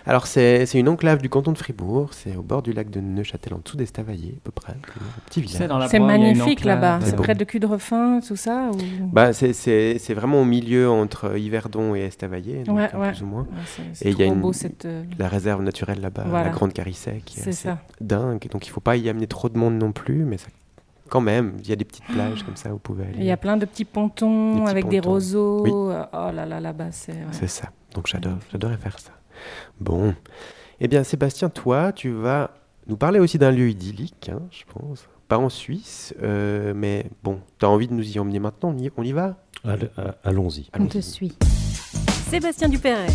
Alors, 0.06 0.26
c'est 0.26 0.66
c'est 0.66 0.78
une 0.78 0.88
enclave 0.88 1.20
du 1.22 1.28
canton 1.28 1.52
de 1.52 1.58
Fribourg. 1.58 2.10
C'est 2.12 2.36
au 2.36 2.42
bord 2.42 2.62
du 2.62 2.72
lac 2.72 2.90
de 2.90 3.00
Neuchâtel, 3.00 3.54
en 3.54 3.58
dessous 3.58 3.76
d'Estavayer, 3.76 4.34
à 4.38 4.40
peu 4.44 4.50
près. 4.50 4.72
Un 4.72 5.20
petit 5.26 5.40
village. 5.40 5.56
C'est 5.58 5.68
dans 5.68 5.78
la 5.78 5.88
C'est 5.88 5.98
magnifique 5.98 6.64
là-bas. 6.64 6.98
C'est 7.02 7.10
C'est 7.10 7.16
près 7.16 7.34
de 7.34 7.44
Cudrefin, 7.44 8.20
tout 8.26 8.36
ça 8.36 8.70
ou... 8.72 8.78
Bah, 9.12 9.32
c'est- 9.32 9.52
c'est 9.52 9.98
c'est 9.98 10.14
vraiment 10.14 10.40
au 10.40 10.44
milieu 10.44 10.90
entre 10.90 11.36
Yverdon 11.38 11.94
et 11.94 12.00
Estavayer, 12.00 12.64
donc, 12.64 12.76
Ouais, 12.78 12.88
hein, 12.92 12.98
ouais. 13.00 13.12
plus 13.12 13.22
ou 13.22 13.26
moins. 13.26 13.42
Ouais, 13.42 13.48
c'est- 13.66 13.82
c'est 13.94 14.08
Et 14.08 14.10
il 14.12 14.18
y 14.18 14.22
a 14.22 14.26
une, 14.26 14.40
beau, 14.40 14.52
cette, 14.52 14.84
euh, 14.86 15.04
la 15.18 15.28
réserve 15.28 15.62
naturelle 15.62 16.00
là-bas, 16.00 16.24
Voilà. 16.26 16.46
la 16.46 16.50
Grande 16.50 16.72
Carissec. 16.72 17.24
qui 17.24 17.38
est 17.38 17.42
C'est 17.42 17.50
assez 17.50 17.68
ça. 17.68 17.78
dingue. 18.00 18.48
Donc, 18.50 18.66
il 18.66 18.70
faut 18.70 18.80
pas 18.80 18.96
y 18.96 19.08
amener 19.08 19.26
trop 19.26 19.48
de 19.48 19.58
monde 19.58 19.74
non 19.78 19.92
plus, 19.92 20.24
mais 20.24 20.38
ça, 20.38 20.48
quand 21.12 21.20
même, 21.20 21.56
il 21.60 21.68
y 21.68 21.72
a 21.72 21.76
des 21.76 21.84
petites 21.84 22.06
plages 22.06 22.42
comme 22.42 22.56
ça 22.56 22.70
où 22.70 22.72
vous 22.72 22.78
pouvez 22.78 23.04
aller. 23.04 23.18
Il 23.18 23.24
y 23.24 23.30
a 23.30 23.36
plein 23.36 23.58
de 23.58 23.66
petits 23.66 23.84
pontons 23.84 24.54
Des 24.54 24.60
petits 24.62 24.70
avec 24.70 24.88
des 24.88 25.00
roseaux. 25.00 25.62
Oui. 25.62 25.70
Euh, 25.94 26.04
Oh 26.14 26.30
là 26.34 26.46
là, 26.46 26.58
là-bas, 26.58 26.90
c'est. 26.90 27.12
ouais. 27.12 27.18
C'est 27.32 27.48
ça. 27.48 27.68
Donc 27.94 28.06
j'adore, 28.06 28.38
j'adorais 28.50 28.78
faire 28.78 28.98
ça. 28.98 29.10
Bon. 29.78 30.14
Eh 30.80 30.88
bien, 30.88 31.04
Sébastien, 31.04 31.50
toi, 31.50 31.92
tu 31.92 32.10
vas 32.10 32.50
nous 32.86 32.96
parler 32.96 33.18
aussi 33.20 33.36
d'un 33.36 33.50
lieu 33.50 33.68
idyllique, 33.68 34.30
hein, 34.32 34.40
je 34.50 34.62
pense. 34.72 35.06
Pas 35.28 35.36
en 35.36 35.50
Suisse, 35.50 36.14
euh, 36.22 36.72
mais 36.74 37.04
bon, 37.22 37.40
tu 37.58 37.66
as 37.66 37.68
envie 37.68 37.88
de 37.88 37.92
nous 37.94 38.16
y 38.16 38.18
emmener 38.18 38.38
maintenant 38.38 38.70
On 38.70 38.78
y, 38.78 38.90
on 38.96 39.02
y 39.02 39.12
va? 39.12 39.36
A- 39.66 39.76
Allons-y. 40.24 40.70
On 40.78 40.86
te 40.86 41.00
suit. 41.02 41.36
Sébastien 42.30 42.68
Dupéret. 42.70 43.06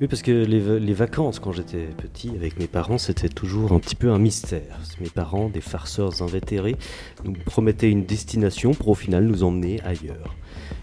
Oui, 0.00 0.08
parce 0.08 0.20
que 0.20 0.30
les, 0.30 0.60
va- 0.60 0.78
les 0.78 0.92
vacances, 0.92 1.38
quand 1.38 1.52
j'étais 1.52 1.86
petit, 1.96 2.30
avec 2.36 2.58
mes 2.58 2.66
parents, 2.66 2.98
c'était 2.98 3.30
toujours 3.30 3.72
un 3.72 3.78
petit 3.78 3.94
peu 3.94 4.10
un 4.10 4.18
mystère. 4.18 4.78
Mes 5.00 5.08
parents, 5.08 5.48
des 5.48 5.62
farceurs 5.62 6.20
invétérés, 6.20 6.76
nous 7.24 7.32
promettaient 7.32 7.90
une 7.90 8.04
destination 8.04 8.74
pour 8.74 8.88
au 8.88 8.94
final 8.94 9.24
nous 9.24 9.42
emmener 9.42 9.80
ailleurs. 9.84 10.34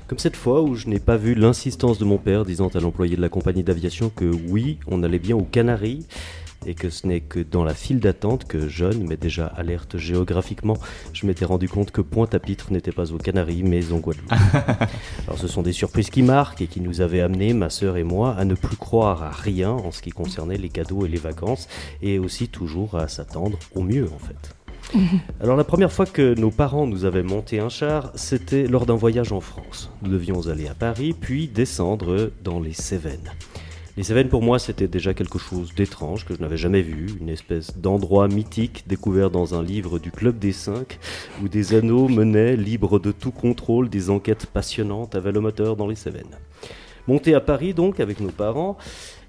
Comme 0.07 0.17
cette 0.17 0.35
fois 0.35 0.61
où 0.63 0.73
je 0.75 0.87
n'ai 0.87 0.99
pas 0.99 1.15
vu 1.17 1.35
l'insistance 1.35 1.99
de 1.99 2.05
mon 2.05 2.17
père 2.17 2.43
disant 2.43 2.69
à 2.69 2.79
l'employé 2.79 3.15
de 3.15 3.21
la 3.21 3.29
compagnie 3.29 3.63
d'aviation 3.63 4.09
que 4.09 4.25
oui, 4.49 4.79
on 4.87 5.03
allait 5.03 5.19
bien 5.19 5.35
aux 5.35 5.43
Canaries, 5.43 6.05
et 6.65 6.73
que 6.73 6.89
ce 6.89 7.07
n'est 7.07 7.21
que 7.21 7.39
dans 7.39 7.63
la 7.63 7.73
file 7.73 7.99
d'attente 7.99 8.45
que, 8.45 8.67
jeune, 8.67 9.05
mais 9.07 9.17
déjà 9.17 9.47
alerte 9.47 9.97
géographiquement, 9.97 10.77
je 11.13 11.25
m'étais 11.25 11.45
rendu 11.45 11.67
compte 11.67 11.91
que 11.91 12.01
Pointe-à-Pitre 12.01 12.71
n'était 12.71 12.91
pas 12.91 13.11
aux 13.11 13.17
Canaries, 13.17 13.63
mais 13.63 13.91
en 13.91 13.97
Guadeloupe. 13.97 14.31
Alors 15.27 15.37
ce 15.37 15.47
sont 15.47 15.61
des 15.61 15.73
surprises 15.73 16.09
qui 16.09 16.21
marquent 16.21 16.61
et 16.61 16.67
qui 16.67 16.81
nous 16.81 17.01
avaient 17.01 17.21
amené, 17.21 17.53
ma 17.53 17.69
sœur 17.69 17.97
et 17.97 18.03
moi, 18.03 18.35
à 18.35 18.45
ne 18.45 18.55
plus 18.55 18.77
croire 18.77 19.23
à 19.23 19.31
rien 19.31 19.71
en 19.71 19.91
ce 19.91 20.01
qui 20.01 20.11
concernait 20.11 20.57
les 20.57 20.69
cadeaux 20.69 21.05
et 21.05 21.09
les 21.09 21.17
vacances, 21.17 21.67
et 22.01 22.19
aussi 22.19 22.47
toujours 22.47 22.95
à 22.95 23.07
s'attendre 23.07 23.57
au 23.75 23.81
mieux 23.81 24.09
en 24.13 24.19
fait. 24.19 24.55
Alors 25.41 25.55
la 25.55 25.63
première 25.63 25.91
fois 25.91 26.05
que 26.05 26.35
nos 26.35 26.51
parents 26.51 26.87
nous 26.87 27.05
avaient 27.05 27.23
monté 27.23 27.59
un 27.59 27.69
char, 27.69 28.11
c'était 28.15 28.67
lors 28.67 28.85
d'un 28.85 28.95
voyage 28.95 29.31
en 29.31 29.41
France. 29.41 29.91
Nous 30.01 30.11
devions 30.11 30.47
aller 30.47 30.67
à 30.67 30.73
Paris, 30.73 31.15
puis 31.19 31.47
descendre 31.47 32.31
dans 32.43 32.59
les 32.59 32.73
Cévennes. 32.73 33.31
Les 33.95 34.01
Cévennes 34.01 34.29
pour 34.29 34.41
moi 34.41 34.57
c'était 34.57 34.87
déjà 34.87 35.13
quelque 35.13 35.37
chose 35.37 35.75
d'étrange 35.75 36.25
que 36.25 36.33
je 36.33 36.41
n'avais 36.41 36.57
jamais 36.57 36.81
vu, 36.81 37.15
une 37.21 37.29
espèce 37.29 37.77
d'endroit 37.77 38.27
mythique 38.27 38.85
découvert 38.87 39.29
dans 39.29 39.53
un 39.53 39.61
livre 39.61 39.99
du 39.99 40.09
Club 40.09 40.39
des 40.39 40.51
Cinq, 40.51 40.97
où 41.43 41.47
des 41.47 41.75
anneaux 41.75 42.07
menaient, 42.07 42.55
libres 42.55 42.97
de 42.97 43.11
tout 43.11 43.29
contrôle, 43.29 43.89
des 43.89 44.09
enquêtes 44.09 44.47
passionnantes 44.47 45.13
à 45.13 45.19
vélomoteur 45.19 45.75
dans 45.75 45.85
les 45.85 45.95
Cévennes. 45.95 46.39
Monté 47.07 47.35
à 47.35 47.39
Paris 47.39 47.75
donc 47.75 47.99
avec 47.99 48.19
nos 48.19 48.31
parents, 48.31 48.79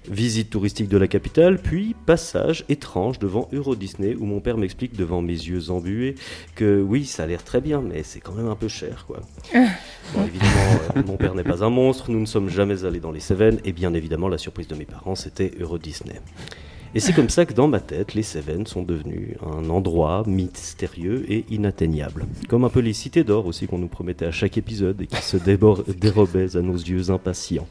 visite 0.09 0.49
touristique 0.49 0.89
de 0.89 0.97
la 0.97 1.07
capitale, 1.07 1.57
puis 1.57 1.95
passage 2.05 2.65
étrange 2.69 3.19
devant 3.19 3.49
Euro 3.53 3.75
Disney 3.75 4.15
où 4.15 4.25
mon 4.25 4.39
père 4.39 4.57
m'explique 4.57 4.95
devant 4.95 5.21
mes 5.21 5.33
yeux 5.33 5.69
embués 5.69 6.15
que 6.55 6.81
oui, 6.81 7.05
ça 7.05 7.23
a 7.23 7.27
l'air 7.27 7.43
très 7.43 7.61
bien, 7.61 7.81
mais 7.81 8.03
c'est 8.03 8.19
quand 8.19 8.33
même 8.33 8.47
un 8.47 8.55
peu 8.55 8.67
cher 8.67 9.05
quoi. 9.07 9.21
Bon, 10.13 10.25
évidemment, 10.25 10.79
euh, 10.95 11.03
mon 11.05 11.17
père 11.17 11.35
n'est 11.35 11.43
pas 11.43 11.63
un 11.63 11.69
monstre, 11.69 12.11
nous 12.11 12.19
ne 12.19 12.25
sommes 12.25 12.49
jamais 12.49 12.85
allés 12.85 12.99
dans 12.99 13.11
les 13.11 13.19
Cévennes, 13.19 13.59
et 13.65 13.71
bien 13.71 13.93
évidemment, 13.93 14.27
la 14.27 14.37
surprise 14.37 14.67
de 14.67 14.75
mes 14.75 14.85
parents, 14.85 15.15
c'était 15.15 15.51
Euro 15.59 15.77
Disney. 15.77 16.19
Et 16.95 17.01
c'est 17.01 17.11
comme 17.11 17.29
ça 17.29 17.45
que 17.45 17.51
dans 17.51 17.67
ma 17.67 17.81
tête, 17.81 18.13
les 18.13 18.23
Cévennes 18.23 18.65
sont 18.65 18.81
devenus 18.81 19.35
un 19.45 19.69
endroit 19.69 20.23
mystérieux 20.27 21.25
et 21.27 21.43
inatteignable. 21.49 22.25
Comme 22.47 22.63
un 22.63 22.69
peu 22.69 22.79
les 22.79 22.93
cités 22.93 23.25
d'or 23.25 23.47
aussi 23.47 23.67
qu'on 23.67 23.79
nous 23.79 23.89
promettait 23.89 24.27
à 24.27 24.31
chaque 24.31 24.57
épisode 24.57 25.01
et 25.01 25.07
qui 25.07 25.21
se 25.21 25.35
dérobaient 25.99 26.55
à 26.55 26.61
nos 26.61 26.77
yeux 26.77 27.09
impatients. 27.09 27.67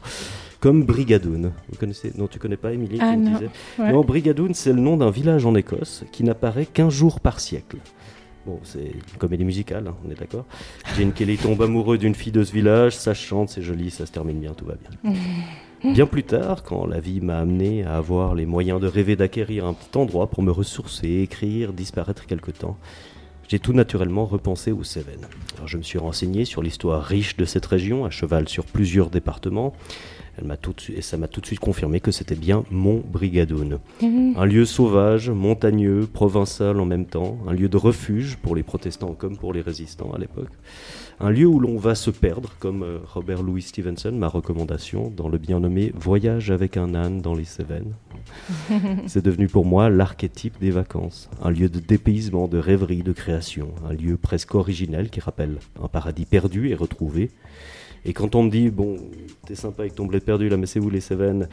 Comme 0.59 0.83
Brigadoon. 0.83 1.51
Vous 1.69 1.77
connaissez 1.77 2.11
Non, 2.17 2.27
tu 2.27 2.39
connais 2.39 2.57
pas, 2.57 2.73
Émilie 2.73 2.97
Ah 3.01 3.15
non, 3.15 3.39
ouais. 3.79 3.91
Non, 3.91 4.01
Brigadoon, 4.01 4.53
c'est 4.53 4.73
le 4.73 4.79
nom 4.79 4.97
d'un 4.97 5.11
village 5.11 5.45
en 5.45 5.55
Écosse 5.55 6.03
qui 6.11 6.23
n'apparaît 6.23 6.65
qu'un 6.65 6.89
jour 6.89 7.19
par 7.19 7.39
siècle. 7.39 7.77
Bon, 8.45 8.59
c'est 8.63 8.91
une 8.91 9.17
comédie 9.17 9.43
musicale, 9.43 9.87
hein, 9.87 9.95
on 10.07 10.11
est 10.11 10.19
d'accord 10.19 10.45
Jane 10.95 11.13
Kelly 11.13 11.35
tombe 11.37 11.63
amoureux 11.63 11.97
d'une 11.97 12.13
fille 12.13 12.31
de 12.31 12.43
ce 12.43 12.53
village, 12.53 12.95
ça 12.95 13.15
chante, 13.15 13.49
c'est 13.49 13.63
joli, 13.63 13.89
ça 13.89 14.05
se 14.05 14.11
termine 14.11 14.39
bien, 14.39 14.53
tout 14.53 14.65
va 14.65 14.75
bien. 14.75 15.13
Bien 15.93 16.07
plus 16.07 16.23
tard, 16.23 16.63
quand 16.63 16.87
la 16.87 16.99
vie 16.99 17.21
m'a 17.21 17.37
amené 17.37 17.83
à 17.83 17.97
avoir 17.97 18.33
les 18.33 18.47
moyens 18.47 18.81
de 18.81 18.87
rêver 18.87 19.15
d'acquérir 19.15 19.65
un 19.65 19.73
petit 19.73 19.95
endroit 19.95 20.31
pour 20.31 20.41
me 20.41 20.51
ressourcer, 20.51 21.21
écrire, 21.21 21.73
disparaître 21.73 22.25
quelque 22.25 22.49
temps, 22.49 22.77
j'ai 23.47 23.59
tout 23.59 23.73
naturellement 23.73 24.25
repensé 24.25 24.71
aux 24.71 24.83
Cévennes. 24.83 25.27
Alors, 25.57 25.67
je 25.67 25.77
me 25.77 25.83
suis 25.83 25.99
renseigné 25.99 26.45
sur 26.45 26.63
l'histoire 26.63 27.03
riche 27.03 27.37
de 27.37 27.45
cette 27.45 27.67
région, 27.67 28.03
à 28.03 28.09
cheval 28.09 28.49
sur 28.49 28.65
plusieurs 28.65 29.11
départements. 29.11 29.73
Elle 30.37 30.45
m'a 30.45 30.57
tout 30.57 30.73
de 30.73 30.81
suite- 30.81 30.97
et 30.97 31.01
ça 31.01 31.17
m'a 31.17 31.27
tout 31.27 31.39
de 31.41 31.45
suite 31.45 31.59
confirmé 31.59 31.99
que 31.99 32.11
c'était 32.11 32.35
bien 32.35 32.63
mon 32.71 33.01
Brigadoon. 33.11 33.79
Un 34.01 34.45
lieu 34.45 34.65
sauvage, 34.65 35.29
montagneux, 35.29 36.07
provincial 36.11 36.79
en 36.79 36.85
même 36.85 37.05
temps, 37.05 37.37
un 37.47 37.53
lieu 37.53 37.69
de 37.69 37.77
refuge 37.77 38.37
pour 38.37 38.55
les 38.55 38.63
protestants 38.63 39.13
comme 39.13 39.37
pour 39.37 39.53
les 39.53 39.61
résistants 39.61 40.11
à 40.13 40.17
l'époque. 40.17 40.49
Un 41.21 41.29
lieu 41.29 41.45
où 41.45 41.61
l'on 41.61 41.77
va 41.77 41.95
se 41.95 42.09
perdre, 42.11 42.51
comme 42.59 42.83
euh, 42.83 42.97
Robert 43.13 43.41
Louis 43.41 43.61
Stevenson, 43.61 44.11
ma 44.11 44.27
recommandation, 44.27 45.09
dans 45.15 45.29
le 45.29 45.37
bien 45.37 45.61
nommé 45.61 45.93
Voyage 45.95 46.51
avec 46.51 46.75
un 46.75 46.93
âne 46.93 47.21
dans 47.21 47.33
les 47.35 47.45
Cévennes. 47.45 47.93
C'est 49.07 49.23
devenu 49.23 49.47
pour 49.47 49.65
moi 49.65 49.89
l'archétype 49.89 50.59
des 50.59 50.71
vacances, 50.71 51.29
un 51.41 51.51
lieu 51.51 51.69
de 51.69 51.79
dépaysement, 51.79 52.49
de 52.49 52.57
rêverie, 52.57 53.01
de 53.03 53.13
création, 53.13 53.69
un 53.89 53.93
lieu 53.93 54.17
presque 54.17 54.55
originel 54.55 55.09
qui 55.09 55.21
rappelle 55.21 55.57
un 55.81 55.87
paradis 55.87 56.25
perdu 56.25 56.67
et 56.69 56.75
retrouvé. 56.75 57.31
Et 58.05 58.13
quand 58.13 58.35
on 58.35 58.43
me 58.43 58.51
dit, 58.51 58.69
bon, 58.69 58.97
t'es 59.47 59.55
sympa 59.55 59.81
avec 59.81 59.95
ton 59.95 60.05
blé 60.05 60.19
perdu 60.19 60.47
là, 60.47 60.57
mais 60.57 60.67
c'est 60.67 60.79
où 60.79 60.91
les 60.91 61.01
Cévennes 61.01 61.49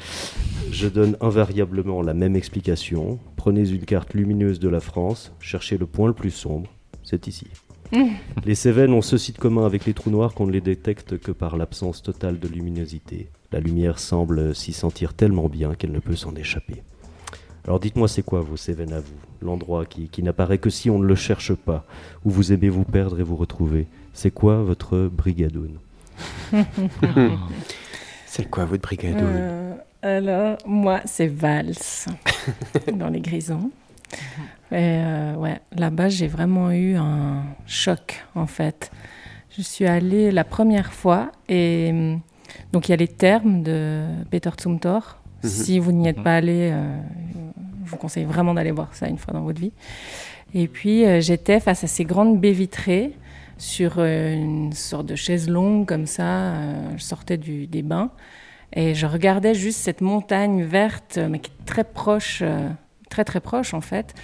Je 0.71 0.87
donne 0.87 1.17
invariablement 1.23 2.03
la 2.03 2.13
même 2.13 2.37
explication. 2.37 3.19
Prenez 3.37 3.71
une 3.71 3.87
carte 3.87 4.13
lumineuse 4.13 4.61
de 4.61 4.69
la 4.69 4.81
France, 4.81 5.33
cherchez 5.41 5.79
le 5.79 5.87
point 5.87 6.09
le 6.09 6.13
plus 6.13 6.31
sombre, 6.31 6.71
c'est 7.03 7.27
ici. 7.27 7.47
Les 8.47 8.55
Cévennes 8.55 8.93
ont 8.93 9.03
ceci 9.03 9.33
de 9.33 9.39
commun 9.39 9.67
avec 9.67 9.85
les 9.85 9.93
trous 9.93 10.11
noirs 10.11 10.33
qu'on 10.33 10.47
ne 10.47 10.53
les 10.53 10.63
détecte 10.63 11.19
que 11.19 11.31
par 11.31 11.59
l'absence 11.59 12.03
totale 12.03 12.39
de 12.39 12.49
luminosité. 12.49 13.29
La 13.51 13.61
lumière 13.61 13.99
semble 13.99 14.55
s'y 14.55 14.73
sentir 14.73 15.13
tellement 15.13 15.49
bien 15.51 15.75
qu'elle 15.75 15.93
ne 15.93 15.99
peut 15.99 16.17
s'en 16.17 16.35
échapper. 16.35 16.83
Alors 17.67 17.81
dites-moi 17.81 18.09
c'est 18.09 18.23
quoi 18.23 18.41
vos 18.41 18.57
Cévennes 18.57 18.95
à 18.95 19.01
vous? 19.01 19.19
L'endroit 19.43 19.85
qui, 19.85 20.09
qui 20.09 20.23
n'apparaît 20.23 20.59
que 20.59 20.71
si 20.71 20.89
on 20.89 20.99
ne 20.99 21.07
le 21.07 21.15
cherche 21.15 21.55
pas, 21.55 21.85
où 22.25 22.31
vous 22.31 22.53
aimez 22.53 22.71
vous 22.71 22.85
perdre 22.85 23.21
et 23.21 23.25
vous 23.25 23.37
retrouver? 23.37 23.87
C'est 24.15 24.31
quoi 24.31 24.63
votre 24.63 25.11
brigadoon? 25.13 25.73
C'est 28.27 28.49
quoi 28.49 28.65
votre 28.65 28.83
Brigadoon 28.83 29.21
Euh, 29.25 29.75
alors, 30.03 30.59
moi, 30.67 31.01
c'est 31.05 31.27
Vals, 31.27 31.75
dans 32.95 33.09
les 33.09 33.21
Grisons. 33.21 33.71
Et 34.71 34.77
euh, 34.79 35.35
ouais, 35.35 35.61
là-bas, 35.77 36.09
j'ai 36.09 36.29
vraiment 36.29 36.71
eu 36.71 36.97
un 36.97 37.45
choc, 37.67 38.25
en 38.35 38.47
fait. 38.47 38.91
Je 39.57 39.63
suis 39.63 39.87
allée 39.87 40.31
la 40.31 40.45
première 40.45 40.93
fois 40.95 41.31
et 41.49 41.91
hum, 41.91 42.21
donc 42.73 42.89
il 42.89 42.93
y 42.93 42.95
a 42.95 42.97
les 42.97 43.09
termes 43.09 43.63
de 43.63 44.07
Peter 44.31 44.51
Zumthor. 44.61 45.19
Mhm. 45.43 45.51
Si 45.51 45.79
vous 45.79 45.93
n'y 45.93 46.09
êtes 46.09 46.23
pas 46.23 46.37
allé, 46.37 46.71
euh, 46.73 46.97
je 47.85 47.91
vous 47.91 47.97
conseille 47.97 48.25
vraiment 48.25 48.55
d'aller 48.55 48.71
voir 48.71 48.95
ça 48.95 49.09
une 49.09 49.19
fois 49.19 49.35
dans 49.35 49.43
votre 49.43 49.61
vie. 49.61 49.73
Et 50.55 50.69
puis 50.69 51.05
euh, 51.05 51.21
j'étais 51.21 51.61
face 51.61 51.85
à 51.85 51.87
ces 51.87 52.05
grandes 52.05 52.41
baies 52.41 52.53
vitrées 52.53 53.13
sur 53.59 53.95
euh, 53.99 54.33
une 54.35 54.73
sorte 54.73 55.07
de 55.07 55.15
chaise 55.17 55.49
longue 55.49 55.87
comme 55.87 56.07
ça. 56.07 56.23
euh, 56.55 56.91
je 56.97 57.03
sortais 57.03 57.37
du, 57.37 57.67
des 57.67 57.83
bains 57.83 58.11
et 58.75 58.95
je 58.95 59.07
regardais 59.07 59.55
juste 59.55 59.79
cette 59.81 60.01
montagne 60.01 60.63
verte, 60.63 61.19
mais 61.31 61.39
qui 61.39 61.51
est 61.51 61.65
très 61.67 61.85
proche, 61.85 62.41
euh, 62.43 62.69
très 63.11 63.25
très 63.25 63.41
proche 63.41 63.75
en 63.75 63.81
fait. 63.81 64.15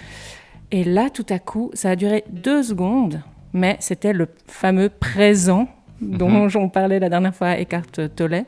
Et 0.71 0.83
là, 0.83 1.09
tout 1.09 1.25
à 1.29 1.39
coup, 1.39 1.71
ça 1.73 1.91
a 1.91 1.95
duré 1.95 2.23
deux 2.31 2.61
secondes, 2.63 3.21
mais 3.53 3.77
c'était 3.79 4.13
le 4.13 4.27
fameux 4.47 4.89
présent 4.89 5.67
dont 6.01 6.29
Mhm. 6.43 6.49
j'en 6.49 6.69
parlais 6.69 6.99
la 6.99 7.09
dernière 7.09 7.33
fois 7.35 7.49
à 7.49 7.57
Eckhart 7.59 7.91
Tolle. 8.15 8.43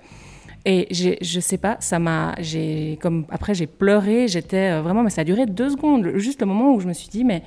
Et 0.63 0.87
je 1.21 1.39
sais 1.39 1.57
pas, 1.57 1.77
ça 1.79 1.97
m'a, 1.97 2.35
j'ai 2.39 2.99
comme 3.01 3.25
après 3.31 3.55
j'ai 3.55 3.65
pleuré, 3.65 4.27
j'étais 4.27 4.79
vraiment, 4.79 5.01
mais 5.01 5.09
ça 5.09 5.21
a 5.21 5.23
duré 5.23 5.47
deux 5.47 5.71
secondes, 5.71 6.11
juste 6.17 6.39
le 6.41 6.45
moment 6.45 6.75
où 6.75 6.79
je 6.79 6.87
me 6.87 6.93
suis 6.93 7.09
dit, 7.09 7.23
mais 7.23 7.41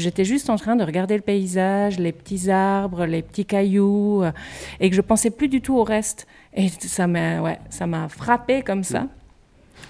j'étais 0.00 0.24
juste 0.24 0.50
en 0.50 0.56
train 0.56 0.76
de 0.76 0.84
regarder 0.84 1.16
le 1.16 1.22
paysage, 1.22 1.98
les 1.98 2.12
petits 2.12 2.50
arbres, 2.50 3.06
les 3.06 3.22
petits 3.22 3.44
cailloux, 3.44 4.22
euh, 4.22 4.32
et 4.80 4.90
que 4.90 4.96
je 4.96 5.00
pensais 5.00 5.30
plus 5.30 5.48
du 5.48 5.60
tout 5.60 5.76
au 5.76 5.84
reste. 5.84 6.26
Et 6.54 6.68
ça 6.68 7.06
m'a, 7.06 7.40
ouais, 7.40 7.58
ça 7.70 7.86
m'a 7.86 8.08
frappé 8.08 8.62
comme 8.62 8.84
ça. 8.84 9.06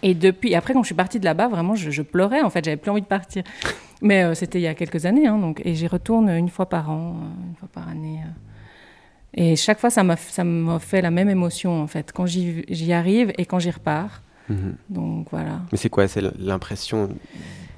Et 0.02 0.14
depuis, 0.14 0.54
après, 0.54 0.74
quand 0.74 0.82
je 0.82 0.86
suis 0.86 0.94
partie 0.94 1.20
de 1.20 1.24
là-bas, 1.24 1.48
vraiment, 1.48 1.74
je, 1.74 1.90
je 1.90 2.02
pleurais, 2.02 2.42
en 2.42 2.50
fait, 2.50 2.64
j'avais 2.64 2.76
plus 2.76 2.90
envie 2.90 3.02
de 3.02 3.06
partir. 3.06 3.44
Mais 4.02 4.24
euh, 4.24 4.34
c'était 4.34 4.58
il 4.58 4.62
y 4.62 4.66
a 4.66 4.74
quelques 4.74 5.06
années, 5.06 5.26
hein, 5.26 5.38
donc, 5.38 5.62
et 5.64 5.74
j'y 5.74 5.86
retourne 5.86 6.28
une 6.28 6.48
fois 6.48 6.68
par 6.68 6.90
an, 6.90 7.16
euh, 7.16 7.48
une 7.48 7.56
fois 7.56 7.68
par 7.72 7.88
année. 7.88 8.20
Et 9.34 9.56
chaque 9.56 9.78
fois, 9.78 9.90
ça 9.90 10.02
m'a 10.02 10.16
ça 10.16 10.44
m'a 10.44 10.78
fait 10.78 11.02
la 11.02 11.10
même 11.10 11.28
émotion, 11.28 11.82
en 11.82 11.86
fait, 11.86 12.12
quand 12.12 12.26
j'y 12.26 12.64
j'y 12.68 12.92
arrive 12.92 13.32
et 13.38 13.44
quand 13.44 13.58
j'y 13.58 13.70
repars. 13.70 14.22
Mhm. 14.48 14.76
Donc 14.88 15.28
voilà. 15.30 15.60
Mais 15.72 15.78
c'est 15.78 15.88
quoi? 15.90 16.08
C'est 16.08 16.22
l'impression 16.38 17.10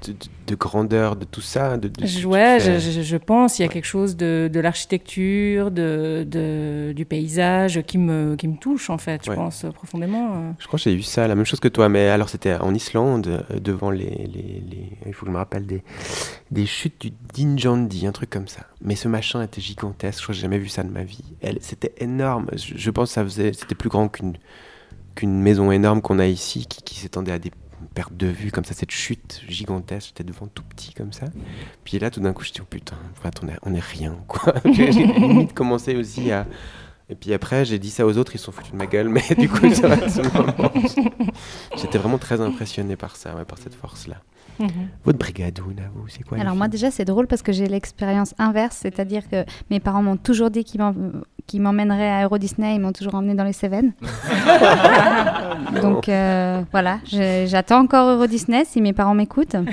de, 0.07 0.12
de- 0.12 0.18
de 0.46 0.55
grandeur 0.55 1.14
de 1.16 1.26
tout 1.26 1.42
ça 1.42 1.76
de, 1.76 1.88
de 1.88 2.24
ouais, 2.26 2.59
je, 2.80 3.16
pense 3.16 3.59
il 3.59 3.62
y 3.62 3.64
a 3.66 3.68
quelque 3.68 3.84
chose 3.84 4.16
de, 4.16 4.49
de 4.51 4.61
l'architecture, 4.61 5.70
de, 5.70 6.92
du 6.96 7.05
paysage 7.05 7.82
qui 7.82 7.99
me, 7.99 8.34
qui 8.36 8.49
me 8.49 8.57
touche, 8.57 8.88
en 8.88 8.96
fait, 8.96 9.22
je 9.24 9.30
Ouais. 9.30 9.36
pense, 9.36 9.66
profondément. 9.74 10.36
euh. 10.36 10.53
Je 10.59 10.66
crois 10.66 10.78
que 10.78 10.84
j'ai 10.84 10.94
eu 10.94 11.03
ça, 11.03 11.28
la 11.28 11.34
même 11.34 11.44
chose 11.44 11.61
que 11.61 11.68
toi, 11.68 11.88
mais 11.90 12.09
alors 12.09 12.30
c'était 12.30 12.55
en 12.55 12.72
Islande, 12.74 13.26
euh, 13.51 13.61
devant 13.61 13.90
les, 13.90 14.07
les, 14.09 14.62
les- 14.70 14.90
Il 15.07 15.12
faut 15.12 15.26
que 15.26 15.30
je 15.30 15.32
me 15.32 15.38
rappelle 15.38 15.66
des, 15.66 15.82
des 16.51 16.64
chutes 16.64 17.01
du 17.03 17.12
Dinjandi, 17.34 18.07
un 18.07 18.12
truc 18.12 18.30
comme 18.30 18.49
ça. 18.49 18.62
Mais 18.80 18.96
ce 18.96 19.07
machin 19.09 19.42
était 19.42 19.61
gigantesque, 19.61 20.18
je 20.20 20.22
crois 20.22 20.32
que 20.32 20.36
j'ai 20.36 20.42
jamais 20.42 20.59
vu 20.59 20.68
ça 20.68 20.82
de 20.82 20.90
ma 20.90 21.05
vie. 21.05 21.24
Elle, 21.42 21.59
c'était 21.61 21.92
énorme, 21.99 22.46
je, 22.55 22.72
je 22.76 22.90
pense 22.90 23.09
que 23.11 23.14
ça 23.14 23.24
faisait, 23.24 23.53
c'était 23.53 23.74
plus 23.74 23.90
grand 23.90 24.09
qu'une 24.09 24.34
qu'une 25.14 25.40
maison 25.42 25.72
énorme 25.72 26.01
qu'on 26.01 26.20
a 26.20 26.26
ici, 26.26 26.64
qui, 26.66 26.80
qui 26.82 26.94
s'étendait 26.94 27.32
à 27.32 27.38
des 27.40 27.51
pertes 27.95 28.16
de 28.16 28.26
vue, 28.26 28.51
comme 28.51 28.64
ça, 28.64 28.74
cette 28.74 28.91
chute 28.91 29.43
gigantesque, 29.49 30.09
j'étais 30.09 30.24
devant 30.24 30.47
tout 30.47 30.62
petit 30.62 30.95
comme 30.95 31.12
ça. 31.12 31.26
Puis 31.85 31.99
là, 31.99 32.11
tout 32.11 32.20
d'un 32.20 32.33
coup, 32.33 32.45
je 32.45 32.53
dis, 32.53 32.61
oh 32.61 32.66
putain, 32.68 32.97
en 33.18 33.22
fait, 33.22 33.41
on 33.43 33.49
est, 33.49 33.59
on 33.62 33.74
est 33.74 33.83
rien, 33.85 34.16
quoi. 34.26 34.55
j'ai 34.64 34.93
j'ai 34.93 35.07
limite 35.07 35.55
commencé 35.55 35.97
aussi 35.97 36.31
à... 36.33 36.47
Et 37.11 37.14
puis 37.14 37.32
après, 37.32 37.64
j'ai 37.64 37.78
dit 37.78 37.88
ça 37.90 38.04
aux 38.06 38.18
autres, 38.18 38.34
ils 38.34 38.38
se 38.38 38.44
sont 38.44 38.52
foutus 38.52 38.72
de 38.72 38.76
ma 38.76 38.86
gueule, 38.86 39.09
mais 39.09 39.22
du 39.38 39.48
coup, 39.48 39.72
ça 39.72 39.88
va, 39.88 39.94
à 40.04 40.09
ce 40.09 40.20
moment, 40.20 40.52
j'étais 41.76 41.96
vraiment 41.98 42.18
très 42.18 42.40
impressionné 42.40 42.96
par 42.96 43.16
ça, 43.16 43.34
ouais, 43.34 43.44
par 43.46 43.56
cette 43.59 43.74
force-là. 43.74 44.16
Mhm. 44.61 44.68
Votre 45.04 45.18
brigadoune, 45.18 45.78
à 45.78 45.88
vous, 45.94 46.09
c'est 46.09 46.22
quoi 46.24 46.36
Alors 46.38 46.56
moi 46.56 46.66
déjà 46.66 46.90
c'est 46.90 47.04
drôle 47.04 47.28
parce 47.28 47.42
que 47.42 47.52
j'ai 47.52 47.66
l'expérience 47.68 48.34
inverse, 48.38 48.76
c'est-à-dire 48.82 49.28
que 49.28 49.44
mes 49.70 49.78
parents 49.78 50.02
m'ont 50.02 50.16
toujours 50.16 50.50
dit 50.50 50.64
qu'ils 50.64 50.80
m'en- 50.80 50.94
qu'ils 51.46 51.62
m'emmèneraient 51.62 52.11
à 52.11 52.24
Euro 52.24 52.38
Disney, 52.38 52.74
ils 52.74 52.80
m'ont 52.80 52.90
toujours 52.92 53.14
emmené 53.14 53.34
dans 53.34 53.44
les 53.44 53.52
Cévennes. 53.52 53.92
Donc 55.82 56.09
euh, 56.09 56.62
voilà, 56.72 56.98
je- 57.06 57.46
j'attends 57.46 57.78
encore 57.80 58.11
Euro 58.11 58.26
Disney 58.26 58.64
si 58.64 58.80
mes 58.80 58.92
parents 58.92 59.14
m'écoutent. 59.14 59.56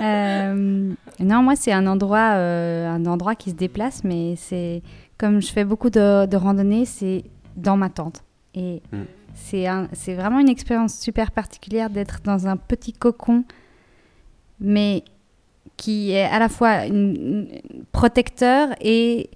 Euh, 0.00 0.92
non, 1.18 1.42
moi 1.42 1.56
c'est 1.56 1.72
un 1.72 1.84
endroit, 1.88 2.34
euh, 2.34 2.88
un 2.88 3.04
endroit 3.06 3.34
qui 3.34 3.50
se 3.50 3.56
déplace, 3.56 4.04
mais 4.04 4.34
c'est 4.36 4.80
comme 5.18 5.40
je 5.42 5.48
fais 5.52 5.64
beaucoup 5.64 5.90
de, 5.90 6.26
de 6.26 6.36
randonnées, 6.36 6.84
c'est 6.84 7.24
dans 7.56 7.76
ma 7.76 7.88
tente. 7.90 8.22
Et 8.54 8.82
Mm. 8.92 8.96
c'est 9.34 9.66
un- 9.66 9.88
vraiment 10.14 10.38
une 10.38 10.48
expérience 10.48 10.94
super 10.98 11.30
particulière 11.32 11.90
d'être 11.90 12.20
dans 12.24 12.46
un 12.46 12.56
petit 12.56 12.92
cocon, 12.92 13.44
mais 14.60 15.02
qui 15.76 16.10
est 16.12 16.24
à 16.24 16.38
la 16.38 16.48
fois 16.48 16.86
une- 16.86 17.16
une- 17.64 17.82
protecteur 17.92 18.68
et 18.80 19.30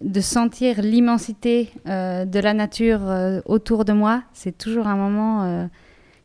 de 0.00 0.20
sentir 0.20 0.82
l'immensité 0.82 1.70
euh, 1.86 2.24
de 2.24 2.38
la 2.40 2.54
nature 2.54 3.00
euh, 3.08 3.40
autour 3.46 3.84
de 3.84 3.92
moi, 3.92 4.22
c'est 4.32 4.56
toujours 4.58 4.86
un 4.88 4.96
moment 4.96 5.44
euh, 5.44 5.66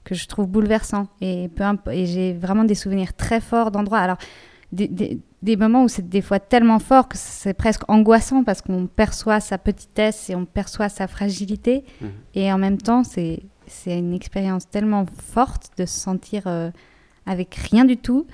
que 0.03 0.15
je 0.15 0.27
trouve 0.27 0.47
bouleversant. 0.47 1.07
Et, 1.21 1.49
peu 1.55 1.63
et 1.91 2.05
j'ai 2.07 2.33
vraiment 2.33 2.63
des 2.63 2.75
souvenirs 2.75 3.13
très 3.13 3.39
forts 3.39 3.69
d'endroits. 3.71 3.99
Alors, 3.99 4.17
des, 4.71 4.87
des- 4.87 5.19
des 5.43 5.55
moments 5.55 5.83
où 5.83 5.87
c'est 5.87 6.09
des 6.09 6.21
fois 6.21 6.39
tellement 6.39 6.79
fort 6.79 7.07
que 7.07 7.15
c'est 7.17 7.53
presque 7.53 7.83
angoissant 7.87 8.43
parce 8.43 8.61
qu'on 8.61 8.87
perçoit 8.87 9.39
sa 9.39 9.57
petitesse 9.59 10.29
et 10.31 10.35
on 10.35 10.45
perçoit 10.45 10.89
sa 10.89 11.07
fragilité. 11.07 11.83
Mhm. 12.01 12.09
Et 12.35 12.51
en 12.51 12.57
même 12.57 12.77
temps, 12.77 13.03
c'est 13.03 13.43
c'est 13.67 13.97
une 13.99 14.13
expérience 14.13 14.69
tellement 14.69 15.05
forte 15.05 15.71
de 15.77 15.85
se 15.85 15.99
sentir 15.99 16.43
euh, 16.47 16.71
avec 17.25 17.53
rien 17.55 17.83
du 17.85 17.97
tout, 17.97 18.25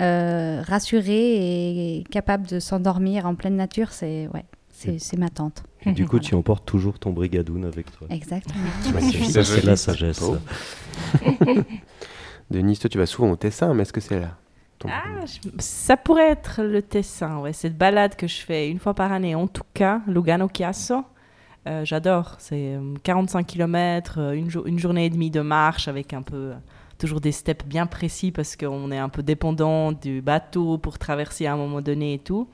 euh, 0.00 0.62
rassuré 0.66 1.98
et 1.98 2.04
capable 2.10 2.46
de 2.46 2.58
s'endormir 2.58 3.26
en 3.26 3.34
pleine 3.34 3.56
nature. 3.56 3.92
C'est 3.92 4.28
ouais, 4.34 4.44
c'est 4.72 4.98
c'est 4.98 5.16
ma 5.18 5.28
tante. 5.28 5.62
Et 5.86 5.92
du 5.92 6.06
coup, 6.06 6.18
tu 6.18 6.34
emportes 6.40 6.66
toujours 6.66 6.98
ton 6.98 7.12
brigadoune 7.12 7.64
avec 7.66 7.92
toi. 7.96 8.08
Exactement. 8.10 8.64
C'est 8.82 9.64
la 9.64 9.76
sagesse. 9.76 10.22
Oh. 10.22 10.36
Denise, 12.50 12.78
toi, 12.78 12.88
tu 12.90 12.98
vas 12.98 13.06
souvent 13.06 13.30
au 13.30 13.36
Tessin, 13.36 13.74
mais 13.74 13.82
est-ce 13.82 13.92
que 13.92 14.00
c'est 14.00 14.18
là? 14.20 14.36
Ah, 14.86 15.24
je- 15.26 15.48
ça 15.58 15.96
pourrait 15.96 16.30
être 16.30 16.62
le 16.62 16.82
Tessin, 16.82 17.38
ouais. 17.38 17.52
Cette 17.52 17.76
balade 17.76 18.14
que 18.16 18.26
je 18.26 18.36
fais 18.40 18.68
une 18.70 18.78
fois 18.78 18.94
par 18.94 19.12
année, 19.12 19.34
en 19.34 19.46
tout 19.48 19.62
cas, 19.74 20.00
Lugano 20.06 20.48
Chiasso. 20.54 21.04
euh, 21.66 21.84
J'adore. 21.84 22.36
C'est 22.38 22.74
euh, 22.76 22.94
45 23.02 23.46
km, 23.46 24.18
une, 24.34 24.48
jour- 24.50 24.66
une 24.66 24.78
journée 24.78 25.06
et 25.06 25.10
demie 25.10 25.30
de 25.30 25.40
marche 25.40 25.88
avec 25.88 26.12
un 26.12 26.22
peu. 26.22 26.36
euh, 26.36 26.54
toujours 26.98 27.20
des 27.20 27.30
steps 27.30 27.64
bien 27.64 27.86
précis 27.86 28.32
parce 28.32 28.56
qu'on 28.56 28.90
est 28.90 28.98
un 28.98 29.08
peu 29.08 29.22
dépendant 29.22 29.92
du 29.92 30.20
bateau 30.20 30.78
pour 30.78 30.98
traverser 30.98 31.46
à 31.46 31.52
un 31.52 31.56
moment 31.56 31.80
donné 31.80 32.14
et 32.14 32.18
tout. 32.18 32.48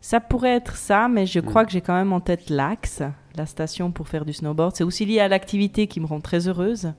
Ça 0.00 0.20
pourrait 0.20 0.54
être 0.54 0.76
ça, 0.76 1.08
mais 1.08 1.26
je 1.26 1.40
crois 1.40 1.64
que 1.64 1.72
j'ai 1.72 1.80
quand 1.80 1.94
même 1.94 2.12
en 2.12 2.20
tête 2.20 2.50
l'Axe, 2.50 3.02
la 3.36 3.46
station 3.46 3.90
pour 3.90 4.06
faire 4.06 4.24
du 4.24 4.32
snowboard. 4.32 4.76
C'est 4.76 4.84
aussi 4.84 5.04
lié 5.06 5.18
à 5.18 5.26
l'activité 5.26 5.88
qui 5.88 5.98
me 5.98 6.06
rend 6.06 6.20
très 6.20 6.46
heureuse. 6.46 6.92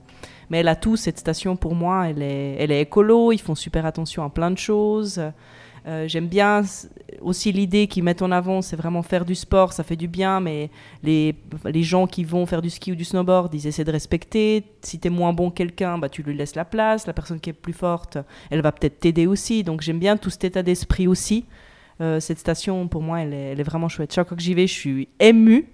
Mais 0.49 0.59
elle 0.59 0.67
a 0.67 0.75
tout, 0.75 0.95
cette 0.95 1.19
station 1.19 1.55
pour 1.55 1.75
moi. 1.75 2.09
Elle 2.09 2.21
est, 2.21 2.55
elle 2.59 2.71
est 2.71 2.81
écolo, 2.81 3.31
ils 3.31 3.41
font 3.41 3.55
super 3.55 3.85
attention 3.85 4.23
à 4.23 4.29
plein 4.29 4.51
de 4.51 4.57
choses. 4.57 5.21
Euh, 5.87 6.07
J'aime 6.07 6.27
bien 6.27 6.63
aussi 7.21 7.51
l'idée 7.51 7.87
qu'ils 7.87 8.03
mettent 8.03 8.23
en 8.23 8.31
avant, 8.31 8.63
c'est 8.63 8.75
vraiment 8.75 9.03
faire 9.03 9.23
du 9.23 9.35
sport, 9.35 9.71
ça 9.71 9.83
fait 9.83 9.95
du 9.95 10.07
bien, 10.07 10.39
mais 10.39 10.71
les, 11.03 11.35
les 11.63 11.83
gens 11.83 12.07
qui 12.07 12.23
vont 12.23 12.47
faire 12.47 12.63
du 12.63 12.71
ski 12.71 12.91
ou 12.91 12.95
du 12.95 13.05
snowboard, 13.05 13.53
ils 13.53 13.67
essaient 13.67 13.83
de 13.83 13.91
respecter. 13.91 14.63
Si 14.81 14.99
tu 14.99 15.07
es 15.07 15.11
moins 15.11 15.31
bon 15.31 15.51
que 15.51 15.55
quelqu'un, 15.55 15.99
bah, 15.99 16.09
tu 16.09 16.23
lui 16.23 16.35
laisses 16.35 16.55
la 16.55 16.65
place. 16.65 17.05
La 17.05 17.13
personne 17.13 17.39
qui 17.39 17.51
est 17.51 17.53
plus 17.53 17.73
forte, 17.73 18.17
elle 18.49 18.61
va 18.61 18.71
peut-être 18.71 18.99
t'aider 18.99 19.27
aussi. 19.27 19.63
Donc 19.63 19.81
j'aime 19.81 19.99
bien 19.99 20.17
tout 20.17 20.31
cet 20.31 20.45
état 20.45 20.63
d'esprit 20.63 21.07
aussi. 21.07 21.45
Euh, 22.01 22.19
cette 22.19 22.39
station, 22.39 22.87
pour 22.87 23.01
moi, 23.01 23.21
elle 23.21 23.33
est, 23.33 23.51
elle 23.51 23.59
est 23.59 23.63
vraiment 23.63 23.87
chouette. 23.87 24.13
Chaque 24.13 24.27
fois 24.27 24.35
que 24.35 24.43
j'y 24.43 24.53
vais, 24.55 24.67
je 24.67 24.73
suis 24.73 25.07
émue. 25.19 25.67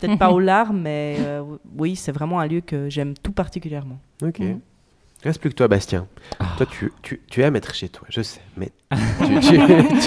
Peut-être 0.00 0.18
pas 0.18 0.30
aux 0.30 0.38
larmes, 0.52 0.80
mais 0.82 1.16
euh, 1.20 1.42
oui, 1.76 1.96
c'est 1.96 2.12
vraiment 2.12 2.40
un 2.40 2.46
lieu 2.46 2.60
que 2.60 2.88
j'aime 2.88 3.14
tout 3.14 3.32
particulièrement. 3.32 3.98
Ok. 4.22 4.38
Mhm. 4.40 4.60
Reste 5.24 5.40
plus 5.40 5.50
que 5.50 5.56
toi, 5.56 5.66
Bastien. 5.66 6.06
Ah. 6.38 6.54
Toi, 6.56 6.66
tu, 6.70 6.92
tu, 7.02 7.20
tu 7.28 7.42
aimes 7.42 7.56
être 7.56 7.74
chez 7.74 7.88
toi, 7.88 8.06
je 8.08 8.22
sais, 8.22 8.40
mais 8.56 8.70
tu- 9.26 9.40
tu- 9.40 9.58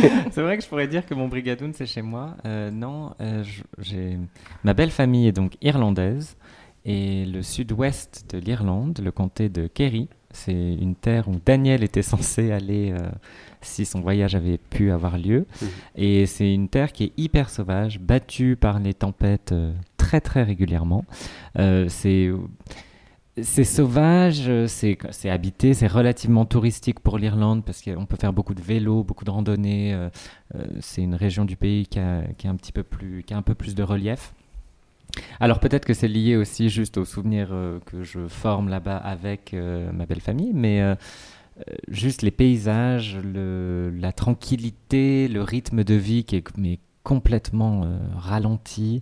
tu- 0.01 0.09
C'est 0.32 0.41
vrai 0.41 0.57
que 0.57 0.63
je 0.63 0.69
pourrais 0.69 0.88
dire 0.88 1.05
que 1.05 1.13
mon 1.13 1.28
brigadoune 1.28 1.74
c'est 1.74 1.86
chez 1.86 2.01
moi. 2.01 2.38
Euh, 2.45 2.72
non, 2.72 3.13
euh, 3.19 3.43
j'ai 3.80 4.17
ma 4.63 4.74
belle 4.74 4.89
famille 4.91 5.28
est 5.28 5.34
donc 5.34 5.57
irlandaise 5.61 6.38
et 6.86 7.26
le 7.26 7.41
sud-ouest 7.41 8.26
de 8.34 8.38
l'Irlande, 8.39 8.99
le 9.03 9.11
comté 9.11 9.49
de 9.49 9.67
Kerry, 9.67 10.07
c'est 10.32 10.53
une 10.53 10.95
terre 10.95 11.28
où 11.28 11.36
Daniel 11.45 11.84
était 11.84 12.01
censé 12.03 12.53
aller 12.53 12.93
euh, 12.93 13.09
si 13.62 13.86
son 13.86 14.01
voyage 14.01 14.36
avait 14.36 14.57
pu 14.57 14.91
avoir 14.91 15.18
lieu. 15.18 15.45
Mhm. 15.62 15.68
Et 15.95 16.26
c'est 16.26 16.53
une 16.53 16.70
terre 16.70 16.91
qui 16.91 17.05
est 17.05 17.14
hyper 17.18 17.49
sauvage, 17.49 17.99
battue 17.99 18.55
par 18.55 18.80
les 18.80 18.93
tempêtes 18.93 19.51
euh, 19.51 19.74
très 19.97 20.22
très 20.22 20.43
régulièrement. 20.43 21.05
Euh, 21.57 21.86
c'est 21.89 22.32
c'est 23.41 23.64
sauvage, 23.64 24.51
c'est 24.68 25.30
habité, 25.30 25.74
c'est 25.74 25.88
relativement 25.88 26.43
touristique 26.43 26.99
pour 26.99 27.18
l'Irlande 27.18 27.64
parce 27.64 27.82
qu'on 27.82 28.05
peut 28.05 28.18
faire 28.18 28.34
beaucoup 28.34 28.53
de 28.53 28.62
vélo, 28.62 29.03
beaucoup 29.03 29.24
de 29.24 29.32
randonnées. 29.32 29.93
euh, 29.93 30.09
c'est 30.82 31.01
une 31.01 31.16
région 31.16 31.45
du 31.45 31.55
pays 31.55 31.88
qui 31.88 31.97
a, 31.99 32.24
qui 32.38 32.47
a 32.47 32.49
un 32.49 32.55
petit 32.55 32.74
peu 32.74 32.84
plus, 32.84 33.24
qui 33.24 33.34
a 33.34 33.38
un 33.38 33.41
peu 33.41 33.55
plus 33.55 33.74
de 33.74 33.84
relief. 33.84 34.34
Alors 35.39 35.59
peut-être 35.59 35.86
que 35.86 35.93
c'est 35.93 36.07
lié 36.07 36.36
aussi 36.36 36.70
juste 36.70 36.97
aux 36.97 37.05
souvenirs 37.05 37.49
euh, 37.51 37.80
que 37.86 38.03
je 38.03 38.28
forme 38.28 38.70
là-bas 38.70 38.97
avec 38.97 39.53
euh, 39.53 39.91
ma 39.91 40.05
belle 40.05 40.22
famille, 40.22 40.51
mais 40.53 40.82
juste 41.88 42.22
les 42.22 42.32
paysages, 42.32 43.18
la 43.24 44.12
tranquillité, 44.14 45.28
le 45.28 45.41
rythme 45.43 45.84
de 45.84 45.93
vie 45.95 46.24
qui 46.24 46.38
est 46.38 46.80
complètement 47.04 47.84
euh, 47.84 47.97
ralenti. 48.16 49.02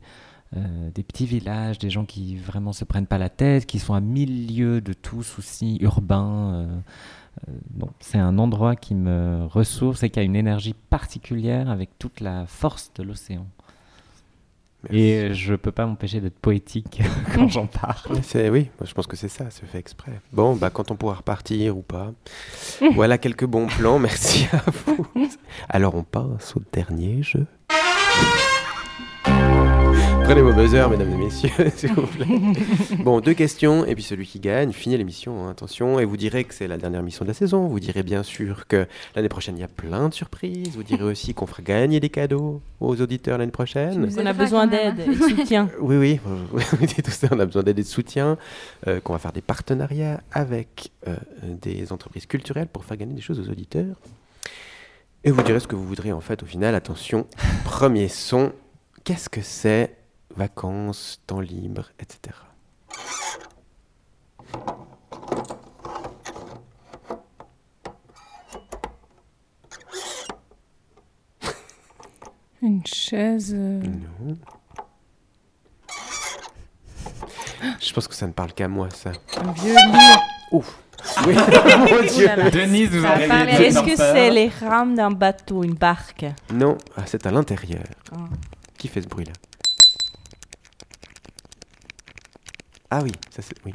euh, 0.58 0.90
des 0.92 1.04
petits 1.04 1.26
villages, 1.26 1.78
des 1.80 1.90
gens 1.90 2.06
qui 2.06 2.36
vraiment 2.36 2.74
se 2.74 2.84
prennent 2.84 3.06
pas 3.08 3.18
la 3.20 3.30
tête, 3.30 3.66
qui 3.66 3.80
sont 3.80 3.94
à 3.94 4.00
milieu 4.02 4.82
de 4.82 4.94
tout 4.94 5.24
souci 5.24 5.78
urbain. 5.82 6.54
euh, 6.54 6.80
euh, 7.50 7.86
c'est 8.00 8.18
un 8.18 8.38
endroit 8.40 8.76
qui 8.76 8.96
me 8.96 9.46
ressource 9.46 10.04
et 10.04 10.10
qui 10.10 10.20
a 10.20 10.24
une 10.24 10.36
énergie 10.36 10.76
particulière 10.90 11.70
avec 11.70 11.98
toute 12.00 12.20
la 12.22 12.46
force 12.48 12.92
de 12.96 13.04
l'océan. 13.04 13.46
Et 14.92 15.14
euh, 15.16 15.34
je 15.34 15.56
peux 15.56 15.72
pas 15.72 15.86
m'empêcher 15.86 16.22
d'être 16.22 16.40
poétique 16.40 17.02
quand 17.36 17.48
j'en 17.50 17.66
parle. 17.68 18.18
C'est- 18.24 18.50
oui, 18.50 18.70
moi, 18.80 18.88
je 18.88 18.94
pense 18.94 19.08
que 19.08 19.16
c'est 19.18 19.28
ça, 19.28 19.46
c'est 19.50 19.66
fait 19.66 19.78
exprès. 19.78 20.14
Bon, 20.32 20.56
bah, 20.56 20.70
quand 20.70 20.90
on 20.92 20.96
pourra 20.96 21.16
repartir 21.16 21.78
ou 21.78 21.82
pas. 21.82 22.14
voilà 22.96 23.18
quelques 23.18 23.46
bons 23.46 23.68
plans, 23.68 24.00
merci 24.00 24.48
à 24.54 24.64
vous. 24.86 25.06
Alors, 25.70 25.96
on 25.96 26.04
passe 26.04 26.56
au 26.56 26.62
dernier 26.72 27.22
jeu. 27.24 27.46
Prenez 30.30 30.44
vos 30.44 30.54
buzzers, 30.54 30.88
mesdames 30.92 31.12
et 31.12 31.18
messieurs, 31.18 31.50
s'il 31.76 31.92
vous 31.92 32.06
plaît. 32.06 32.28
Bon, 33.00 33.20
deux 33.20 33.34
questions, 33.34 33.84
et 33.84 33.96
puis 33.96 34.04
celui 34.04 34.28
qui 34.28 34.40
gagne 34.40 34.72
finit 34.72 34.96
l'émission, 34.96 35.48
hein, 35.48 35.50
attention. 35.50 36.00
Et 36.00 36.06
vous 36.06 36.18
direz 36.18 36.44
que 36.44 36.54
c'est 36.54 36.68
la 36.68 36.78
dernière 36.78 37.02
mission 37.02 37.26
de 37.26 37.30
la 37.30 37.34
saison. 37.34 37.66
Vous 37.66 37.80
direz 37.80 38.04
bien 38.04 38.22
sûr 38.22 38.68
que 38.68 38.86
l'année 39.16 39.28
prochaine, 39.28 39.58
il 39.58 39.62
y 39.62 39.64
a 39.64 39.68
plein 39.68 40.08
de 40.08 40.14
surprises. 40.14 40.76
Vous 40.76 40.84
direz 40.84 41.04
aussi 41.04 41.34
qu'on 41.34 41.48
fera 41.48 41.64
gagner 41.64 42.00
des 42.00 42.10
cadeaux 42.10 42.62
aux 42.80 43.02
auditeurs 43.02 43.40
l'année 43.40 43.52
prochaine. 43.52 44.08
On 44.20 44.26
a 44.28 44.34
besoin 44.34 44.68
d'aide 44.68 45.00
et 45.00 45.08
de 45.08 45.14
soutien. 45.16 45.68
Oui, 45.80 45.98
oui, 45.98 46.20
vous 46.24 46.38
vous 46.78 46.86
dites 46.86 47.02
tout 47.02 47.10
ça, 47.10 47.28
on 47.32 47.40
a 47.40 47.46
besoin 47.48 47.64
d'aide 47.64 47.80
et 47.80 47.84
de 47.84 47.88
soutien, 47.88 48.38
euh, 48.86 49.00
qu'on 49.00 49.14
va 49.14 49.20
faire 49.20 49.34
des 49.34 49.42
partenariats 49.42 50.22
avec 50.32 50.92
euh, 51.08 51.16
des 51.44 51.92
entreprises 51.92 52.28
culturelles 52.28 52.68
pour 52.68 52.86
faire 52.86 52.98
gagner 52.98 53.16
des 53.16 53.22
choses 53.22 53.40
aux 53.40 53.50
auditeurs. 53.50 53.96
Et 55.24 55.32
vous 55.32 55.42
direz 55.42 55.60
ce 55.60 55.68
que 55.68 55.76
vous 55.76 55.88
voudrez 55.88 56.12
en 56.12 56.22
fait 56.22 56.44
au 56.44 56.46
final. 56.46 56.76
Attention, 56.76 57.26
premier 57.64 58.10
son, 58.10 58.52
qu'est-ce 59.04 59.28
que 59.28 59.42
c'est 59.42 59.96
Vacances, 60.36 61.22
temps 61.28 61.40
libre, 61.42 61.90
etc. 62.00 62.36
Une 72.62 72.86
chaise. 72.86 73.54
euh, 73.56 73.82
Non. 73.82 74.38
Je 77.80 77.94
pense 77.94 78.08
que 78.08 78.16
ça 78.16 78.28
ne 78.28 78.34
parle 78.34 78.54
qu'à 78.54 78.68
moi, 78.68 78.90
ça. 78.92 79.12
Un 79.38 79.52
vieux 79.54 79.74
lit. 79.74 80.18
Ouf. 80.52 80.80
Oui, 81.26 81.34
mon 81.80 82.02
Dieu. 82.14 82.28
Denise 82.52 83.04
a 83.06 83.14
réveillé 83.14 83.68
Est-ce 83.68 83.80
que 83.82 83.96
c'est 83.96 84.30
les 84.32 84.50
rames 84.50 84.96
d'un 84.96 85.10
bateau, 85.12 85.64
une 85.64 85.74
barque? 85.74 86.26
Non, 86.54 86.78
ah, 86.98 87.04
c'est 87.06 87.26
à 87.26 87.32
l'intérieur. 87.32 87.84
Ah. 88.12 88.18
Qui 88.78 88.90
fait 88.90 89.02
ce 89.02 89.08
bruit-là? 89.08 89.32
Ah 92.92 93.02
oui, 93.04 93.12
ça 93.30 93.42
c'est... 93.42 93.56
Oui. 93.66 93.74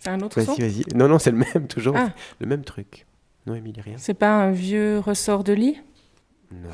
C'est 0.00 0.10
un 0.10 0.20
autre 0.20 0.40
son 0.40 0.54
Vas-y, 0.54 0.60
vas-y. 0.82 0.84
Non, 0.96 1.08
non, 1.08 1.18
c'est 1.18 1.30
le 1.32 1.38
même, 1.54 1.66
toujours. 1.68 1.94
Ah. 1.96 2.10
Le 2.40 2.46
même 2.46 2.64
truc. 2.64 3.06
Non, 3.46 3.54
Émilie, 3.54 3.80
rien 3.80 3.94
C'est 3.98 4.14
pas 4.14 4.30
un 4.30 4.50
vieux 4.52 4.98
ressort 5.00 5.42
de 5.44 5.52
lit 5.52 5.76
Non. 6.52 6.68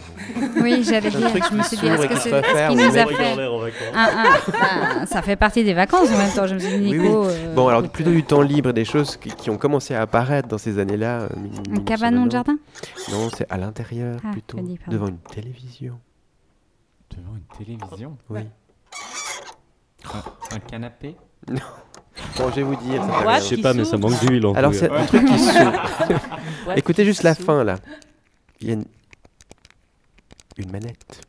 Oui, 0.63 0.83
j'allais 0.85 1.11
C'est 1.11 1.17
un 1.17 1.21
dire, 1.21 1.31
truc 1.31 1.45
je 1.51 1.57
me 1.57 1.63
suis 1.63 1.77
dit, 1.77 1.87
est-ce 1.87 2.03
et 2.05 2.09
que 2.09 2.15
qui 2.15 2.21
c'est 2.21 2.31
se 2.31 2.37
ce 2.37 2.69
qu'il 2.69 2.77
nous 2.77 2.99
a 2.99 3.07
oui. 3.07 3.15
fait 3.15 3.91
un, 3.95 4.09
un, 4.09 5.01
ben, 5.01 5.07
Ça 5.07 5.23
fait 5.23 5.37
partie 5.37 5.65
des 5.65 5.73
vacances 5.75 6.09
en 6.11 6.19
même 6.19 6.33
temps, 6.33 6.47
je 6.47 6.55
me 6.55 6.59
suis 6.59 6.79
dit, 6.79 6.91
Oui, 6.91 6.99
Nico. 6.99 7.27
oui. 7.27 7.33
euh, 7.33 7.55
Bon, 7.55 7.69
alors 7.69 7.89
plutôt 7.89 8.11
du 8.11 8.23
temps 8.25 8.43
libre, 8.43 8.73
des 8.73 8.85
choses 8.85 9.17
qui, 9.17 9.31
qui 9.31 9.51
ont 9.51 9.57
commencé 9.59 9.95
à 9.95 10.03
apparaître 10.03 10.49
dans 10.49 10.59
ces 10.59 10.79
années-là. 10.79 11.23
euh, 11.23 11.29
Un 11.77 11.81
cabanon 11.81 12.27
de 12.27 12.31
jardin 12.33 12.57
Non, 13.11 13.29
c'est 13.37 13.51
à 13.51 13.57
l'intérieur 13.57 14.21
Ah, 14.25 14.33
plutôt, 14.33 14.59
dit, 14.61 14.79
devant 14.89 15.09
une 15.09 15.19
télévision. 15.19 15.99
Devant 17.17 17.37
une 17.37 17.65
télévision 17.65 18.17
Oui. 18.31 18.41
Un, 20.13 20.57
un 20.57 20.59
canapé 20.61 21.17
Non. 21.49 21.61
Bon, 22.37 22.49
je 22.51 22.55
vais 22.57 22.63
vous 22.63 22.77
dire. 22.77 23.03
ça 23.03 23.25
What. 23.25 23.41
Je 23.41 23.45
sais 23.45 23.57
pas, 23.59 23.75
mais 23.75 23.85
ça 23.85 23.97
manque 23.97 24.19
d'huile 24.25 24.47
en 24.47 24.55
Alors, 24.55 24.75
c'est 24.75 24.91
un 24.91 25.05
truc 25.07 25.25
qui 25.27 25.39
s'ouvre. 25.39 25.73
Écoutez 26.77 27.05
juste 27.05 27.23
la 27.23 27.35
fin, 27.35 27.65
là. 27.65 27.77
Il 28.61 28.69
y 28.69 28.71
a 28.71 28.75
une, 28.75 28.85
une 30.59 30.71
manette. 30.71 31.21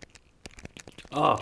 Ah 1.11 1.35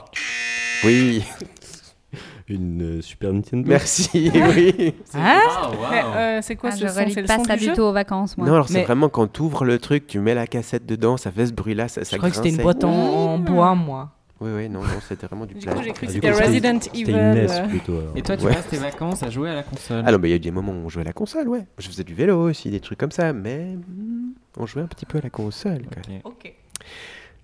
Oui, 0.83 1.23
Une 2.49 2.97
euh, 2.97 3.01
Super 3.01 3.31
Nintendo. 3.31 3.67
merci, 3.67 4.29
oui. 4.55 4.93
Hein 5.13 5.39
Ah, 5.47 5.69
waouh. 5.69 5.91
Mais, 5.91 6.03
euh, 6.03 6.39
C'est 6.41 6.55
quoi 6.57 6.71
ah, 6.73 6.75
ce 6.75 6.81
je 6.83 6.87
son? 6.87 6.93
C'est 7.09 7.21
le 7.21 7.27
pas 7.27 7.37
son 7.37 7.43
ça 7.45 7.55
du 7.55 7.71
tout 7.71 7.81
aux 7.81 7.93
vacances, 7.93 8.37
moi. 8.37 8.45
Non, 8.47 8.53
alors 8.53 8.67
c'est 8.67 8.83
vraiment 8.83 9.07
quand 9.07 9.31
tu 9.31 9.41
ouvres 9.41 9.63
le 9.63 9.79
truc, 9.79 10.07
tu 10.07 10.19
mets 10.19 10.35
la 10.35 10.45
cassette 10.45 10.85
dedans, 10.85 11.15
ça 11.15 11.31
fait 11.31 11.47
ce 11.47 11.53
bruit-là, 11.53 11.87
ça, 11.87 12.03
ça 12.03 12.11
Je 12.11 12.17
crois 12.17 12.29
que 12.29 12.35
c'était 12.35 12.49
une 12.49 12.61
boîte 12.61 12.83
en, 12.83 12.91
en 12.91 13.39
bois, 13.39 13.75
moi. 13.75 14.11
Oui, 14.43 14.51
oui, 14.55 14.69
non, 14.69 14.81
non, 14.81 14.87
c'était 15.07 15.25
vraiment 15.27 15.45
du 15.45 15.53
Du 15.53 15.61
plat. 15.65 15.73
coup, 15.73 15.81
j'ai 15.83 15.91
cru 15.91 16.01
Ah, 16.03 16.07
que 16.07 16.11
c'était 16.13 16.31
Resident 16.31 16.79
Evil. 16.93 17.11
une 17.11 17.33
NES 17.33 17.67
plutôt. 17.69 17.97
alors. 17.99 18.11
Et 18.17 18.21
toi, 18.21 18.35
tu 18.37 18.45
Ouais. 18.45 18.53
passes 18.53 18.67
tes 18.67 18.77
vacances 18.77 19.23
à 19.23 19.29
jouer 19.29 19.49
à 19.49 19.55
la 19.55 19.63
console 19.63 20.03
Ah 20.05 20.11
non, 20.11 20.17
mais 20.19 20.27
il 20.27 20.31
y 20.31 20.33
a 20.33 20.37
eu 20.37 20.39
des 20.39 20.51
moments 20.51 20.73
où 20.73 20.85
on 20.85 20.89
jouait 20.89 21.01
à 21.03 21.05
la 21.05 21.13
console, 21.13 21.47
ouais. 21.47 21.65
Je 21.77 21.87
faisais 21.87 22.03
du 22.03 22.13
vélo 22.13 22.49
aussi, 22.49 22.69
des 22.69 22.79
trucs 22.79 22.99
comme 22.99 23.11
ça, 23.11 23.31
mais 23.33 23.75
hmm, 23.75 24.33
on 24.57 24.65
jouait 24.65 24.81
un 24.81 24.87
petit 24.87 25.05
peu 25.05 25.17
à 25.19 25.21
la 25.21 25.29
console. 25.29 25.83
Quoi. 25.85 26.01
Ok. 26.25 26.33
Ok. 26.45 26.53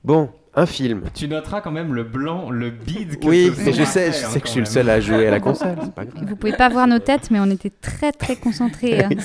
Bon, 0.03 0.29
un 0.55 0.65
film. 0.65 1.03
Tu 1.13 1.27
noteras 1.27 1.59
quand 1.61 1.71
même 1.71 1.93
le 1.93 2.03
blanc, 2.03 2.49
le 2.51 2.69
bide 2.69 3.19
que 3.19 3.27
Oui, 3.27 3.51
mais 3.65 3.73
je 3.73 3.83
sais, 3.83 4.11
je 4.13 4.25
hein, 4.25 4.29
sais 4.29 4.39
que 4.39 4.47
je 4.47 4.51
suis 4.51 4.59
le 4.61 4.65
seul 4.65 4.89
à 4.89 4.99
jouer 5.01 5.27
à 5.27 5.31
la 5.31 5.39
console, 5.41 5.75
c'est 5.83 5.93
pas 5.93 6.05
grave. 6.05 6.25
Vous 6.27 6.35
pouvez 6.37 6.53
pas 6.53 6.69
voir 6.69 6.87
nos 6.87 6.99
têtes, 6.99 7.29
mais 7.31 7.39
on 7.39 7.49
était 7.49 7.69
très 7.69 8.11
très 8.13 8.35
concentrés. 8.37 9.03
hein. 9.03 9.09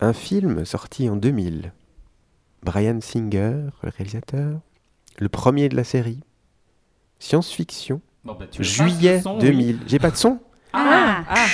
Un 0.00 0.12
film 0.12 0.64
sorti 0.64 1.08
en 1.08 1.16
2000. 1.16 1.72
Brian 2.62 2.98
Singer, 3.00 3.66
le 3.82 3.88
réalisateur. 3.96 4.60
Le 5.18 5.28
premier 5.28 5.68
de 5.68 5.76
la 5.76 5.84
série. 5.84 6.20
Science-fiction. 7.18 8.00
Bon, 8.24 8.36
bah, 8.38 8.46
tu 8.50 8.62
veux 8.62 8.64
pas 8.68 8.70
Juillet 8.88 9.20
son, 9.20 9.34
oui. 9.34 9.40
2000. 9.40 9.78
J'ai 9.86 9.98
pas 9.98 10.10
de 10.10 10.16
son? 10.16 10.38
Ah, 10.72 11.22
Ah, 11.28 11.46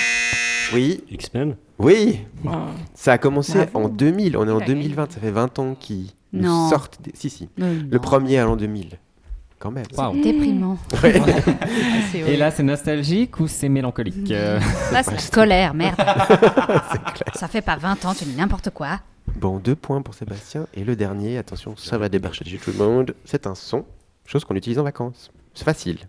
Oui, 0.75 1.03
X-Men? 1.11 1.57
Oui. 1.79 2.21
Ah. 2.47 2.67
Ça 2.95 3.13
a 3.13 3.19
commencé 3.19 3.67
Bravo. 3.73 3.87
en 3.87 3.89
2000. 3.89 4.37
On 4.37 4.47
est 4.47 4.51
en 4.51 4.59
Il 4.59 4.63
a 4.63 4.67
gagné. 4.67 4.83
2020. 4.83 5.13
Ça 5.13 5.21
fait 5.21 5.31
20 5.31 5.59
ans 5.59 5.75
qu'ils 5.79 6.11
nous 6.33 6.69
sortent. 6.71 7.01
Des... 7.03 7.13
Si, 7.15 7.31
si. 7.31 7.49
non, 7.59 7.69
Le 7.69 7.83
non. 7.97 7.99
premier 8.01 8.39
à 8.39 8.45
l'an 8.45 8.57
2000. 8.57 8.99
Quand 9.59 9.71
même. 9.71 9.85
Waouh. 9.97 10.21
Déprimant. 10.23 10.77
Ouais. 11.03 11.21
c'est 12.13 12.19
Et 12.33 12.37
là, 12.37 12.51
c'est 12.51 12.63
nostalgique 12.63 13.41
ou 13.41 13.47
c'est 13.49 13.69
mélancolique 13.71 14.31
euh, 14.31 14.61
Là, 14.93 15.03
c'est 15.03 15.19
scolaire, 15.21 15.73
merde. 15.75 15.97
Ça 17.35 17.49
fait 17.49 17.63
pas 17.63 17.77
20 17.77 18.05
ans, 18.05 18.15
tu 18.15 18.25
dis 18.25 18.37
n'importe 18.37 18.71
quoi. 18.71 19.01
Bon, 19.37 19.59
deux 19.59 19.75
points 19.75 20.03
pour 20.03 20.15
Sébastien. 20.15 20.67
Et 20.75 20.85
le 20.85 20.97
dernier, 20.97 21.39
attention, 21.39 21.77
ça 21.77 21.99
va 21.99 22.09
débarcher 22.09 22.45
chez 22.45 22.59
tout 22.59 22.71
le 22.71 22.79
monde. 22.79 23.15
C'est 23.25 23.47
un 23.47 23.55
son, 23.55 23.85
chose 24.27 24.45
qu'on 24.45 24.55
utilise 24.57 24.79
en 24.79 24.85
vacances. 24.85 25.31
C'est 25.55 25.65
facile. 25.65 26.09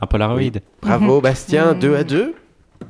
Un 0.00 0.06
Polaroid. 0.06 0.40
Bravo, 0.82 1.20
Bastien, 1.20 1.74
2 1.74 1.96
à 1.96 2.04
2 2.04 2.34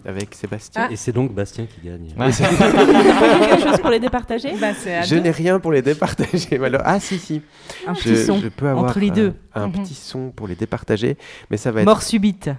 avec 0.06 0.34
Sébastien. 0.34 0.88
Et 0.90 0.96
c'est 0.96 1.12
donc 1.12 1.32
Bastien 1.32 1.66
qui 1.66 1.86
gagne. 1.86 2.12
Ouais. 2.18 2.30
quelque 2.32 3.62
chose 3.62 3.78
pour 3.80 3.90
les 3.90 4.00
départager 4.00 4.52
Bah, 4.60 4.74
c'est 4.74 4.96
à 4.96 5.02
Je 5.02 5.14
deux. 5.14 5.20
n'ai 5.20 5.30
rien 5.30 5.60
pour 5.60 5.70
les 5.72 5.82
départager. 5.82 6.58
Ah, 6.84 6.98
si, 6.98 7.18
si. 7.18 7.42
Un 7.86 7.94
Je, 7.94 8.00
petit 8.02 8.24
son 8.24 8.38
je 8.40 8.48
peux 8.48 8.68
avoir 8.68 8.84
entre 8.86 8.98
les 8.98 9.10
un- 9.10 9.14
deux. 9.14 9.34
un, 9.54 9.68
Mhm. 9.68 9.72
petit 9.72 9.94
son 9.94 10.30
pour 10.30 10.48
les 10.48 10.56
départager. 10.56 11.16
Mais 11.50 11.56
ça 11.56 11.70
va 11.70 11.80
être. 11.82 11.86
Mort 11.86 12.02
subite. 12.02 12.50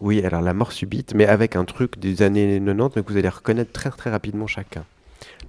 Oui, 0.00 0.24
alors 0.24 0.40
la 0.40 0.54
mort 0.54 0.72
subite, 0.72 1.14
mais 1.14 1.26
avec 1.26 1.56
un 1.56 1.64
truc 1.64 1.98
des 1.98 2.22
années 2.22 2.58
90, 2.58 2.96
mais 2.96 3.02
que 3.02 3.12
vous 3.12 3.18
allez 3.18 3.28
reconnaître 3.28 3.72
très 3.72 3.90
très 3.90 4.10
rapidement 4.10 4.46
chacun. 4.46 4.84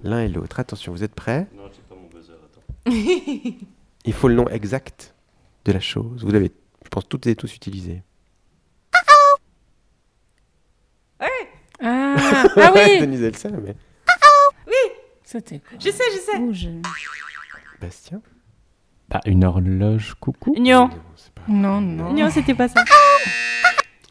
L'un 0.04 0.20
et 0.20 0.28
l'autre. 0.28 0.60
Attention, 0.60 0.92
vous 0.92 1.02
êtes 1.02 1.14
prêts? 1.14 1.46
Non, 1.54 1.64
j'ai 1.72 1.80
pas 1.88 1.94
mon 1.94 2.08
buzzer, 2.08 2.34
attends. 2.34 3.66
Il 4.04 4.12
faut 4.12 4.28
le 4.28 4.34
nom 4.34 4.46
exact 4.48 5.14
de 5.64 5.72
la 5.72 5.80
chose. 5.80 6.22
Vous 6.22 6.30
l'avez, 6.30 6.52
je 6.84 6.88
pense, 6.90 7.08
toutes 7.08 7.26
et 7.26 7.36
tous 7.36 7.54
utilisé. 7.54 8.02
Ah, 11.20 11.28
ah 12.56 12.72
oui 12.74 13.00
Denise, 13.00 13.22
elle 13.22 13.36
sait, 13.36 13.50
mais. 13.50 13.74
C'était 15.24 15.60
quoi? 15.60 15.78
Je 15.78 15.90
sais, 15.90 16.04
je 16.12 16.18
sais. 16.18 16.72
Bastien? 17.80 18.20
Pas 19.08 19.20
une 19.24 19.44
horloge 19.44 20.14
coucou? 20.20 20.54
Non. 20.58 20.90
Non, 21.48 21.80
non. 21.80 22.12
Non, 22.12 22.30
c'était 22.30 22.54
pas 22.54 22.68
ça. 22.68 22.84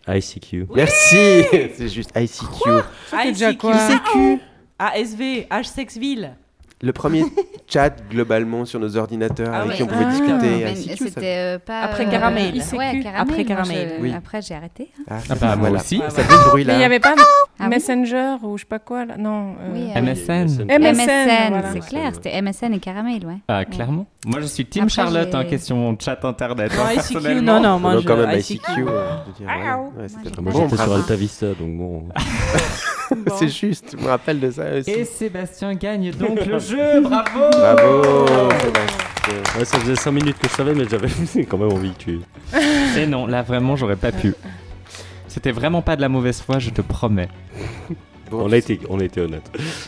ICQ. 0.08 0.68
Merci 0.74 1.44
C'est 1.76 1.90
juste 1.90 2.12
ICQ. 2.16 2.46
Quoi? 2.64 2.86
ICQ 3.14 4.42
ASV, 4.80 5.48
H-Sexville. 5.50 6.36
Le 6.84 6.92
premier 6.94 7.24
chat 7.68 7.92
globalement 8.10 8.66
sur 8.66 8.80
nos 8.80 8.98
ordinateurs 8.98 9.50
Ah 9.54 9.58
avec 9.60 9.70
ouais. 9.72 9.76
qui 9.78 9.84
on 9.84 9.88
pouvait 9.88 10.06
Ah. 10.08 10.10
discuter. 10.10 10.64
Mais 10.64 10.74
ICQ, 10.74 10.98
ça- 10.98 11.06
C'était 11.06 11.38
euh, 11.38 11.60
pas. 11.60 11.82
Après 11.82 12.08
euh, 12.08 12.10
Caramel. 12.12 12.54
Ouais, 12.54 12.58
ICQ. 12.58 12.70
Caramel. 13.04 13.04
Après 13.16 13.36
moi, 13.38 13.44
Caramel. 13.46 13.94
je- 13.98 14.02
Oui. 14.02 14.14
Après, 14.18 14.42
j'ai 14.42 14.56
arrêté. 14.56 14.92
hein. 15.00 15.04
Ah, 15.10 15.16
Ah 15.30 15.36
bah, 15.36 15.48
moi 15.56 15.70
voilà. 15.70 15.80
aussi. 15.84 16.02
Ça 16.10 16.24
fait 16.24 16.34
ce 16.34 16.50
bruit-là. 16.50 16.74
Mais 16.74 16.78
il 16.78 16.80
n'y 16.80 16.86
avait 16.86 17.00
pas 17.00 17.14
Ah 17.60 17.66
oui. 17.66 17.70
Messenger 17.70 18.36
ou 18.44 18.58
je 18.58 18.64
sais 18.64 18.68
pas 18.68 18.80
quoi 18.80 19.06
là 19.06 19.16
Non. 19.18 19.52
euh, 19.62 19.74
Oui, 19.74 19.90
euh, 19.96 20.02
MSN. 20.02 20.66
MSN, 20.66 20.80
MSN, 20.80 21.50
voilà. 21.50 21.72
c'est 21.74 21.80
clair, 21.88 22.12
c'était 22.16 22.42
MSN 22.42 22.74
et 22.74 22.80
Caramel, 22.80 23.26
ouais. 23.28 23.38
Ah, 23.48 23.64
clairement. 23.66 24.08
Moi, 24.26 24.40
je 24.42 24.46
suis 24.48 24.66
Team 24.66 24.84
Après, 24.84 24.94
Charlotte, 24.96 25.34
hein, 25.36 25.42
j'ai- 25.44 25.50
question 25.50 25.96
chat 26.00 26.18
internet. 26.26 26.72
Non, 26.76 26.84
hein, 26.84 26.94
ICQ, 26.96 27.42
non, 27.42 27.60
non, 27.62 27.80
moi 27.80 28.00
je. 28.00 28.08
quand 28.08 28.18
même 28.18 28.38
ICQ. 28.40 28.86
Ah, 28.88 29.24
c'était 30.08 30.30
vraiment 30.30 30.52
j'étais 30.52 30.68
sur 30.70 30.78
bravo. 30.78 30.94
Alta 30.94 31.16
Vista, 31.16 31.46
donc 31.48 31.78
bon. 31.78 32.04
C'est 33.38 33.50
juste, 33.50 33.96
je 33.98 34.04
me 34.04 34.10
rappelle 34.10 34.40
de 34.40 34.52
ça 34.52 34.64
aussi. 34.78 34.92
Et 34.92 35.06
Sébastien 35.06 35.74
gagne 35.76 36.12
donc 36.20 36.46
le 36.46 36.60
jeu. 36.60 37.02
Bravo. 37.02 37.50
Bravo 37.52 38.04
Sébastien. 38.60 39.58
Ouais, 39.58 39.66
ça 39.66 39.80
faisait 39.80 39.96
5 39.96 40.12
minutes 40.12 40.40
que 40.40 40.48
je 40.48 40.54
savais, 40.54 40.74
mais 40.74 40.86
j'avais 40.90 41.10
quand 41.50 41.58
même 41.58 41.72
envie 41.72 41.92
que 41.94 41.98
tu. 42.00 42.20
Et 42.98 43.06
non, 43.06 43.28
là 43.28 43.42
vraiment, 43.42 43.76
j'aurais 43.76 43.96
pas 43.96 44.12
pu. 44.12 44.34
C'était 45.28 45.52
vraiment 45.52 45.82
pas 45.82 45.96
de 45.96 46.02
la 46.02 46.10
mauvaise 46.10 46.42
foi, 46.42 46.60
je 46.60 46.70
te 46.72 46.82
promets. 46.82 47.30
Bon, 48.32 48.42
On 48.48 48.52
a 48.52 48.58
été, 48.58 48.80
on 48.90 49.00
a 49.00 49.04
été 49.04 49.22
honnête. 49.22 49.44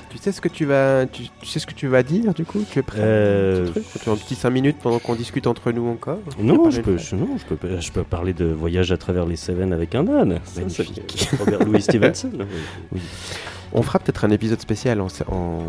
Tu 0.09 0.17
sais 0.19 0.31
ce 0.31 0.41
que 0.41 0.49
tu 0.49 0.65
vas, 0.65 1.05
tu, 1.05 1.23
tu 1.39 1.47
sais 1.47 1.59
ce 1.59 1.65
que 1.65 1.73
tu 1.73 1.87
vas 1.87 2.03
dire 2.03 2.33
du 2.33 2.43
coup 2.45 2.63
Tu 2.69 2.79
es 2.79 2.81
prêt 2.81 2.99
Euh, 3.01 3.69
Tu 4.03 4.09
as 4.09 4.13
un 4.13 4.15
petit 4.17 4.35
5 4.35 4.49
minutes 4.51 4.77
pendant 4.83 4.99
qu'on 4.99 5.15
discute 5.15 5.47
entre 5.47 5.71
nous 5.71 5.87
encore 5.87 6.19
Non, 6.39 6.69
je 6.69 6.81
peux, 6.81 6.97
je, 6.97 7.15
non, 7.15 7.29
je 7.37 7.45
peux, 7.55 7.79
je 7.79 7.91
peux 7.91 8.03
parler 8.03 8.33
de 8.33 8.45
voyage 8.45 8.91
à 8.91 8.97
travers 8.97 9.25
les 9.25 9.37
Cévennes 9.37 9.73
avec 9.73 9.95
un 9.95 10.07
âne. 10.07 10.39
Ça, 10.43 10.59
Magnifique. 10.61 11.29
Robert 11.39 11.63
Louis 11.65 11.81
Stevenson. 11.81 12.31
On 13.73 13.81
fera 13.81 13.99
peut-être 13.99 14.23
un 14.25 14.29
épisode 14.29 14.59
spécial 14.61 15.01
en, 15.01 15.07
en- 15.31 15.63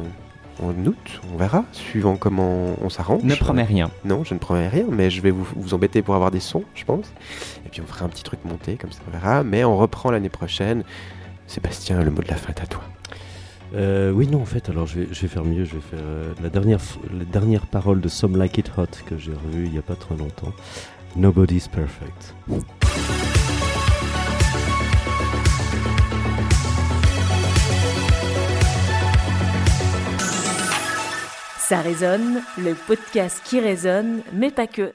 en 0.62 0.70
août, 0.86 1.20
on 1.34 1.36
verra, 1.36 1.64
suivant 1.72 2.16
comment 2.16 2.76
on 2.80 2.88
s'arrange. 2.88 3.24
Ne 3.24 3.34
promets 3.34 3.64
rien. 3.64 3.90
Non, 4.04 4.22
je 4.22 4.34
ne 4.34 4.38
promets 4.38 4.68
rien, 4.68 4.84
mais 4.88 5.10
je 5.10 5.20
vais 5.20 5.32
vous, 5.32 5.44
vous 5.56 5.74
embêter 5.74 6.00
pour 6.00 6.14
avoir 6.14 6.30
des 6.30 6.38
sons, 6.38 6.62
je 6.76 6.84
pense. 6.84 7.06
Et 7.66 7.70
puis 7.70 7.80
on 7.80 7.86
fera 7.86 8.04
un 8.04 8.08
petit 8.08 8.22
truc 8.22 8.38
monté, 8.44 8.76
comme 8.76 8.92
ça 8.92 9.00
on 9.08 9.10
verra. 9.10 9.42
Mais 9.42 9.64
on 9.64 9.76
reprend 9.76 10.12
l'année 10.12 10.28
prochaine. 10.28 10.84
Sébastien, 11.46 12.02
le 12.02 12.10
mot 12.10 12.22
de 12.22 12.28
la 12.28 12.36
fin 12.36 12.52
est 12.52 12.60
à 12.62 12.66
toi. 12.66 12.82
Euh, 13.74 14.10
oui, 14.12 14.26
non, 14.28 14.42
en 14.42 14.44
fait, 14.44 14.68
alors 14.68 14.86
je 14.86 15.00
vais, 15.00 15.08
je 15.12 15.20
vais 15.22 15.28
faire 15.28 15.44
mieux. 15.44 15.64
Je 15.64 15.74
vais 15.74 15.80
faire 15.80 15.98
euh, 16.02 16.32
la, 16.42 16.48
dernière, 16.48 16.78
f- 16.78 16.98
la 17.16 17.24
dernière 17.24 17.66
parole 17.66 18.00
de 18.00 18.08
Some 18.08 18.36
Like 18.36 18.58
It 18.58 18.70
Hot 18.76 18.86
que 19.06 19.18
j'ai 19.18 19.32
revue 19.32 19.66
il 19.66 19.72
n'y 19.72 19.78
a 19.78 19.82
pas 19.82 19.96
trop 19.96 20.14
longtemps. 20.16 20.52
Nobody's 21.16 21.68
perfect. 21.68 22.34
Ça 31.58 31.80
résonne, 31.80 32.42
le 32.58 32.74
podcast 32.74 33.40
qui 33.44 33.58
résonne, 33.58 34.20
mais 34.34 34.50
pas 34.50 34.66
que. 34.66 34.92